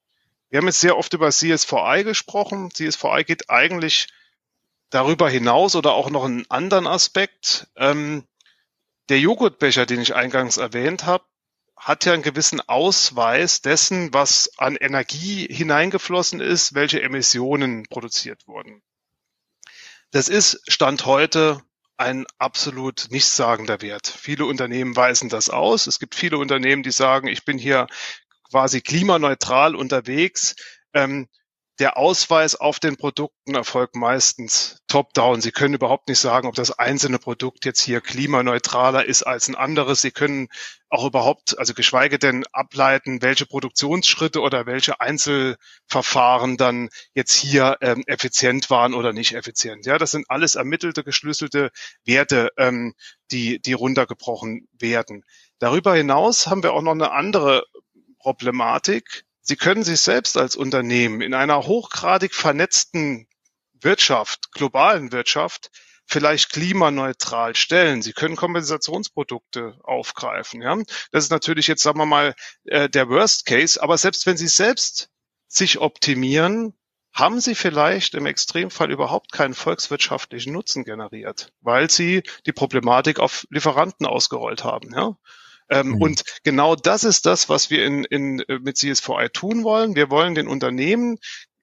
Wir 0.51 0.59
haben 0.59 0.67
jetzt 0.67 0.81
sehr 0.81 0.97
oft 0.97 1.13
über 1.13 1.29
CSVI 1.29 2.03
gesprochen. 2.03 2.71
CSVI 2.71 3.23
geht 3.23 3.49
eigentlich 3.49 4.07
darüber 4.91 5.29
hinaus 5.29 5.75
oder 5.75 5.93
auch 5.93 6.11
noch 6.11 6.25
einen 6.25 6.45
anderen 6.49 6.85
Aspekt. 6.85 7.67
Ähm, 7.75 8.23
der 9.09 9.19
Joghurtbecher, 9.19 9.87
den 9.87 10.01
ich 10.01 10.13
eingangs 10.13 10.57
erwähnt 10.57 11.05
habe, 11.05 11.25
hat 11.75 12.05
ja 12.05 12.13
einen 12.13 12.21
gewissen 12.21 12.61
Ausweis 12.61 13.61
dessen, 13.61 14.13
was 14.13 14.51
an 14.59 14.75
Energie 14.75 15.47
hineingeflossen 15.51 16.39
ist, 16.39 16.75
welche 16.75 17.01
Emissionen 17.01 17.87
produziert 17.89 18.47
wurden. 18.47 18.83
Das 20.11 20.27
ist 20.29 20.61
Stand 20.67 21.05
heute 21.05 21.61
ein 21.97 22.25
absolut 22.37 23.07
nichtssagender 23.09 23.81
Wert. 23.81 24.07
Viele 24.07 24.45
Unternehmen 24.45 24.95
weisen 24.95 25.29
das 25.29 25.49
aus. 25.49 25.87
Es 25.87 25.99
gibt 25.99 26.15
viele 26.15 26.37
Unternehmen, 26.37 26.83
die 26.83 26.91
sagen, 26.91 27.27
ich 27.27 27.45
bin 27.45 27.57
hier 27.57 27.87
quasi 28.49 28.81
klimaneutral 28.81 29.75
unterwegs. 29.75 30.55
Ähm, 30.93 31.27
der 31.79 31.97
Ausweis 31.97 32.55
auf 32.55 32.79
den 32.79 32.97
Produkten 32.97 33.55
erfolgt 33.55 33.95
meistens 33.95 34.77
top-down. 34.87 35.41
Sie 35.41 35.51
können 35.51 35.73
überhaupt 35.73 36.09
nicht 36.09 36.19
sagen, 36.19 36.47
ob 36.47 36.55
das 36.55 36.71
einzelne 36.71 37.17
Produkt 37.17 37.65
jetzt 37.65 37.81
hier 37.81 38.01
klimaneutraler 38.01 39.05
ist 39.05 39.23
als 39.23 39.47
ein 39.47 39.55
anderes. 39.55 40.01
Sie 40.01 40.11
können 40.11 40.49
auch 40.89 41.05
überhaupt, 41.05 41.57
also 41.57 41.73
geschweige 41.73 42.19
denn 42.19 42.45
ableiten, 42.51 43.21
welche 43.21 43.45
Produktionsschritte 43.45 44.41
oder 44.41 44.65
welche 44.65 44.99
Einzelverfahren 44.99 46.57
dann 46.57 46.89
jetzt 47.13 47.33
hier 47.33 47.77
ähm, 47.81 48.03
effizient 48.05 48.69
waren 48.69 48.93
oder 48.93 49.13
nicht 49.13 49.33
effizient. 49.33 49.85
Ja, 49.85 49.97
das 49.97 50.11
sind 50.11 50.29
alles 50.29 50.55
ermittelte, 50.55 51.03
geschlüsselte 51.03 51.71
Werte, 52.03 52.49
ähm, 52.57 52.93
die, 53.31 53.61
die 53.61 53.73
runtergebrochen 53.73 54.67
werden. 54.77 55.23
Darüber 55.59 55.95
hinaus 55.95 56.47
haben 56.47 56.63
wir 56.63 56.73
auch 56.73 56.81
noch 56.81 56.91
eine 56.91 57.11
andere 57.11 57.63
Problematik 58.19 59.23
Sie 59.41 59.55
können 59.55 59.83
sich 59.83 60.01
selbst 60.01 60.37
als 60.37 60.55
Unternehmen 60.55 61.21
in 61.21 61.33
einer 61.33 61.65
hochgradig 61.65 62.33
vernetzten 62.33 63.27
Wirtschaft, 63.73 64.51
globalen 64.51 65.11
Wirtschaft, 65.11 65.71
vielleicht 66.05 66.51
klimaneutral 66.51 67.55
stellen. 67.55 68.01
Sie 68.01 68.13
können 68.13 68.35
Kompensationsprodukte 68.35 69.79
aufgreifen. 69.83 70.61
Ja? 70.61 70.77
Das 71.11 71.23
ist 71.23 71.31
natürlich 71.31 71.67
jetzt, 71.67 71.83
sagen 71.83 71.97
wir 71.97 72.05
mal, 72.05 72.35
äh, 72.65 72.89
der 72.89 73.09
Worst 73.09 73.45
Case. 73.45 73.81
Aber 73.81 73.97
selbst 73.97 74.25
wenn 74.25 74.37
Sie 74.37 74.49
selbst 74.49 75.09
sich 75.47 75.79
optimieren, 75.79 76.73
haben 77.13 77.39
Sie 77.41 77.55
vielleicht 77.55 78.13
im 78.13 78.25
Extremfall 78.25 78.91
überhaupt 78.91 79.31
keinen 79.31 79.53
volkswirtschaftlichen 79.53 80.53
Nutzen 80.53 80.83
generiert, 80.83 81.51
weil 81.61 81.89
Sie 81.89 82.23
die 82.45 82.53
Problematik 82.53 83.19
auf 83.19 83.45
Lieferanten 83.49 84.05
ausgerollt 84.05 84.63
haben. 84.63 84.93
Ja? 84.93 85.17
Ähm, 85.71 85.93
mhm. 85.93 86.01
Und 86.01 86.23
genau 86.43 86.75
das 86.75 87.03
ist 87.03 87.25
das, 87.25 87.49
was 87.49 87.69
wir 87.69 87.85
in, 87.85 88.03
in, 88.03 88.39
äh, 88.41 88.59
mit 88.59 88.77
CSVI 88.77 89.29
tun 89.33 89.63
wollen. 89.63 89.95
Wir 89.95 90.11
wollen 90.11 90.35
den 90.35 90.47
Unternehmen 90.47 91.17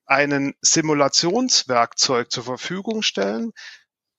einen 0.06 0.54
Simulationswerkzeug 0.62 2.30
zur 2.30 2.42
Verfügung 2.42 3.02
stellen, 3.02 3.52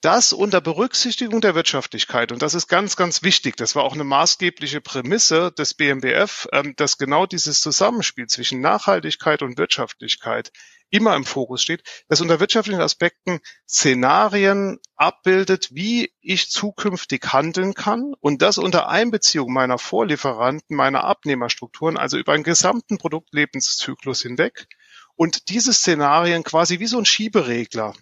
das 0.01 0.31
unter 0.31 0.61
Berücksichtigung 0.61 1.41
der 1.41 1.55
Wirtschaftlichkeit, 1.55 2.31
und 2.31 2.41
das 2.41 2.53
ist 2.53 2.67
ganz, 2.67 2.95
ganz 2.95 3.21
wichtig, 3.21 3.57
das 3.57 3.75
war 3.75 3.83
auch 3.83 3.93
eine 3.93 4.05
maßgebliche 4.05 4.79
Prämisse 4.79 5.51
des 5.51 5.73
BMBF, 5.73 6.47
ähm, 6.53 6.73
dass 6.77 6.97
genau 6.97 7.25
dieses 7.25 7.59
Zusammenspiel 7.59 8.27
zwischen 8.27 8.61
Nachhaltigkeit 8.61 9.41
und 9.41 9.57
Wirtschaftlichkeit 9.57 10.51
immer 10.89 11.15
im 11.15 11.25
Fokus 11.25 11.61
steht, 11.61 11.83
dass 12.07 12.21
unter 12.21 12.39
wirtschaftlichen 12.39 12.81
Aspekten 12.81 13.39
Szenarien 13.67 14.79
abbildet, 14.95 15.69
wie 15.71 16.11
ich 16.21 16.49
zukünftig 16.49 17.31
handeln 17.31 17.73
kann 17.73 18.13
und 18.19 18.41
das 18.41 18.57
unter 18.57 18.89
Einbeziehung 18.89 19.53
meiner 19.53 19.77
Vorlieferanten, 19.77 20.75
meiner 20.75 21.03
Abnehmerstrukturen, 21.03 21.97
also 21.97 22.17
über 22.17 22.33
einen 22.33 22.43
gesamten 22.43 22.97
Produktlebenszyklus 22.97 24.21
hinweg 24.21 24.67
und 25.15 25.49
diese 25.49 25.73
Szenarien 25.73 26.43
quasi 26.43 26.79
wie 26.79 26.87
so 26.87 26.97
ein 26.97 27.05
Schieberegler 27.05 27.93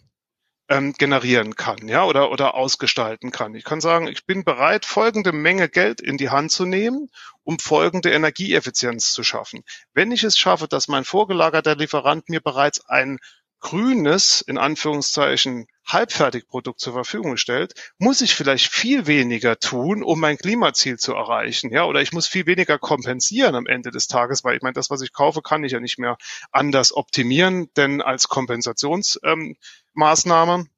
ähm, 0.69 0.93
generieren 0.93 1.55
kann, 1.55 1.87
ja, 1.87 2.03
oder, 2.03 2.31
oder 2.31 2.55
ausgestalten 2.55 3.31
kann. 3.31 3.55
Ich 3.55 3.63
kann 3.63 3.81
sagen, 3.81 4.07
ich 4.07 4.25
bin 4.25 4.43
bereit, 4.43 4.85
folgende 4.85 5.31
Menge 5.31 5.69
Geld 5.69 6.01
in 6.01 6.17
die 6.17 6.29
Hand 6.29 6.51
zu 6.51 6.65
nehmen, 6.65 7.09
um 7.43 7.59
folgende 7.59 8.11
Energieeffizienz 8.11 9.13
zu 9.13 9.23
schaffen. 9.23 9.63
Wenn 9.93 10.11
ich 10.11 10.23
es 10.23 10.37
schaffe, 10.37 10.67
dass 10.67 10.87
mein 10.87 11.05
vorgelagerter 11.05 11.75
Lieferant 11.75 12.27
mir 12.29 12.41
bereits 12.41 12.85
ein 12.85 13.19
grünes, 13.59 14.41
in 14.41 14.57
Anführungszeichen, 14.57 15.67
Halbfertigprodukt 15.85 16.79
zur 16.79 16.93
Verfügung 16.93 17.37
stellt, 17.37 17.73
muss 17.97 18.21
ich 18.21 18.35
vielleicht 18.35 18.71
viel 18.71 19.07
weniger 19.07 19.57
tun, 19.57 20.03
um 20.03 20.19
mein 20.19 20.37
Klimaziel 20.37 20.99
zu 20.99 21.13
erreichen, 21.13 21.71
ja, 21.71 21.85
oder 21.85 22.01
ich 22.01 22.11
muss 22.11 22.27
viel 22.27 22.45
weniger 22.45 22.77
kompensieren 22.77 23.55
am 23.55 23.67
Ende 23.67 23.89
des 23.89 24.07
Tages, 24.07 24.43
weil 24.43 24.57
ich 24.57 24.61
meine, 24.61 24.73
das, 24.73 24.89
was 24.89 25.01
ich 25.01 25.13
kaufe, 25.13 25.41
kann 25.41 25.63
ich 25.63 25.71
ja 25.71 25.79
nicht 25.79 25.97
mehr 25.97 26.17
anders 26.51 26.93
optimieren, 26.93 27.69
denn 27.77 28.01
als 28.01 28.27
Kompensationsmaßnahme, 28.27 30.53
ähm, 30.53 30.69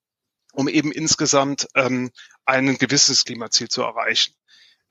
um 0.54 0.68
eben 0.68 0.92
insgesamt 0.92 1.68
ähm, 1.76 2.12
ein 2.46 2.78
gewisses 2.78 3.26
Klimaziel 3.26 3.70
zu 3.70 3.82
erreichen. 3.82 4.34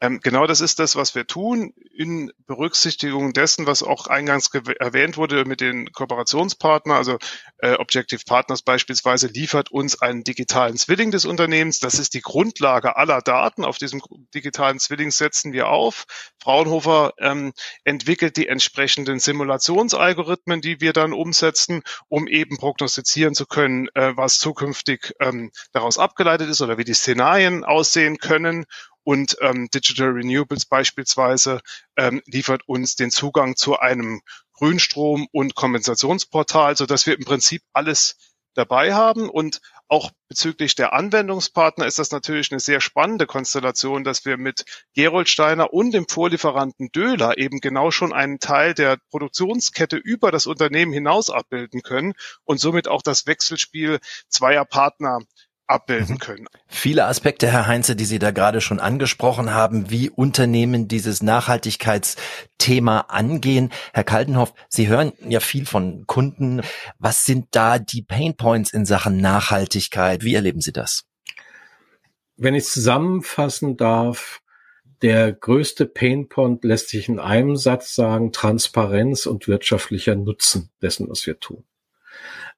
Ähm, 0.01 0.21
genau 0.23 0.47
das 0.47 0.61
ist 0.61 0.79
das, 0.79 0.95
was 0.95 1.17
wir 1.17 1.27
tun, 1.27 1.75
in 1.93 2.33
Berücksichtigung 2.47 3.33
dessen, 3.33 3.67
was 3.67 3.83
auch 3.83 4.07
eingangs 4.07 4.51
erwähnt 4.79 5.17
wurde 5.17 5.45
mit 5.45 5.61
den 5.61 5.91
Kooperationspartnern. 5.93 6.97
Also 6.97 7.19
äh, 7.59 7.75
Objective 7.75 8.23
Partners 8.25 8.63
beispielsweise 8.63 9.27
liefert 9.27 9.73
uns 9.73 10.01
einen 10.01 10.23
digitalen 10.23 10.77
Zwilling 10.77 11.11
des 11.11 11.25
Unternehmens. 11.25 11.81
Das 11.81 11.99
ist 11.99 12.15
die 12.15 12.21
Grundlage 12.21 12.97
aller 12.97 13.21
Daten. 13.23 13.65
Auf 13.65 13.79
diesem 13.79 14.01
digitalen 14.33 14.79
Zwilling 14.79 15.11
setzen 15.11 15.53
wir 15.53 15.69
auf. 15.69 16.05
Fraunhofer 16.41 17.15
ähm, 17.19 17.53
entwickelt 17.83 18.37
die 18.37 18.47
entsprechenden 18.47 19.19
Simulationsalgorithmen, 19.19 20.61
die 20.61 20.81
wir 20.81 20.93
dann 20.93 21.13
umsetzen, 21.13 21.83
um 22.07 22.29
eben 22.29 22.57
prognostizieren 22.57 23.35
zu 23.35 23.47
können, 23.47 23.89
äh, 23.95 24.13
was 24.17 24.39
zukünftig 24.39 25.15
ähm, 25.19 25.51
daraus 25.73 25.99
abgeleitet 25.99 26.49
ist 26.49 26.61
oder 26.61 26.79
wie 26.79 26.85
die 26.85 26.95
Szenarien 26.95 27.65
aussehen 27.65 28.19
können 28.19 28.65
und 29.09 29.39
ähm, 29.41 29.71
Digital 29.71 30.11
Renewables 30.11 30.67
beispielsweise 30.67 31.63
ähm, 31.97 32.21
liefert 32.27 32.69
uns 32.69 32.95
den 32.95 33.11
Zugang 33.11 33.57
zu 33.57 33.79
einem 33.79 34.21
Grünstrom- 34.53 35.29
und 35.33 35.55
Kompensationsportal, 35.55 36.77
so 36.77 36.85
dass 36.85 37.07
wir 37.07 37.17
im 37.17 37.25
Prinzip 37.25 37.63
alles 37.73 38.19
dabei 38.53 38.93
haben. 38.93 39.31
Und 39.31 39.63
auch 39.89 40.11
bezüglich 40.29 40.75
der 40.75 40.93
Anwendungspartner 40.93 41.87
ist 41.87 41.99
das 41.99 42.11
natürlich 42.11 42.53
eine 42.53 42.61
sehr 42.61 42.83
spannende 42.83 43.25
Konstellation, 43.25 44.05
dass 44.05 44.27
wir 44.27 44.37
mit 44.37 44.67
Gerold 44.95 45.31
Steiner 45.31 45.73
und 45.73 45.93
dem 45.93 46.07
Vorlieferanten 46.07 46.91
Döhler 46.93 47.39
eben 47.39 47.61
genau 47.61 47.91
schon 47.91 48.13
einen 48.13 48.41
Teil 48.41 48.75
der 48.75 48.99
Produktionskette 49.09 49.97
über 49.97 50.31
das 50.31 50.47
Unternehmen 50.47 50.93
hinaus 50.93 51.31
abbilden 51.31 51.81
können 51.81 52.13
und 52.45 52.61
somit 52.61 52.89
auch 52.89 53.01
das 53.01 53.27
Wechselspiel 53.27 54.01
zweier 54.29 54.67
Partner 54.67 55.21
abbilden 55.69 56.15
mhm. 56.15 56.19
können. 56.19 56.47
Viele 56.67 57.07
Aspekte, 57.07 57.47
Herr 57.51 57.67
Heinze, 57.67 57.95
die 57.95 58.05
Sie 58.05 58.19
da 58.19 58.31
gerade 58.31 58.61
schon 58.61 58.81
angesprochen 58.81 59.53
haben, 59.53 59.91
wie 59.91 60.11
Unternehmen 60.11 60.89
dieses 60.89 61.23
Nachhaltigkeitsthema 61.23 63.01
angehen. 63.09 63.71
Herr 63.93 64.05
Kaltenhoff, 64.05 64.55
Sie 64.69 64.89
hören 64.89 65.13
ja 65.29 65.41
viel 65.41 65.67
von 65.67 66.07
Kunden. 66.07 66.63
Was 66.99 67.25
sind 67.25 67.49
da 67.53 67.79
die 67.79 68.03
Pain 68.03 68.37
Points 68.37 68.73
in 68.73 68.87
Sachen 68.87 69.21
Nachhaltigkeit? 69.21 70.25
Wie 70.25 70.35
erleben 70.35 70.61
Sie 70.61 70.73
das? 70.73 71.05
Wenn 72.37 72.55
ich 72.55 72.65
zusammenfassen 72.65 73.77
darf, 73.77 74.41
der 75.03 75.33
größte 75.33 75.87
Painpoint 75.87 76.65
lässt 76.65 76.89
sich 76.89 77.09
in 77.09 77.21
einem 77.21 77.57
Satz 77.57 77.95
sagen, 77.95 78.33
Transparenz 78.33 79.27
und 79.27 79.47
wirtschaftlicher 79.47 80.17
Nutzen 80.17 80.71
dessen, 80.83 81.09
was 81.09 81.27
wir 81.27 81.39
tun. 81.39 81.65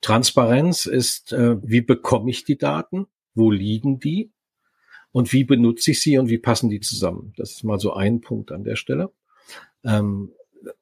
Transparenz 0.00 0.86
ist, 0.86 1.32
äh, 1.32 1.56
wie 1.62 1.80
bekomme 1.80 2.30
ich 2.30 2.44
die 2.44 2.58
Daten? 2.58 3.06
Wo 3.34 3.50
liegen 3.50 4.00
die? 4.00 4.32
Und 5.12 5.32
wie 5.32 5.44
benutze 5.44 5.90
ich 5.90 6.00
sie 6.00 6.18
und 6.18 6.28
wie 6.28 6.38
passen 6.38 6.70
die 6.70 6.80
zusammen? 6.80 7.32
Das 7.36 7.52
ist 7.52 7.64
mal 7.64 7.80
so 7.80 7.92
ein 7.92 8.20
Punkt 8.20 8.52
an 8.52 8.64
der 8.64 8.76
Stelle. 8.76 9.12
Ähm, 9.84 10.32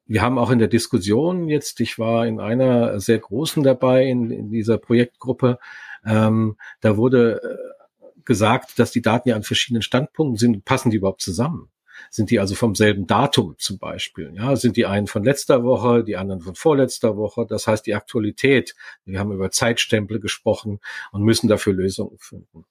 wir 0.05 0.21
haben 0.21 0.37
auch 0.37 0.51
in 0.51 0.59
der 0.59 0.67
Diskussion 0.67 1.47
jetzt, 1.47 1.79
ich 1.79 1.97
war 1.97 2.27
in 2.27 2.39
einer 2.39 2.99
sehr 2.99 3.19
großen 3.19 3.63
dabei, 3.63 4.05
in, 4.05 4.29
in 4.29 4.49
dieser 4.51 4.77
Projektgruppe, 4.77 5.57
ähm, 6.05 6.57
da 6.81 6.97
wurde 6.97 7.41
äh, 7.43 8.03
gesagt, 8.25 8.77
dass 8.79 8.91
die 8.91 9.01
Daten 9.01 9.29
ja 9.29 9.35
an 9.35 9.43
verschiedenen 9.43 9.81
Standpunkten 9.81 10.37
sind, 10.37 10.65
passen 10.65 10.91
die 10.91 10.97
überhaupt 10.97 11.21
zusammen? 11.21 11.69
Sind 12.09 12.31
die 12.31 12.39
also 12.39 12.55
vom 12.55 12.75
selben 12.75 13.07
Datum 13.07 13.55
zum 13.57 13.77
Beispiel? 13.77 14.31
Ja, 14.35 14.55
sind 14.55 14.77
die 14.77 14.85
einen 14.85 15.07
von 15.07 15.23
letzter 15.23 15.63
Woche, 15.63 16.03
die 16.03 16.17
anderen 16.17 16.41
von 16.41 16.55
vorletzter 16.55 17.17
Woche? 17.17 17.45
Das 17.47 17.67
heißt, 17.67 17.85
die 17.85 17.95
Aktualität. 17.95 18.75
Wir 19.05 19.19
haben 19.19 19.31
über 19.31 19.51
Zeitstempel 19.51 20.19
gesprochen 20.19 20.79
und 21.11 21.23
müssen 21.23 21.47
dafür 21.47 21.73
Lösungen 21.73 22.17
finden. 22.19 22.65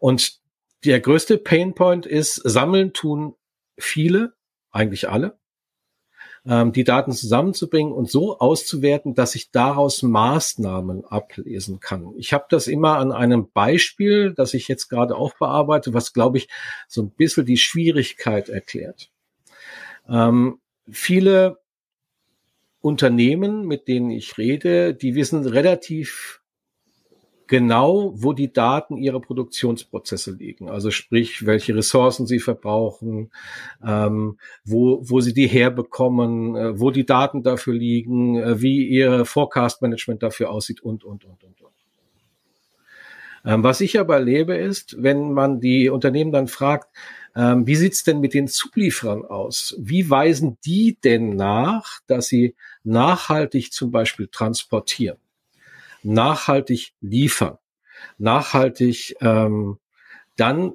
Und 0.00 0.40
der 0.84 1.00
größte 1.00 1.38
Painpoint 1.38 2.06
ist, 2.06 2.36
sammeln 2.36 2.92
tun 2.92 3.34
viele, 3.78 4.34
eigentlich 4.70 5.08
alle 5.08 5.38
ähm, 6.46 6.72
die 6.72 6.84
Daten 6.84 7.12
zusammenzubringen 7.12 7.92
und 7.92 8.10
so 8.10 8.38
auszuwerten, 8.38 9.14
dass 9.14 9.34
ich 9.34 9.50
daraus 9.50 10.02
Maßnahmen 10.02 11.04
ablesen 11.04 11.80
kann. 11.80 12.12
Ich 12.16 12.32
habe 12.32 12.46
das 12.48 12.68
immer 12.68 12.98
an 12.98 13.12
einem 13.12 13.50
Beispiel, 13.52 14.32
das 14.32 14.54
ich 14.54 14.68
jetzt 14.68 14.88
gerade 14.88 15.16
auch 15.16 15.34
bearbeite, 15.38 15.92
was, 15.92 16.12
glaube 16.12 16.38
ich, 16.38 16.48
so 16.88 17.02
ein 17.02 17.10
bisschen 17.10 17.46
die 17.46 17.56
Schwierigkeit 17.56 18.48
erklärt. 18.48 19.10
Ähm, 20.08 20.60
viele 20.90 21.58
Unternehmen, 22.80 23.66
mit 23.66 23.88
denen 23.88 24.10
ich 24.10 24.38
rede, 24.38 24.94
die 24.94 25.16
wissen 25.16 25.44
relativ 25.44 26.40
genau, 27.46 28.12
wo 28.16 28.32
die 28.32 28.52
Daten 28.52 28.96
ihrer 28.96 29.20
Produktionsprozesse 29.20 30.32
liegen. 30.32 30.68
Also 30.68 30.90
sprich, 30.90 31.46
welche 31.46 31.74
Ressourcen 31.74 32.26
sie 32.26 32.40
verbrauchen, 32.40 33.30
ähm, 33.84 34.38
wo, 34.64 35.00
wo 35.02 35.20
sie 35.20 35.34
die 35.34 35.46
herbekommen, 35.46 36.56
äh, 36.56 36.80
wo 36.80 36.90
die 36.90 37.06
Daten 37.06 37.42
dafür 37.42 37.74
liegen, 37.74 38.36
äh, 38.36 38.60
wie 38.60 38.86
ihr 38.86 39.24
Forecast-Management 39.24 40.22
dafür 40.22 40.50
aussieht 40.50 40.82
und, 40.82 41.04
und, 41.04 41.24
und, 41.24 41.44
und, 41.44 41.60
und. 41.60 41.72
Ähm, 43.44 43.62
was 43.62 43.80
ich 43.80 43.98
aber 44.00 44.16
erlebe 44.16 44.56
ist, 44.56 45.00
wenn 45.00 45.32
man 45.32 45.60
die 45.60 45.88
Unternehmen 45.88 46.32
dann 46.32 46.48
fragt, 46.48 46.88
ähm, 47.36 47.66
wie 47.66 47.76
sieht's 47.76 48.02
denn 48.02 48.20
mit 48.20 48.34
den 48.34 48.48
Zulieferern 48.48 49.24
aus? 49.24 49.76
Wie 49.78 50.10
weisen 50.10 50.58
die 50.64 50.98
denn 51.04 51.36
nach, 51.36 52.00
dass 52.06 52.26
sie 52.26 52.56
nachhaltig 52.82 53.72
zum 53.72 53.92
Beispiel 53.92 54.26
transportieren? 54.26 55.18
Nachhaltig 56.06 56.92
liefern, 57.00 57.58
nachhaltig, 58.18 59.16
ähm, 59.20 59.78
dann 60.36 60.74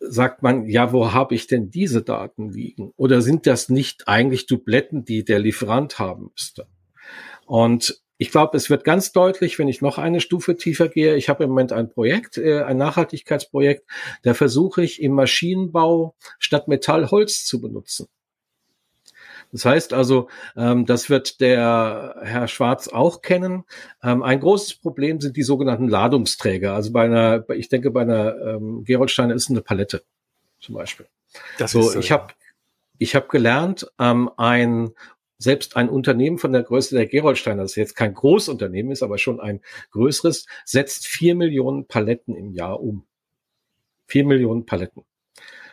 sagt 0.00 0.42
man, 0.42 0.66
ja, 0.66 0.92
wo 0.92 1.12
habe 1.12 1.34
ich 1.34 1.46
denn 1.46 1.70
diese 1.70 2.02
Daten 2.02 2.50
liegen? 2.50 2.92
Oder 2.96 3.20
sind 3.20 3.46
das 3.46 3.68
nicht 3.68 4.08
eigentlich 4.08 4.46
Dubletten, 4.46 5.04
die 5.04 5.24
der 5.24 5.38
Lieferant 5.38 5.98
haben 5.98 6.30
müsste? 6.32 6.66
Und 7.46 8.00
ich 8.16 8.30
glaube, 8.30 8.56
es 8.56 8.68
wird 8.70 8.84
ganz 8.84 9.12
deutlich, 9.12 9.58
wenn 9.58 9.68
ich 9.68 9.80
noch 9.80 9.98
eine 9.98 10.20
Stufe 10.20 10.56
tiefer 10.56 10.88
gehe. 10.88 11.16
Ich 11.16 11.28
habe 11.28 11.44
im 11.44 11.50
Moment 11.50 11.72
ein 11.72 11.90
Projekt, 11.90 12.36
äh, 12.36 12.62
ein 12.62 12.76
Nachhaltigkeitsprojekt, 12.76 13.88
da 14.22 14.34
versuche 14.34 14.82
ich 14.82 15.02
im 15.02 15.12
Maschinenbau 15.12 16.14
statt 16.38 16.68
Metall 16.68 17.10
Holz 17.10 17.44
zu 17.46 17.60
benutzen. 17.60 18.08
Das 19.52 19.64
heißt 19.64 19.92
also, 19.92 20.28
ähm, 20.56 20.86
das 20.86 21.10
wird 21.10 21.40
der 21.40 22.16
Herr 22.22 22.48
Schwarz 22.48 22.88
auch 22.88 23.22
kennen. 23.22 23.64
Ähm, 24.02 24.22
ein 24.22 24.40
großes 24.40 24.76
Problem 24.76 25.20
sind 25.20 25.36
die 25.36 25.42
sogenannten 25.42 25.88
Ladungsträger. 25.88 26.74
Also 26.74 26.92
bei 26.92 27.04
einer, 27.04 27.44
ich 27.50 27.68
denke, 27.68 27.90
bei 27.90 28.02
einer 28.02 28.36
ähm, 28.36 28.84
Geroldsteiner 28.84 29.34
ist 29.34 29.50
eine 29.50 29.62
Palette 29.62 30.02
zum 30.60 30.76
Beispiel. 30.76 31.06
Das 31.58 31.72
so, 31.72 31.82
so 31.82 31.98
ich 31.98 32.10
ja. 32.10 32.18
habe 32.18 32.34
ich 32.98 33.14
hab 33.14 33.28
gelernt, 33.28 33.90
ähm, 33.98 34.30
ein 34.36 34.90
selbst 35.38 35.74
ein 35.76 35.88
Unternehmen 35.88 36.38
von 36.38 36.52
der 36.52 36.62
Größe 36.62 36.94
der 36.94 37.06
Geroldsteiner, 37.06 37.62
das 37.62 37.74
jetzt 37.74 37.96
kein 37.96 38.12
Großunternehmen 38.12 38.92
ist, 38.92 39.02
aber 39.02 39.16
schon 39.16 39.40
ein 39.40 39.62
größeres, 39.92 40.46
setzt 40.66 41.06
vier 41.06 41.34
Millionen 41.34 41.86
Paletten 41.86 42.36
im 42.36 42.52
Jahr 42.52 42.78
um. 42.80 43.06
Vier 44.06 44.26
Millionen 44.26 44.66
Paletten. 44.66 45.04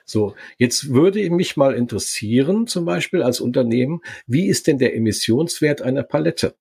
So, 0.09 0.35
jetzt 0.57 0.93
würde 0.93 1.29
mich 1.29 1.57
mal 1.57 1.75
interessieren, 1.75 2.65
zum 2.65 2.85
Beispiel 2.85 3.21
als 3.21 3.41
Unternehmen, 3.41 4.01
wie 4.25 4.47
ist 4.47 4.67
denn 4.67 4.77
der 4.77 4.95
Emissionswert 4.95 5.81
einer 5.81 6.03
Palette? 6.03 6.55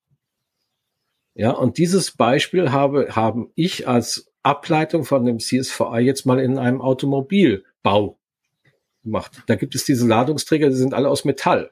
Ja, 1.33 1.51
und 1.51 1.77
dieses 1.77 2.11
Beispiel 2.11 2.71
habe, 2.71 3.15
haben 3.15 3.49
ich 3.55 3.87
als 3.87 4.29
Ableitung 4.43 5.05
von 5.05 5.23
dem 5.23 5.39
CSVI 5.39 5.99
jetzt 5.99 6.25
mal 6.25 6.41
in 6.41 6.57
einem 6.57 6.81
Automobilbau 6.81 8.19
gemacht. 9.03 9.43
Da 9.47 9.55
gibt 9.55 9.75
es 9.75 9.85
diese 9.85 10.05
Ladungsträger, 10.05 10.67
die 10.67 10.75
sind 10.75 10.93
alle 10.93 11.07
aus 11.07 11.23
Metall. 11.23 11.71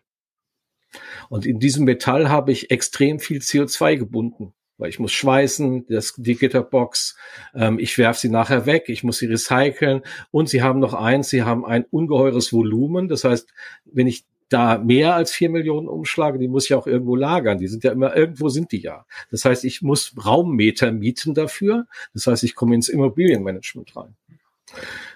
Und 1.27 1.45
in 1.45 1.59
diesem 1.59 1.83
Metall 1.83 2.29
habe 2.29 2.53
ich 2.53 2.71
extrem 2.71 3.19
viel 3.19 3.39
CO2 3.39 3.97
gebunden 3.97 4.53
weil 4.77 4.89
ich 4.89 4.99
muss 4.99 5.11
schweißen, 5.13 5.87
das, 5.87 6.13
die 6.17 6.35
Gitterbox, 6.35 7.15
ähm, 7.53 7.79
ich 7.79 7.97
werfe 7.97 8.19
sie 8.19 8.29
nachher 8.29 8.65
weg, 8.65 8.85
ich 8.87 9.03
muss 9.03 9.17
sie 9.17 9.27
recyceln 9.27 10.01
und 10.31 10.49
sie 10.49 10.61
haben 10.61 10.79
noch 10.79 10.93
eins, 10.93 11.29
sie 11.29 11.43
haben 11.43 11.65
ein 11.65 11.85
ungeheures 11.85 12.51
Volumen. 12.51 13.07
Das 13.07 13.23
heißt, 13.23 13.47
wenn 13.85 14.07
ich 14.07 14.25
da 14.49 14.77
mehr 14.77 15.15
als 15.15 15.31
vier 15.31 15.49
Millionen 15.49 15.87
umschlage, 15.87 16.37
die 16.37 16.47
muss 16.47 16.65
ich 16.65 16.73
auch 16.75 16.87
irgendwo 16.87 17.15
lagern. 17.15 17.57
Die 17.57 17.67
sind 17.67 17.83
ja 17.83 17.91
immer, 17.91 18.15
irgendwo 18.15 18.49
sind 18.49 18.71
die 18.71 18.81
ja. 18.81 19.05
Das 19.31 19.45
heißt, 19.45 19.65
ich 19.65 19.81
muss 19.81 20.13
Raummeter 20.23 20.91
mieten 20.91 21.33
dafür. 21.33 21.87
Das 22.13 22.27
heißt, 22.27 22.43
ich 22.43 22.55
komme 22.55 22.75
ins 22.75 22.89
Immobilienmanagement 22.89 23.95
rein. 23.95 24.15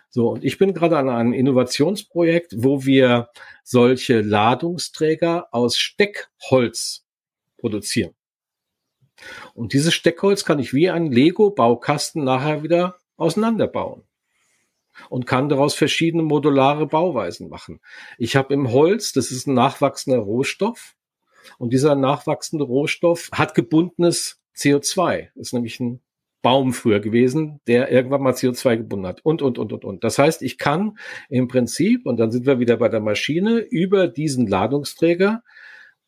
So, 0.10 0.30
und 0.30 0.44
ich 0.44 0.58
bin 0.58 0.74
gerade 0.74 0.98
an 0.98 1.10
einem 1.10 1.34
Innovationsprojekt, 1.34 2.56
wo 2.58 2.86
wir 2.86 3.30
solche 3.64 4.22
Ladungsträger 4.22 5.50
aus 5.52 5.78
Steckholz 5.78 7.06
produzieren. 7.60 8.16
Und 9.54 9.74
dieses 9.74 9.94
Steckholz 9.94 10.46
kann 10.46 10.60
ich 10.60 10.74
wie 10.74 10.90
ein 10.90 11.12
Lego-Baukasten 11.12 12.24
nachher 12.24 12.64
wieder 12.64 12.96
auseinanderbauen 13.18 14.04
und 15.10 15.26
kann 15.26 15.50
daraus 15.50 15.76
verschiedene 15.76 16.24
modulare 16.24 16.88
Bauweisen 16.88 17.50
machen. 17.50 17.80
Ich 18.18 18.36
habe 18.36 18.54
im 18.54 18.72
Holz, 18.72 19.14
das 19.14 19.32
ist 19.32 19.48
ein 19.48 19.54
nachwachsender 19.54 20.20
Rohstoff, 20.20 20.96
und 21.58 21.74
dieser 21.74 21.96
nachwachsende 21.96 22.66
Rohstoff 22.66 23.30
hat 23.32 23.56
gebundenes 23.56 24.40
CO2. 24.56 25.30
Das 25.36 25.48
ist 25.48 25.54
nämlich 25.54 25.80
ein 25.80 26.02
Baum 26.42 26.74
früher 26.74 27.00
gewesen, 27.00 27.60
der 27.68 27.92
irgendwann 27.92 28.22
mal 28.22 28.34
CO2 28.34 28.78
gebunden 28.78 29.08
hat 29.08 29.26
und, 29.26 29.42
und, 29.42 29.58
und, 29.58 29.74
und, 29.74 29.84
und. 29.84 30.04
Das 30.04 30.18
heißt, 30.18 30.42
ich 30.42 30.58
kann 30.58 30.98
im 31.30 31.48
Prinzip, 31.48 32.06
und 32.06 32.18
dann 32.18 32.32
sind 32.32 32.46
wir 32.46 32.60
wieder 32.60 32.78
bei 32.78 32.88
der 32.88 33.02
Maschine, 33.02 33.60
über 33.60 34.08
diesen 34.08 34.48
Ladungsträger 34.48 35.44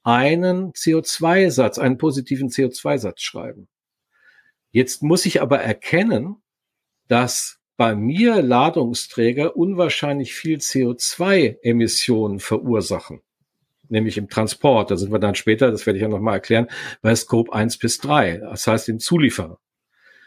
einen 0.03 0.71
CO2-Satz, 0.73 1.77
einen 1.77 1.97
positiven 1.97 2.49
CO2-Satz 2.49 3.21
schreiben. 3.21 3.67
Jetzt 4.71 5.03
muss 5.03 5.25
ich 5.25 5.41
aber 5.41 5.59
erkennen, 5.59 6.37
dass 7.07 7.59
bei 7.77 7.95
mir 7.95 8.41
Ladungsträger 8.41 9.57
unwahrscheinlich 9.57 10.33
viel 10.33 10.57
CO2-Emissionen 10.57 12.39
verursachen. 12.39 13.21
Nämlich 13.89 14.17
im 14.17 14.29
Transport. 14.29 14.91
Da 14.91 14.97
sind 14.97 15.11
wir 15.11 15.19
dann 15.19 15.35
später, 15.35 15.71
das 15.71 15.85
werde 15.85 15.97
ich 15.97 16.03
ja 16.03 16.07
nochmal 16.07 16.35
erklären, 16.35 16.67
bei 17.01 17.13
Scope 17.15 17.51
1 17.51 17.77
bis 17.79 17.97
3. 17.97 18.37
Das 18.37 18.67
heißt 18.67 18.87
im 18.87 18.99
Zulieferer. 18.99 19.59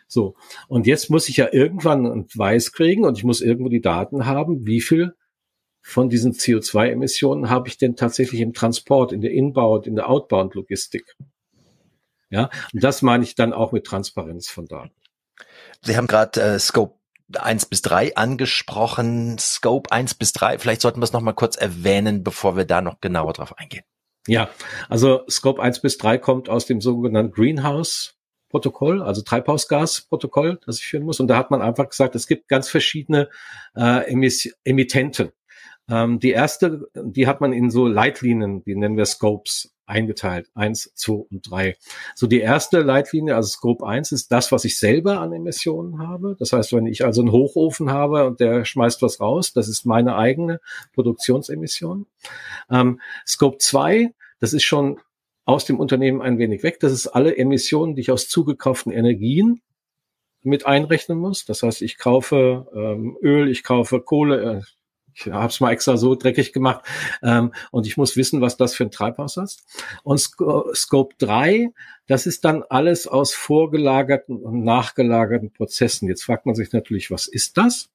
So. 0.07 0.35
Und 0.69 0.87
jetzt 0.87 1.11
muss 1.11 1.29
ich 1.29 1.39
ja 1.39 1.49
irgendwann 1.53 2.07
einen 2.07 2.27
Weiß 2.35 2.73
kriegen 2.73 3.05
und 3.05 3.17
ich 3.17 3.25
muss 3.25 3.41
irgendwo 3.41 3.71
die 3.71 3.81
Daten 3.81 4.27
haben, 4.27 4.67
wie 4.67 4.81
viel 4.81 5.15
von 5.87 6.09
diesen 6.09 6.33
CO2-Emissionen 6.33 7.51
habe 7.51 7.69
ich 7.69 7.77
denn 7.77 7.95
tatsächlich 7.95 8.41
im 8.41 8.55
Transport, 8.55 9.13
in 9.13 9.21
der 9.21 9.33
Inbound, 9.33 9.87
in 9.87 9.95
der 9.95 10.09
Outbound-Logistik? 10.09 11.15
Ja, 12.31 12.49
und 12.73 12.83
das 12.83 13.03
meine 13.03 13.23
ich 13.23 13.35
dann 13.35 13.53
auch 13.53 13.71
mit 13.71 13.85
Transparenz 13.85 14.49
von 14.49 14.67
Daten. 14.67 14.95
Sie 15.83 15.97
haben 15.97 16.07
gerade 16.07 16.41
äh, 16.41 16.59
Scope 16.59 16.99
1 17.35 17.67
bis 17.67 17.83
3 17.83 18.17
angesprochen. 18.17 19.37
Scope 19.39 19.93
1 19.93 20.15
bis 20.15 20.33
3, 20.33 20.59
vielleicht 20.59 20.81
sollten 20.81 21.01
wir 21.01 21.05
es 21.05 21.13
nochmal 21.13 21.35
kurz 21.35 21.55
erwähnen, 21.55 22.25
bevor 22.25 22.57
wir 22.57 22.65
da 22.65 22.81
noch 22.81 23.01
genauer 23.03 23.35
drauf 23.35 23.59
eingehen. 23.59 23.85
Ja, 24.27 24.49
also 24.89 25.21
Scope 25.29 25.63
1 25.63 25.83
bis 25.83 25.99
3 25.99 26.17
kommt 26.17 26.49
aus 26.49 26.65
dem 26.65 26.81
sogenannten 26.81 27.33
Greenhouse 27.33 28.15
Protokoll, 28.49 29.03
also 29.03 29.21
Treibhausgasprotokoll, 29.21 30.61
das 30.65 30.79
ich 30.79 30.87
führen 30.87 31.03
muss. 31.03 31.21
Und 31.21 31.29
da 31.29 31.37
hat 31.37 31.51
man 31.51 31.61
einfach 31.61 31.89
gesagt, 31.89 32.15
es 32.15 32.27
gibt 32.27 32.49
ganz 32.49 32.71
verschiedene 32.71 33.29
äh, 33.77 34.11
Emittenten. 34.65 35.33
Ähm, 35.89 36.19
die 36.19 36.31
erste, 36.31 36.89
die 36.95 37.27
hat 37.27 37.41
man 37.41 37.53
in 37.53 37.71
so 37.71 37.87
Leitlinien, 37.87 38.63
die 38.65 38.75
nennen 38.75 38.97
wir 38.97 39.07
Scopes, 39.07 39.75
eingeteilt. 39.87 40.51
Eins, 40.55 40.93
zwei 40.95 41.25
und 41.31 41.51
drei. 41.51 41.77
So 42.15 42.27
die 42.27 42.41
erste 42.41 42.81
Leitlinie, 42.81 43.37
also 43.37 43.49
Scope 43.49 43.87
1, 43.87 44.13
ist 44.13 44.33
das, 44.33 44.53
was 44.53 44.65
ich 44.65 44.79
selber 44.79 45.21
an 45.21 45.33
Emissionen 45.33 45.99
habe. 45.99 46.37
Das 46.39 46.53
heißt, 46.53 46.73
wenn 46.73 46.87
ich 46.87 47.05
also 47.05 47.21
einen 47.21 47.33
Hochofen 47.33 47.91
habe 47.91 48.27
und 48.27 48.41
der 48.41 48.65
schmeißt 48.65 49.03
was 49.03 49.21
raus, 49.21 49.53
das 49.53 49.69
ist 49.69 49.85
meine 49.85 50.17
eigene 50.17 50.61
Produktionsemission. 50.95 52.07
Ähm, 52.71 53.01
Scope 53.27 53.59
2, 53.59 54.15
das 54.41 54.53
ist 54.53 54.65
schon 54.65 54.99
aus 55.45 55.67
dem 55.67 55.79
Unternehmen 55.79 56.23
ein 56.23 56.39
wenig 56.39 56.63
weg. 56.63 56.81
Das 56.81 56.93
ist 56.93 57.09
alle 57.09 57.37
Emissionen, 57.37 57.95
die 57.95 58.01
ich 58.01 58.11
aus 58.11 58.29
zugekauften 58.29 58.93
Energien 58.93 59.61
mit 60.43 60.67
einrechnen 60.67 61.19
muss. 61.19 61.45
Das 61.45 61.63
heißt, 61.63 61.83
ich 61.83 61.99
kaufe 61.99 62.67
ähm, 62.75 63.17
Öl, 63.23 63.51
ich 63.51 63.63
kaufe 63.63 64.01
Kohle, 64.01 64.43
äh, 64.43 64.63
ich 65.15 65.27
habe 65.27 65.47
es 65.47 65.61
mal 65.61 65.73
extra 65.73 65.97
so 65.97 66.15
dreckig 66.15 66.53
gemacht 66.53 66.85
ähm, 67.23 67.53
und 67.71 67.87
ich 67.87 67.97
muss 67.97 68.17
wissen, 68.17 68.41
was 68.41 68.57
das 68.57 68.75
für 68.75 68.85
ein 68.85 68.91
Treibhaus 68.91 69.37
ist. 69.37 69.65
Und 70.03 70.19
Scope 70.19 71.15
3, 71.19 71.71
das 72.07 72.27
ist 72.27 72.45
dann 72.45 72.65
alles 72.69 73.07
aus 73.07 73.33
vorgelagerten 73.33 74.43
und 74.43 74.65
nachgelagerten 74.65 75.53
Prozessen. 75.53 76.09
Jetzt 76.09 76.25
fragt 76.25 76.47
man 76.47 76.55
sich 76.55 76.73
natürlich, 76.73 77.11
was 77.11 77.27
ist 77.27 77.57
das? 77.57 77.91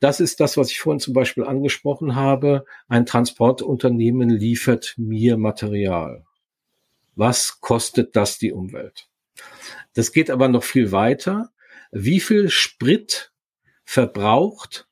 Das 0.00 0.20
ist 0.20 0.40
das, 0.40 0.56
was 0.56 0.70
ich 0.70 0.80
vorhin 0.80 1.00
zum 1.00 1.14
Beispiel 1.14 1.44
angesprochen 1.44 2.14
habe. 2.14 2.64
Ein 2.88 3.06
Transportunternehmen 3.06 4.28
liefert 4.28 4.94
mir 4.96 5.36
Material. 5.36 6.24
Was 7.16 7.60
kostet 7.60 8.14
das 8.14 8.38
die 8.38 8.52
Umwelt? 8.52 9.08
Das 9.94 10.12
geht 10.12 10.30
aber 10.30 10.48
noch 10.48 10.62
viel 10.62 10.92
weiter. 10.92 11.50
Wie 11.90 12.20
viel 12.20 12.48
Sprit 12.48 13.32
verbraucht 13.84 14.87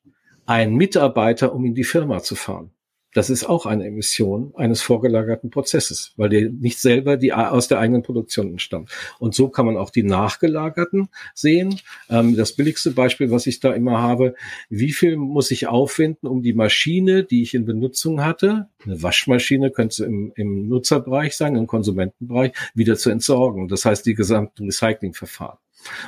ein 0.46 0.74
Mitarbeiter, 0.74 1.54
um 1.54 1.64
in 1.64 1.74
die 1.74 1.84
Firma 1.84 2.22
zu 2.22 2.34
fahren. 2.34 2.70
Das 3.16 3.30
ist 3.30 3.44
auch 3.48 3.64
eine 3.64 3.86
Emission 3.86 4.52
eines 4.56 4.82
vorgelagerten 4.82 5.48
Prozesses, 5.48 6.12
weil 6.18 6.28
der 6.28 6.50
nicht 6.50 6.78
selber 6.78 7.16
die 7.16 7.32
aus 7.32 7.66
der 7.66 7.78
eigenen 7.78 8.02
Produktion 8.02 8.50
entstammt. 8.50 8.90
Und 9.18 9.34
so 9.34 9.48
kann 9.48 9.64
man 9.64 9.78
auch 9.78 9.88
die 9.88 10.02
nachgelagerten 10.02 11.08
sehen. 11.32 11.80
Ähm, 12.10 12.36
das 12.36 12.52
billigste 12.52 12.90
Beispiel, 12.90 13.30
was 13.30 13.46
ich 13.46 13.58
da 13.58 13.72
immer 13.72 14.02
habe, 14.02 14.34
wie 14.68 14.92
viel 14.92 15.16
muss 15.16 15.50
ich 15.50 15.66
aufwenden, 15.66 16.28
um 16.28 16.42
die 16.42 16.52
Maschine, 16.52 17.24
die 17.24 17.40
ich 17.40 17.54
in 17.54 17.64
Benutzung 17.64 18.22
hatte, 18.22 18.68
eine 18.84 19.02
Waschmaschine 19.02 19.70
könnte 19.70 20.04
im, 20.04 20.32
im 20.36 20.68
Nutzerbereich 20.68 21.36
sein, 21.36 21.56
im 21.56 21.66
Konsumentenbereich, 21.66 22.52
wieder 22.74 22.96
zu 22.96 23.08
entsorgen. 23.08 23.68
Das 23.68 23.86
heißt, 23.86 24.04
die 24.04 24.14
gesamten 24.14 24.66
Recyclingverfahren. 24.66 25.56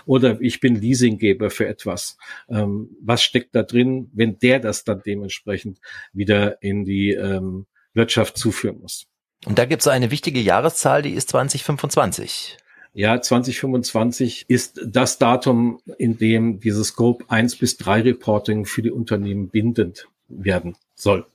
Oder 0.07 0.41
ich 0.41 0.61
bin 0.61 0.77
Leasinggeber 0.77 1.51
für 1.51 1.67
etwas. 1.67 2.17
Ähm, 2.49 2.91
was 3.01 3.23
steckt 3.23 3.55
da 3.55 3.63
drin, 3.63 4.11
wenn 4.13 4.39
der 4.39 4.61
das 4.61 4.85
dann 4.85 5.03
dementsprechend 5.05 5.79
wieder 6.13 6.63
in 6.63 6.85
die 6.85 7.11
ähm, 7.13 7.67
Wirtschaft 7.95 8.37
zuführen 8.37 8.81
muss? 8.81 9.07
Und 9.47 9.59
da 9.59 9.65
gibt 9.65 9.83
es 9.83 9.89
eine 9.89 10.11
wichtige 10.11 10.41
Jahreszahl, 10.41 11.03
die 11.03 11.13
ist 11.13 11.29
2025. 11.31 12.57
Ja, 12.95 13.21
2025 13.21 14.47
ist 14.49 14.81
das 14.85 15.19
Datum, 15.19 15.81
in 15.99 16.19
dem 16.19 16.59
dieses 16.59 16.89
Scope 16.89 17.25
1 17.29 17.57
bis 17.57 17.77
3 17.77 18.01
Reporting 18.03 18.65
für 18.65 18.83
die 18.83 18.91
Unternehmen 18.91 19.49
bindend 19.51 20.09
werden 20.29 20.77
soll. 20.95 21.27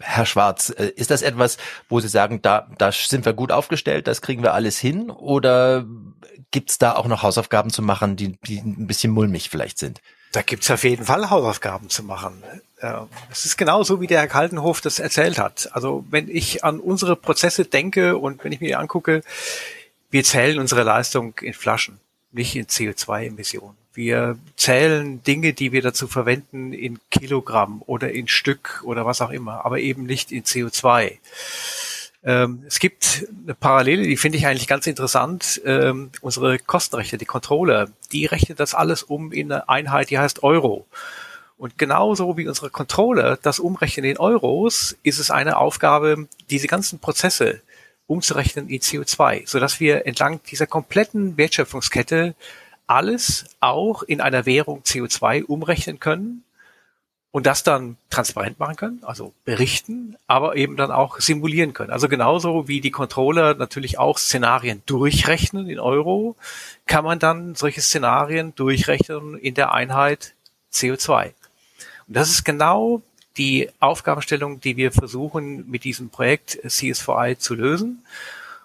Herr 0.00 0.26
Schwarz, 0.26 0.70
äh, 0.70 0.88
ist 0.96 1.10
das 1.10 1.22
etwas, 1.22 1.56
wo 1.88 2.00
Sie 2.00 2.08
sagen, 2.08 2.42
da, 2.42 2.68
da 2.78 2.90
sind 2.92 3.24
wir 3.24 3.32
gut 3.32 3.52
aufgestellt, 3.52 4.06
das 4.06 4.22
kriegen 4.22 4.42
wir 4.42 4.54
alles 4.54 4.78
hin? 4.78 5.10
Oder 5.10 5.84
gibt's 6.50 6.78
da 6.78 6.96
auch 6.96 7.06
noch 7.06 7.22
Hausaufgaben 7.22 7.70
zu 7.70 7.82
machen, 7.82 8.16
die, 8.16 8.36
die 8.46 8.58
ein 8.58 8.86
bisschen 8.86 9.12
mulmig 9.12 9.50
vielleicht 9.50 9.78
sind? 9.78 10.00
Da 10.32 10.42
gibt's 10.42 10.70
auf 10.70 10.82
jeden 10.82 11.04
Fall 11.04 11.30
Hausaufgaben 11.30 11.88
zu 11.90 12.02
machen. 12.02 12.42
Es 13.30 13.44
ist 13.44 13.56
genauso, 13.56 14.00
wie 14.00 14.08
der 14.08 14.18
Herr 14.18 14.26
Kaltenhof 14.26 14.80
das 14.80 14.98
erzählt 14.98 15.38
hat. 15.38 15.70
Also 15.72 16.04
wenn 16.10 16.28
ich 16.28 16.64
an 16.64 16.80
unsere 16.80 17.14
Prozesse 17.14 17.64
denke 17.64 18.18
und 18.18 18.42
wenn 18.42 18.50
ich 18.50 18.60
mir 18.60 18.80
angucke, 18.80 19.22
wir 20.10 20.24
zählen 20.24 20.58
unsere 20.58 20.82
Leistung 20.82 21.38
in 21.40 21.54
Flaschen, 21.54 22.00
nicht 22.32 22.56
in 22.56 22.66
CO2-Emissionen. 22.66 23.76
Wir 23.94 24.36
zählen 24.56 25.22
Dinge, 25.22 25.52
die 25.52 25.70
wir 25.70 25.80
dazu 25.80 26.08
verwenden, 26.08 26.72
in 26.72 26.98
Kilogramm 27.10 27.80
oder 27.86 28.12
in 28.12 28.26
Stück 28.26 28.82
oder 28.84 29.06
was 29.06 29.20
auch 29.20 29.30
immer, 29.30 29.64
aber 29.64 29.78
eben 29.78 30.04
nicht 30.04 30.32
in 30.32 30.42
CO2. 30.42 31.18
Ähm, 32.24 32.64
es 32.66 32.80
gibt 32.80 33.26
eine 33.44 33.54
Parallele, 33.54 34.02
die 34.02 34.16
finde 34.16 34.38
ich 34.38 34.46
eigentlich 34.46 34.66
ganz 34.66 34.88
interessant. 34.88 35.60
Ähm, 35.64 36.10
unsere 36.22 36.58
Kostenrechte, 36.58 37.18
die 37.18 37.24
Controller, 37.24 37.88
die 38.12 38.26
rechnen 38.26 38.56
das 38.56 38.74
alles 38.74 39.04
um 39.04 39.30
in 39.30 39.52
eine 39.52 39.68
Einheit, 39.68 40.10
die 40.10 40.18
heißt 40.18 40.42
Euro. 40.42 40.86
Und 41.56 41.78
genauso 41.78 42.36
wie 42.36 42.48
unsere 42.48 42.70
Controller 42.70 43.38
das 43.40 43.60
umrechnen 43.60 44.06
in 44.06 44.18
Euros, 44.18 44.96
ist 45.04 45.20
es 45.20 45.30
eine 45.30 45.56
Aufgabe, 45.58 46.26
diese 46.50 46.66
ganzen 46.66 46.98
Prozesse 46.98 47.60
umzurechnen 48.06 48.68
in 48.68 48.80
CO2, 48.80 49.46
sodass 49.46 49.78
wir 49.78 50.06
entlang 50.06 50.40
dieser 50.50 50.66
kompletten 50.66 51.36
Wertschöpfungskette 51.36 52.34
alles 52.86 53.46
auch 53.60 54.02
in 54.02 54.20
einer 54.20 54.46
Währung 54.46 54.82
CO2 54.82 55.44
umrechnen 55.44 56.00
können 56.00 56.44
und 57.34 57.46
das 57.46 57.64
dann 57.64 57.96
transparent 58.10 58.60
machen 58.60 58.76
können, 58.76 59.00
also 59.02 59.32
berichten, 59.44 60.16
aber 60.28 60.54
eben 60.54 60.76
dann 60.76 60.92
auch 60.92 61.18
simulieren 61.18 61.72
können. 61.72 61.90
Also 61.90 62.08
genauso 62.08 62.68
wie 62.68 62.80
die 62.80 62.92
Controller 62.92 63.54
natürlich 63.54 63.98
auch 63.98 64.18
Szenarien 64.18 64.82
durchrechnen 64.86 65.68
in 65.68 65.80
Euro, 65.80 66.36
kann 66.86 67.04
man 67.04 67.18
dann 67.18 67.56
solche 67.56 67.80
Szenarien 67.80 68.54
durchrechnen 68.54 69.36
in 69.36 69.54
der 69.54 69.72
Einheit 69.72 70.34
CO2. 70.72 71.32
Und 72.06 72.16
das 72.16 72.30
ist 72.30 72.44
genau 72.44 73.02
die 73.36 73.68
Aufgabenstellung, 73.80 74.60
die 74.60 74.76
wir 74.76 74.92
versuchen 74.92 75.68
mit 75.68 75.82
diesem 75.82 76.10
Projekt 76.10 76.60
CSVI 76.64 77.36
zu 77.36 77.54
lösen. 77.54 78.04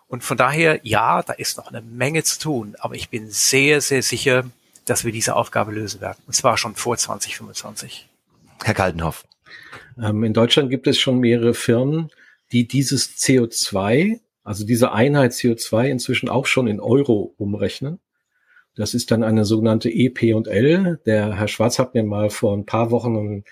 Und 0.10 0.24
von 0.24 0.38
daher, 0.38 0.80
ja, 0.84 1.22
da 1.22 1.34
ist 1.34 1.58
noch 1.58 1.68
eine 1.68 1.82
Menge 1.82 2.24
zu 2.24 2.40
tun, 2.40 2.76
aber 2.80 2.96
ich 2.96 3.10
bin 3.10 3.30
sehr, 3.30 3.80
sehr 3.80 4.02
sicher, 4.02 4.44
dass 4.86 5.06
wir 5.06 5.12
diese 5.12 5.36
Aufgabe 5.36 5.72
lösen 5.72 6.02
werden. 6.02 6.18
Und 6.26 6.34
zwar 6.34 6.58
schon 6.58 6.76
vor 6.76 6.98
2025. 6.98 8.10
Herr 8.64 8.74
Kaltenhoff. 8.74 9.26
Ähm, 10.02 10.24
in 10.24 10.34
Deutschland 10.34 10.72
gibt 10.72 10.88
es 10.88 11.00
schon 11.00 11.20
mehrere 11.20 11.54
Firmen, 11.54 12.10
die 12.52 12.68
dieses 12.68 13.18
CO2, 13.18 14.20
also 14.44 14.66
diese 14.66 14.92
Einheit 14.92 15.34
CO2 15.34 15.90
inzwischen 15.90 16.28
auch 16.28 16.48
schon 16.48 16.68
in 16.68 16.80
Euro 16.80 17.36
umrechnen. 17.38 18.00
Das 18.76 18.96
ist 18.96 19.12
dann 19.12 19.24
eine 19.24 19.46
sogenannte 19.46 19.90
EP 19.92 20.34
und 20.34 20.48
L. 20.48 21.00
Der 21.06 21.36
Herr 21.36 21.48
Schwarz 21.48 21.78
hat 21.78 21.94
mir 21.94 22.04
mal 22.04 22.32
vor 22.32 22.58
ein 22.58 22.66
paar 22.66 22.90
Wochen 22.90 23.16
einen, 23.16 23.44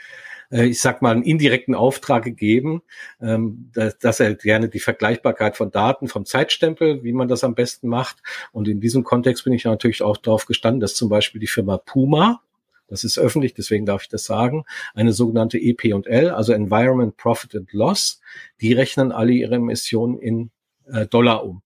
ich 0.49 0.81
sag 0.81 1.01
mal, 1.01 1.11
einen 1.11 1.23
indirekten 1.23 1.75
Auftrag 1.75 2.23
gegeben, 2.23 2.81
ähm, 3.21 3.71
dass, 3.99 4.19
er 4.19 4.35
gerne 4.35 4.69
die 4.69 4.79
Vergleichbarkeit 4.79 5.57
von 5.57 5.71
Daten 5.71 6.07
vom 6.07 6.25
Zeitstempel, 6.25 7.03
wie 7.03 7.13
man 7.13 7.27
das 7.27 7.43
am 7.43 7.55
besten 7.55 7.87
macht. 7.87 8.17
Und 8.51 8.67
in 8.67 8.79
diesem 8.79 9.03
Kontext 9.03 9.43
bin 9.43 9.53
ich 9.53 9.65
natürlich 9.65 10.01
auch 10.01 10.17
darauf 10.17 10.45
gestanden, 10.45 10.79
dass 10.79 10.95
zum 10.95 11.09
Beispiel 11.09 11.41
die 11.41 11.47
Firma 11.47 11.77
Puma, 11.77 12.41
das 12.87 13.03
ist 13.03 13.19
öffentlich, 13.19 13.53
deswegen 13.53 13.85
darf 13.85 14.03
ich 14.03 14.09
das 14.09 14.23
sagen, 14.23 14.63
eine 14.93 15.11
sogenannte 15.11 15.57
EP&L, 15.57 16.29
also 16.29 16.53
Environment 16.53 17.17
Profit 17.17 17.55
and 17.55 17.73
Loss, 17.73 18.21
die 18.61 18.71
rechnen 18.71 19.11
alle 19.11 19.33
ihre 19.33 19.55
Emissionen 19.55 20.17
in 20.17 20.51
äh, 20.85 21.05
Dollar 21.05 21.43
um 21.43 21.61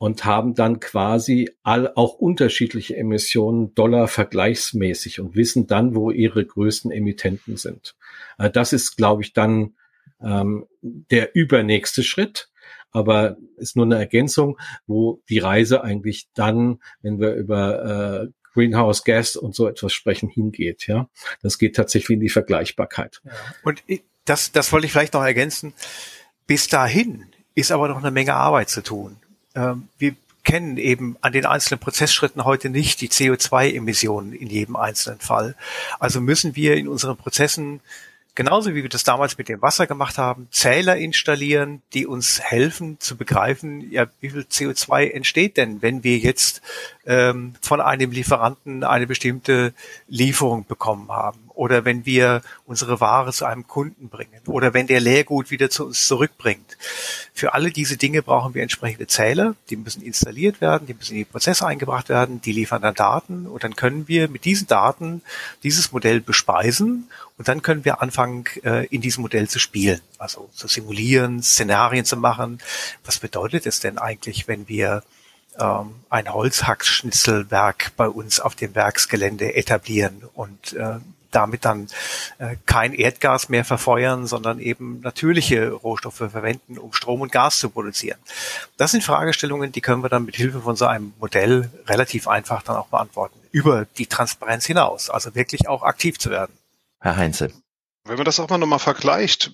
und 0.00 0.24
haben 0.24 0.54
dann 0.54 0.80
quasi 0.80 1.50
all, 1.62 1.92
auch 1.94 2.14
unterschiedliche 2.14 2.96
Emissionen 2.96 3.74
Dollar 3.74 4.08
vergleichsmäßig 4.08 5.20
und 5.20 5.36
wissen 5.36 5.66
dann, 5.66 5.94
wo 5.94 6.10
ihre 6.10 6.42
größten 6.42 6.90
Emittenten 6.90 7.58
sind. 7.58 7.96
Äh, 8.38 8.48
das 8.48 8.72
ist, 8.72 8.96
glaube 8.96 9.22
ich, 9.22 9.34
dann 9.34 9.74
ähm, 10.22 10.64
der 10.80 11.34
übernächste 11.34 12.02
Schritt 12.02 12.48
aber 12.92 13.36
ist 13.56 13.76
nur 13.76 13.84
eine 13.84 13.98
Ergänzung, 13.98 14.58
wo 14.88 15.22
die 15.28 15.38
Reise 15.38 15.84
eigentlich 15.84 16.28
dann, 16.34 16.80
wenn 17.02 17.20
wir 17.20 17.34
über 17.34 18.24
äh, 18.24 18.28
Greenhouse 18.52 19.04
Gas 19.04 19.36
und 19.36 19.54
so 19.54 19.68
etwas 19.68 19.92
sprechen, 19.92 20.28
hingeht. 20.28 20.88
Ja, 20.88 21.08
das 21.40 21.58
geht 21.58 21.76
tatsächlich 21.76 22.16
in 22.16 22.20
die 22.20 22.30
Vergleichbarkeit. 22.30 23.20
Ja. 23.22 23.32
Und 23.62 23.84
das, 24.24 24.50
das 24.50 24.72
wollte 24.72 24.86
ich 24.86 24.92
vielleicht 24.92 25.14
noch 25.14 25.22
ergänzen. 25.22 25.72
Bis 26.48 26.66
dahin 26.66 27.26
ist 27.54 27.70
aber 27.70 27.86
noch 27.86 27.98
eine 27.98 28.10
Menge 28.10 28.34
Arbeit 28.34 28.70
zu 28.70 28.82
tun. 28.82 29.18
Ähm, 29.54 29.88
wir 29.98 30.14
kennen 30.42 30.78
eben 30.78 31.16
an 31.20 31.32
den 31.32 31.46
einzelnen 31.46 31.80
Prozessschritten 31.80 32.44
heute 32.44 32.70
nicht 32.70 33.00
die 33.00 33.08
CO2-Emissionen 33.08 34.32
in 34.32 34.48
jedem 34.48 34.76
einzelnen 34.76 35.20
Fall. 35.20 35.54
Also 35.98 36.20
müssen 36.20 36.56
wir 36.56 36.76
in 36.76 36.88
unseren 36.88 37.16
Prozessen 37.16 37.80
genauso 38.34 38.74
wie 38.74 38.82
wir 38.82 38.88
das 38.88 39.04
damals 39.04 39.36
mit 39.36 39.48
dem 39.48 39.60
Wasser 39.60 39.86
gemacht 39.86 40.16
haben, 40.16 40.48
Zähler 40.50 40.96
installieren, 40.96 41.82
die 41.92 42.06
uns 42.06 42.40
helfen 42.40 42.98
zu 42.98 43.16
begreifen, 43.16 43.90
ja, 43.90 44.06
wie 44.20 44.30
viel 44.30 44.42
CO2 44.42 45.10
entsteht 45.10 45.56
denn, 45.56 45.82
wenn 45.82 46.04
wir 46.04 46.16
jetzt 46.18 46.62
ähm, 47.06 47.54
von 47.60 47.80
einem 47.80 48.12
Lieferanten 48.12 48.84
eine 48.84 49.06
bestimmte 49.06 49.74
Lieferung 50.08 50.66
bekommen 50.66 51.10
haben 51.10 51.49
oder 51.60 51.84
wenn 51.84 52.06
wir 52.06 52.40
unsere 52.64 53.00
Ware 53.00 53.34
zu 53.34 53.44
einem 53.44 53.66
Kunden 53.66 54.08
bringen. 54.08 54.40
Oder 54.46 54.72
wenn 54.72 54.86
der 54.86 54.98
Leergut 54.98 55.50
wieder 55.50 55.68
zu 55.68 55.84
uns 55.84 56.06
zurückbringt. 56.06 56.78
Für 57.34 57.52
alle 57.52 57.70
diese 57.70 57.98
Dinge 57.98 58.22
brauchen 58.22 58.54
wir 58.54 58.62
entsprechende 58.62 59.06
Zähler, 59.06 59.54
die 59.68 59.76
müssen 59.76 60.00
installiert 60.00 60.62
werden, 60.62 60.86
die 60.86 60.94
müssen 60.94 61.12
in 61.12 61.18
die 61.18 61.24
Prozesse 61.26 61.66
eingebracht 61.66 62.08
werden, 62.08 62.40
die 62.40 62.52
liefern 62.52 62.80
dann 62.80 62.94
Daten. 62.94 63.46
Und 63.46 63.62
dann 63.62 63.76
können 63.76 64.08
wir 64.08 64.28
mit 64.28 64.46
diesen 64.46 64.68
Daten 64.68 65.20
dieses 65.62 65.92
Modell 65.92 66.22
bespeisen. 66.22 67.10
Und 67.36 67.48
dann 67.48 67.60
können 67.60 67.84
wir 67.84 68.00
anfangen, 68.00 68.44
äh, 68.64 68.86
in 68.86 69.02
diesem 69.02 69.20
Modell 69.20 69.46
zu 69.46 69.58
spielen, 69.58 70.00
also 70.16 70.48
zu 70.54 70.66
simulieren, 70.66 71.42
Szenarien 71.42 72.06
zu 72.06 72.16
machen. 72.16 72.58
Was 73.04 73.18
bedeutet 73.18 73.66
es 73.66 73.80
denn 73.80 73.98
eigentlich, 73.98 74.48
wenn 74.48 74.66
wir 74.66 75.02
ähm, 75.58 75.96
ein 76.08 76.32
Holzhackschnitzelwerk 76.32 77.92
bei 77.98 78.08
uns 78.08 78.40
auf 78.40 78.54
dem 78.54 78.74
Werksgelände 78.74 79.56
etablieren 79.56 80.22
und 80.32 80.72
äh, 80.72 81.00
damit 81.30 81.64
dann 81.64 81.88
äh, 82.38 82.56
kein 82.66 82.92
Erdgas 82.92 83.48
mehr 83.48 83.64
verfeuern, 83.64 84.26
sondern 84.26 84.58
eben 84.58 85.00
natürliche 85.00 85.70
Rohstoffe 85.70 86.16
verwenden, 86.16 86.78
um 86.78 86.92
Strom 86.92 87.20
und 87.20 87.32
Gas 87.32 87.58
zu 87.58 87.70
produzieren. 87.70 88.18
Das 88.76 88.92
sind 88.92 89.04
Fragestellungen, 89.04 89.72
die 89.72 89.80
können 89.80 90.02
wir 90.02 90.08
dann 90.08 90.24
mit 90.24 90.36
Hilfe 90.36 90.60
von 90.60 90.76
so 90.76 90.86
einem 90.86 91.12
Modell 91.18 91.70
relativ 91.86 92.28
einfach 92.28 92.62
dann 92.62 92.76
auch 92.76 92.88
beantworten. 92.88 93.38
Über 93.52 93.86
die 93.98 94.06
Transparenz 94.06 94.66
hinaus, 94.66 95.10
also 95.10 95.34
wirklich 95.34 95.68
auch 95.68 95.82
aktiv 95.82 96.18
zu 96.18 96.30
werden. 96.30 96.52
Herr 97.00 97.16
Heinze. 97.16 97.52
Wenn 98.04 98.16
man 98.16 98.24
das 98.24 98.40
auch 98.40 98.48
mal 98.48 98.58
nochmal 98.58 98.78
vergleicht, 98.78 99.52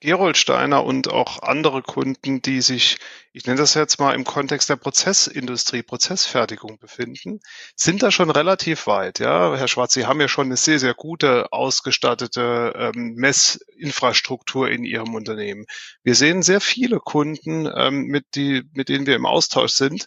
Geroldsteiner 0.00 0.84
und 0.84 1.08
auch 1.08 1.42
andere 1.42 1.80
Kunden, 1.82 2.42
die 2.42 2.60
sich, 2.60 2.98
ich 3.32 3.46
nenne 3.46 3.58
das 3.58 3.74
jetzt 3.74 4.00
mal 4.00 4.14
im 4.14 4.24
Kontext 4.24 4.68
der 4.68 4.76
Prozessindustrie, 4.76 5.82
Prozessfertigung 5.82 6.78
befinden, 6.78 7.40
sind 7.76 8.02
da 8.02 8.10
schon 8.10 8.30
relativ 8.30 8.86
weit. 8.86 9.20
Ja, 9.20 9.54
Herr 9.56 9.68
Schwarz, 9.68 9.94
Sie 9.94 10.06
haben 10.06 10.20
ja 10.20 10.28
schon 10.28 10.46
eine 10.46 10.56
sehr, 10.56 10.80
sehr 10.80 10.94
gute 10.94 11.52
ausgestattete 11.52 12.72
ähm, 12.76 13.14
Messinfrastruktur 13.14 14.68
in 14.68 14.84
Ihrem 14.84 15.14
Unternehmen. 15.14 15.66
Wir 16.02 16.16
sehen 16.16 16.42
sehr 16.42 16.60
viele 16.60 16.98
Kunden, 16.98 17.70
ähm, 17.72 18.06
mit, 18.06 18.24
die, 18.34 18.62
mit 18.72 18.88
denen 18.88 19.06
wir 19.06 19.14
im 19.14 19.26
Austausch 19.26 19.72
sind, 19.72 20.06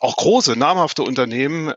auch 0.00 0.16
große, 0.16 0.56
namhafte 0.56 1.02
Unternehmen, 1.02 1.72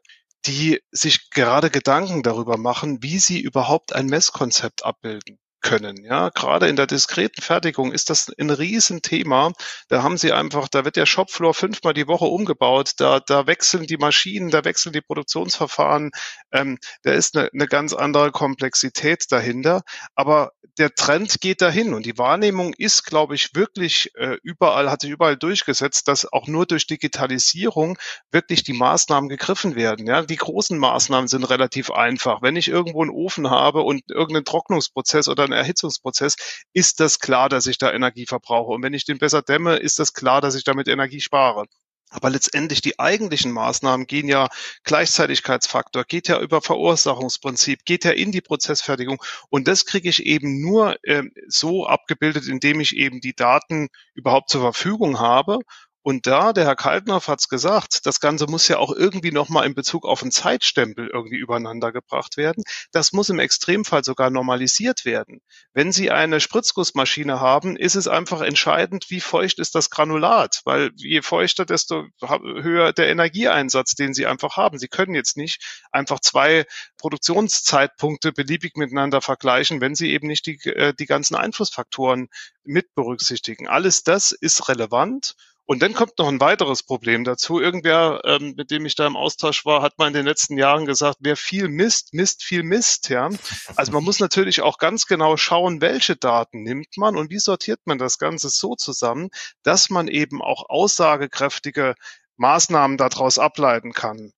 die 0.46 0.82
sich 0.92 1.30
gerade 1.30 1.70
Gedanken 1.70 2.22
darüber 2.22 2.58
machen, 2.58 3.02
wie 3.02 3.20
sie 3.20 3.40
überhaupt 3.40 3.94
ein 3.94 4.08
Messkonzept 4.08 4.84
abbilden 4.84 5.40
können. 5.62 6.04
Ja, 6.04 6.30
gerade 6.30 6.68
in 6.68 6.76
der 6.76 6.88
diskreten 6.88 7.42
Fertigung 7.42 7.92
ist 7.92 8.10
das 8.10 8.32
ein 8.38 8.50
Riesenthema. 8.50 9.52
Da 9.88 10.04
haben 10.04 10.18
sie 10.18 10.32
einfach, 10.32 10.68
da 10.70 10.86
wird 10.86 10.96
der 10.96 11.06
Shopfloor 11.06 11.54
fünfmal 11.54 11.94
die 11.94 12.08
Woche 12.08 12.26
umgebaut, 12.26 12.94
da, 12.98 13.20
da 13.20 13.48
wechseln 13.48 13.86
die 13.86 13.98
Maschinen, 13.98 14.50
da 14.50 14.64
wechseln 14.64 14.94
die 14.94 15.02
Produktionsverfahren. 15.02 16.12
Ähm, 16.52 16.78
da 17.04 17.12
ist 17.12 17.36
eine, 17.36 17.50
eine 17.54 17.68
ganz 17.68 17.94
andere 17.94 18.32
Komplexität 18.32 19.26
dahinter. 19.30 19.82
Aber 20.16 20.52
der 20.78 20.96
Trend 20.96 21.42
geht 21.42 21.62
dahin 21.62 21.94
und 21.94 22.06
die 22.06 22.18
Wahrnehmung 22.18 22.74
ist, 22.74 23.04
glaube 23.04 23.36
ich, 23.36 23.54
wirklich 23.54 24.12
äh, 24.16 24.38
überall, 24.44 24.90
hat 24.90 25.02
sich 25.02 25.12
überall 25.12 25.36
durchgesetzt, 25.36 26.08
dass 26.08 26.32
auch 26.32 26.48
nur 26.48 26.66
durch 26.66 26.88
Digitalisierung 26.88 27.98
wirklich 28.32 28.64
die 28.64 28.74
Maßnahmen 28.74 29.30
gegriffen 29.30 29.76
werden. 29.76 30.08
Ja, 30.08 30.22
die 30.22 30.38
großen 30.38 30.78
Maßnahmen 30.78 31.28
sind 31.28 31.44
relativ 31.44 31.92
einfach. 31.92 32.42
Wenn 32.42 32.56
ich 32.56 32.70
irgendwo 32.70 33.02
einen 33.02 33.12
Ofen 33.12 33.50
habe 33.50 33.82
und 33.82 34.10
irgendeinen 34.10 34.46
Trocknungsprozess 34.46 35.28
oder 35.28 35.49
einen 35.52 35.62
Erhitzungsprozess, 35.62 36.36
ist 36.74 37.00
das 37.00 37.20
klar, 37.20 37.50
dass 37.50 37.68
ich 37.68 37.78
da 37.78 37.92
Energie 37.92 38.26
verbrauche. 38.26 38.72
Und 38.72 38.84
wenn 38.84 38.94
ich 38.94 39.06
den 39.06 39.18
besser 39.18 39.42
dämme, 39.42 39.78
ist 39.78 40.00
das 40.00 40.14
klar, 40.14 40.42
dass 40.42 40.56
ich 40.56 40.64
damit 40.64 40.88
Energie 40.88 41.22
spare. 41.22 41.66
Aber 42.12 42.32
letztendlich 42.32 42.82
die 42.82 42.98
eigentlichen 43.00 43.52
Maßnahmen 43.52 44.08
gehen 44.08 44.28
ja 44.28 44.48
Gleichzeitigkeitsfaktor, 44.84 46.06
geht 46.06 46.28
ja 46.28 46.40
über 46.40 46.60
Verursachungsprinzip, 46.62 47.86
geht 47.86 48.04
ja 48.04 48.12
in 48.12 48.32
die 48.32 48.42
Prozessfertigung. 48.42 49.22
Und 49.50 49.68
das 49.68 49.86
kriege 49.86 50.10
ich 50.10 50.26
eben 50.26 50.60
nur 50.60 50.98
äh, 51.04 51.24
so 51.48 51.86
abgebildet, 51.86 52.48
indem 52.48 52.80
ich 52.80 52.96
eben 52.96 53.22
die 53.22 53.36
Daten 53.36 53.90
überhaupt 54.16 54.50
zur 54.50 54.62
Verfügung 54.62 55.20
habe 55.20 55.60
und 56.02 56.28
da, 56.28 56.54
der 56.54 56.66
Herr 56.66 56.76
Kaltner 56.78 57.20
hat 57.20 57.40
es 57.40 57.50
gesagt, 57.50 58.06
das 58.06 58.22
Ganze 58.22 58.48
muss 58.48 58.68
ja 58.70 58.78
auch 58.78 58.92
irgendwie 58.92 59.32
nochmal 59.32 59.66
in 59.66 59.76
Bezug 59.76 60.06
auf 60.06 60.22
einen 60.22 60.32
Zeitstempel 60.32 61.10
irgendwie 61.12 61.36
übereinander 61.36 61.92
gebracht 61.92 62.38
werden. 62.38 62.64
Das 62.92 63.12
muss 63.12 63.30
im 63.30 63.40
Extremfall 63.40 64.06
sogar 64.06 64.30
normalisiert 64.30 65.04
werden. 65.04 65.42
Wenn 65.74 65.92
Sie 65.92 66.10
eine 66.10 66.40
Spritzgussmaschine 66.40 67.42
haben, 67.42 67.76
ist 67.76 67.96
es 67.96 68.08
einfach 68.08 68.42
entscheidend, 68.42 69.10
wie 69.10 69.20
feucht 69.20 69.60
ist 69.60 69.76
das 69.76 69.90
Granulat, 69.90 70.62
weil 70.64 70.92
je 70.96 71.22
feuchter, 71.22 71.66
desto 71.66 72.06
höher 72.22 72.94
der 72.94 73.10
Energieeinsatz, 73.10 73.96
den 73.96 74.14
Sie 74.14 74.26
einfach 74.26 74.56
haben. 74.56 74.80
Sie 74.80 74.88
können 74.88 75.16
jetzt 75.16 75.36
nicht 75.36 75.86
einfach 75.92 76.22
zwei 76.22 76.66
Produktionszeitpunkte 76.98 78.32
beliebig 78.32 78.78
miteinander 78.78 79.22
vergleichen, 79.22 79.82
wenn 79.82 79.96
Sie 79.96 80.12
eben 80.12 80.28
nicht 80.28 80.46
die, 80.46 80.60
äh, 80.70 80.94
die 80.94 81.08
ganzen 81.08 81.36
Einflussfaktoren 81.36 82.30
mit 82.64 82.94
berücksichtigen. 82.96 83.68
Alles 83.68 84.04
das 84.04 84.32
ist 84.32 84.70
relevant 84.70 85.36
und 85.70 85.84
dann 85.84 85.94
kommt 85.94 86.18
noch 86.18 86.28
ein 86.28 86.40
weiteres 86.40 86.82
Problem 86.82 87.24
dazu. 87.24 87.60
Irgendwer, 87.60 88.22
ähm, 88.26 88.56
mit 88.58 88.72
dem 88.72 88.88
ich 88.88 88.96
da 88.96 89.06
im 89.06 89.16
Austausch 89.16 89.66
war, 89.66 89.84
hat 89.84 90.00
mal 90.00 90.08
in 90.08 90.14
den 90.14 90.26
letzten 90.26 90.58
Jahren 90.58 90.88
gesagt, 90.88 91.18
wer 91.20 91.38
viel 91.38 91.68
misst, 91.68 92.12
misst 92.16 92.44
viel 92.44 92.64
Mist. 92.64 93.10
Ja? 93.10 93.30
Also 93.76 93.92
man 93.92 94.04
muss 94.04 94.20
natürlich 94.20 94.64
auch 94.64 94.80
ganz 94.80 95.06
genau 95.06 95.38
schauen, 95.38 95.80
welche 95.80 96.16
Daten 96.16 96.64
nimmt 96.64 96.98
man 96.98 97.16
und 97.16 97.30
wie 97.30 97.38
sortiert 97.38 97.82
man 97.86 98.00
das 98.00 98.18
Ganze 98.18 98.50
so 98.50 98.74
zusammen, 98.74 99.30
dass 99.62 99.92
man 99.92 100.08
eben 100.08 100.42
auch 100.42 100.68
aussagekräftige 100.70 101.94
Maßnahmen 102.40 102.98
daraus 102.98 103.38
ableiten 103.38 103.92
kann. 103.92 104.32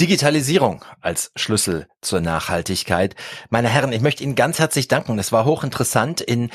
Digitalisierung 0.00 0.84
als 1.00 1.32
Schlüssel 1.36 1.86
zur 2.00 2.20
Nachhaltigkeit. 2.20 3.14
Meine 3.48 3.68
Herren, 3.68 3.92
ich 3.92 4.02
möchte 4.02 4.24
Ihnen 4.24 4.34
ganz 4.34 4.58
herzlich 4.58 4.88
danken. 4.88 5.18
Es 5.18 5.32
war 5.32 5.44
hochinteressant, 5.44 6.20
in 6.20 6.50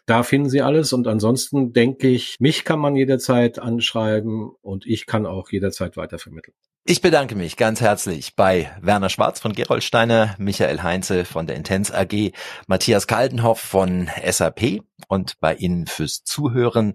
Da 0.05 0.22
finden 0.22 0.51
Sie 0.51 0.62
alles 0.62 0.93
und 0.93 1.09
ansonsten 1.09 1.72
denke 1.72 2.07
ich, 2.09 2.37
mich 2.39 2.64
kann 2.64 2.78
man 2.78 2.95
jederzeit 2.95 3.59
anschreiben 3.59 4.51
und 4.61 4.87
ich 4.87 5.07
kann 5.07 5.26
auch 5.26 5.51
jederzeit 5.51 5.97
weitervermitteln. 5.97 6.55
Ich 6.89 7.01
bedanke 7.01 7.34
mich 7.34 7.57
ganz 7.57 7.80
herzlich 7.80 8.37
bei 8.37 8.70
Werner 8.80 9.09
Schwarz 9.09 9.41
von 9.41 9.53
Gerolsteiner, 9.53 10.37
Michael 10.39 10.84
Heinze 10.84 11.24
von 11.24 11.49
der 11.49 11.57
Intense 11.57 11.93
AG, 11.93 12.30
Matthias 12.68 13.09
Kaltenhoff 13.09 13.59
von 13.59 14.09
SAP 14.24 14.82
und 15.09 15.41
bei 15.41 15.57
Ihnen 15.57 15.87
fürs 15.87 16.22
Zuhören. 16.22 16.95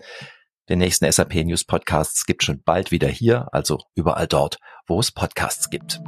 Den 0.71 0.79
nächsten 0.79 1.11
SAP 1.11 1.33
News 1.43 1.65
Podcasts 1.65 2.25
gibt 2.25 2.43
schon 2.43 2.63
bald 2.63 2.91
wieder 2.91 3.09
hier, 3.09 3.49
also 3.51 3.79
überall 3.93 4.25
dort, 4.25 4.57
wo 4.87 5.01
es 5.01 5.11
Podcasts 5.11 5.69
gibt. 5.69 5.99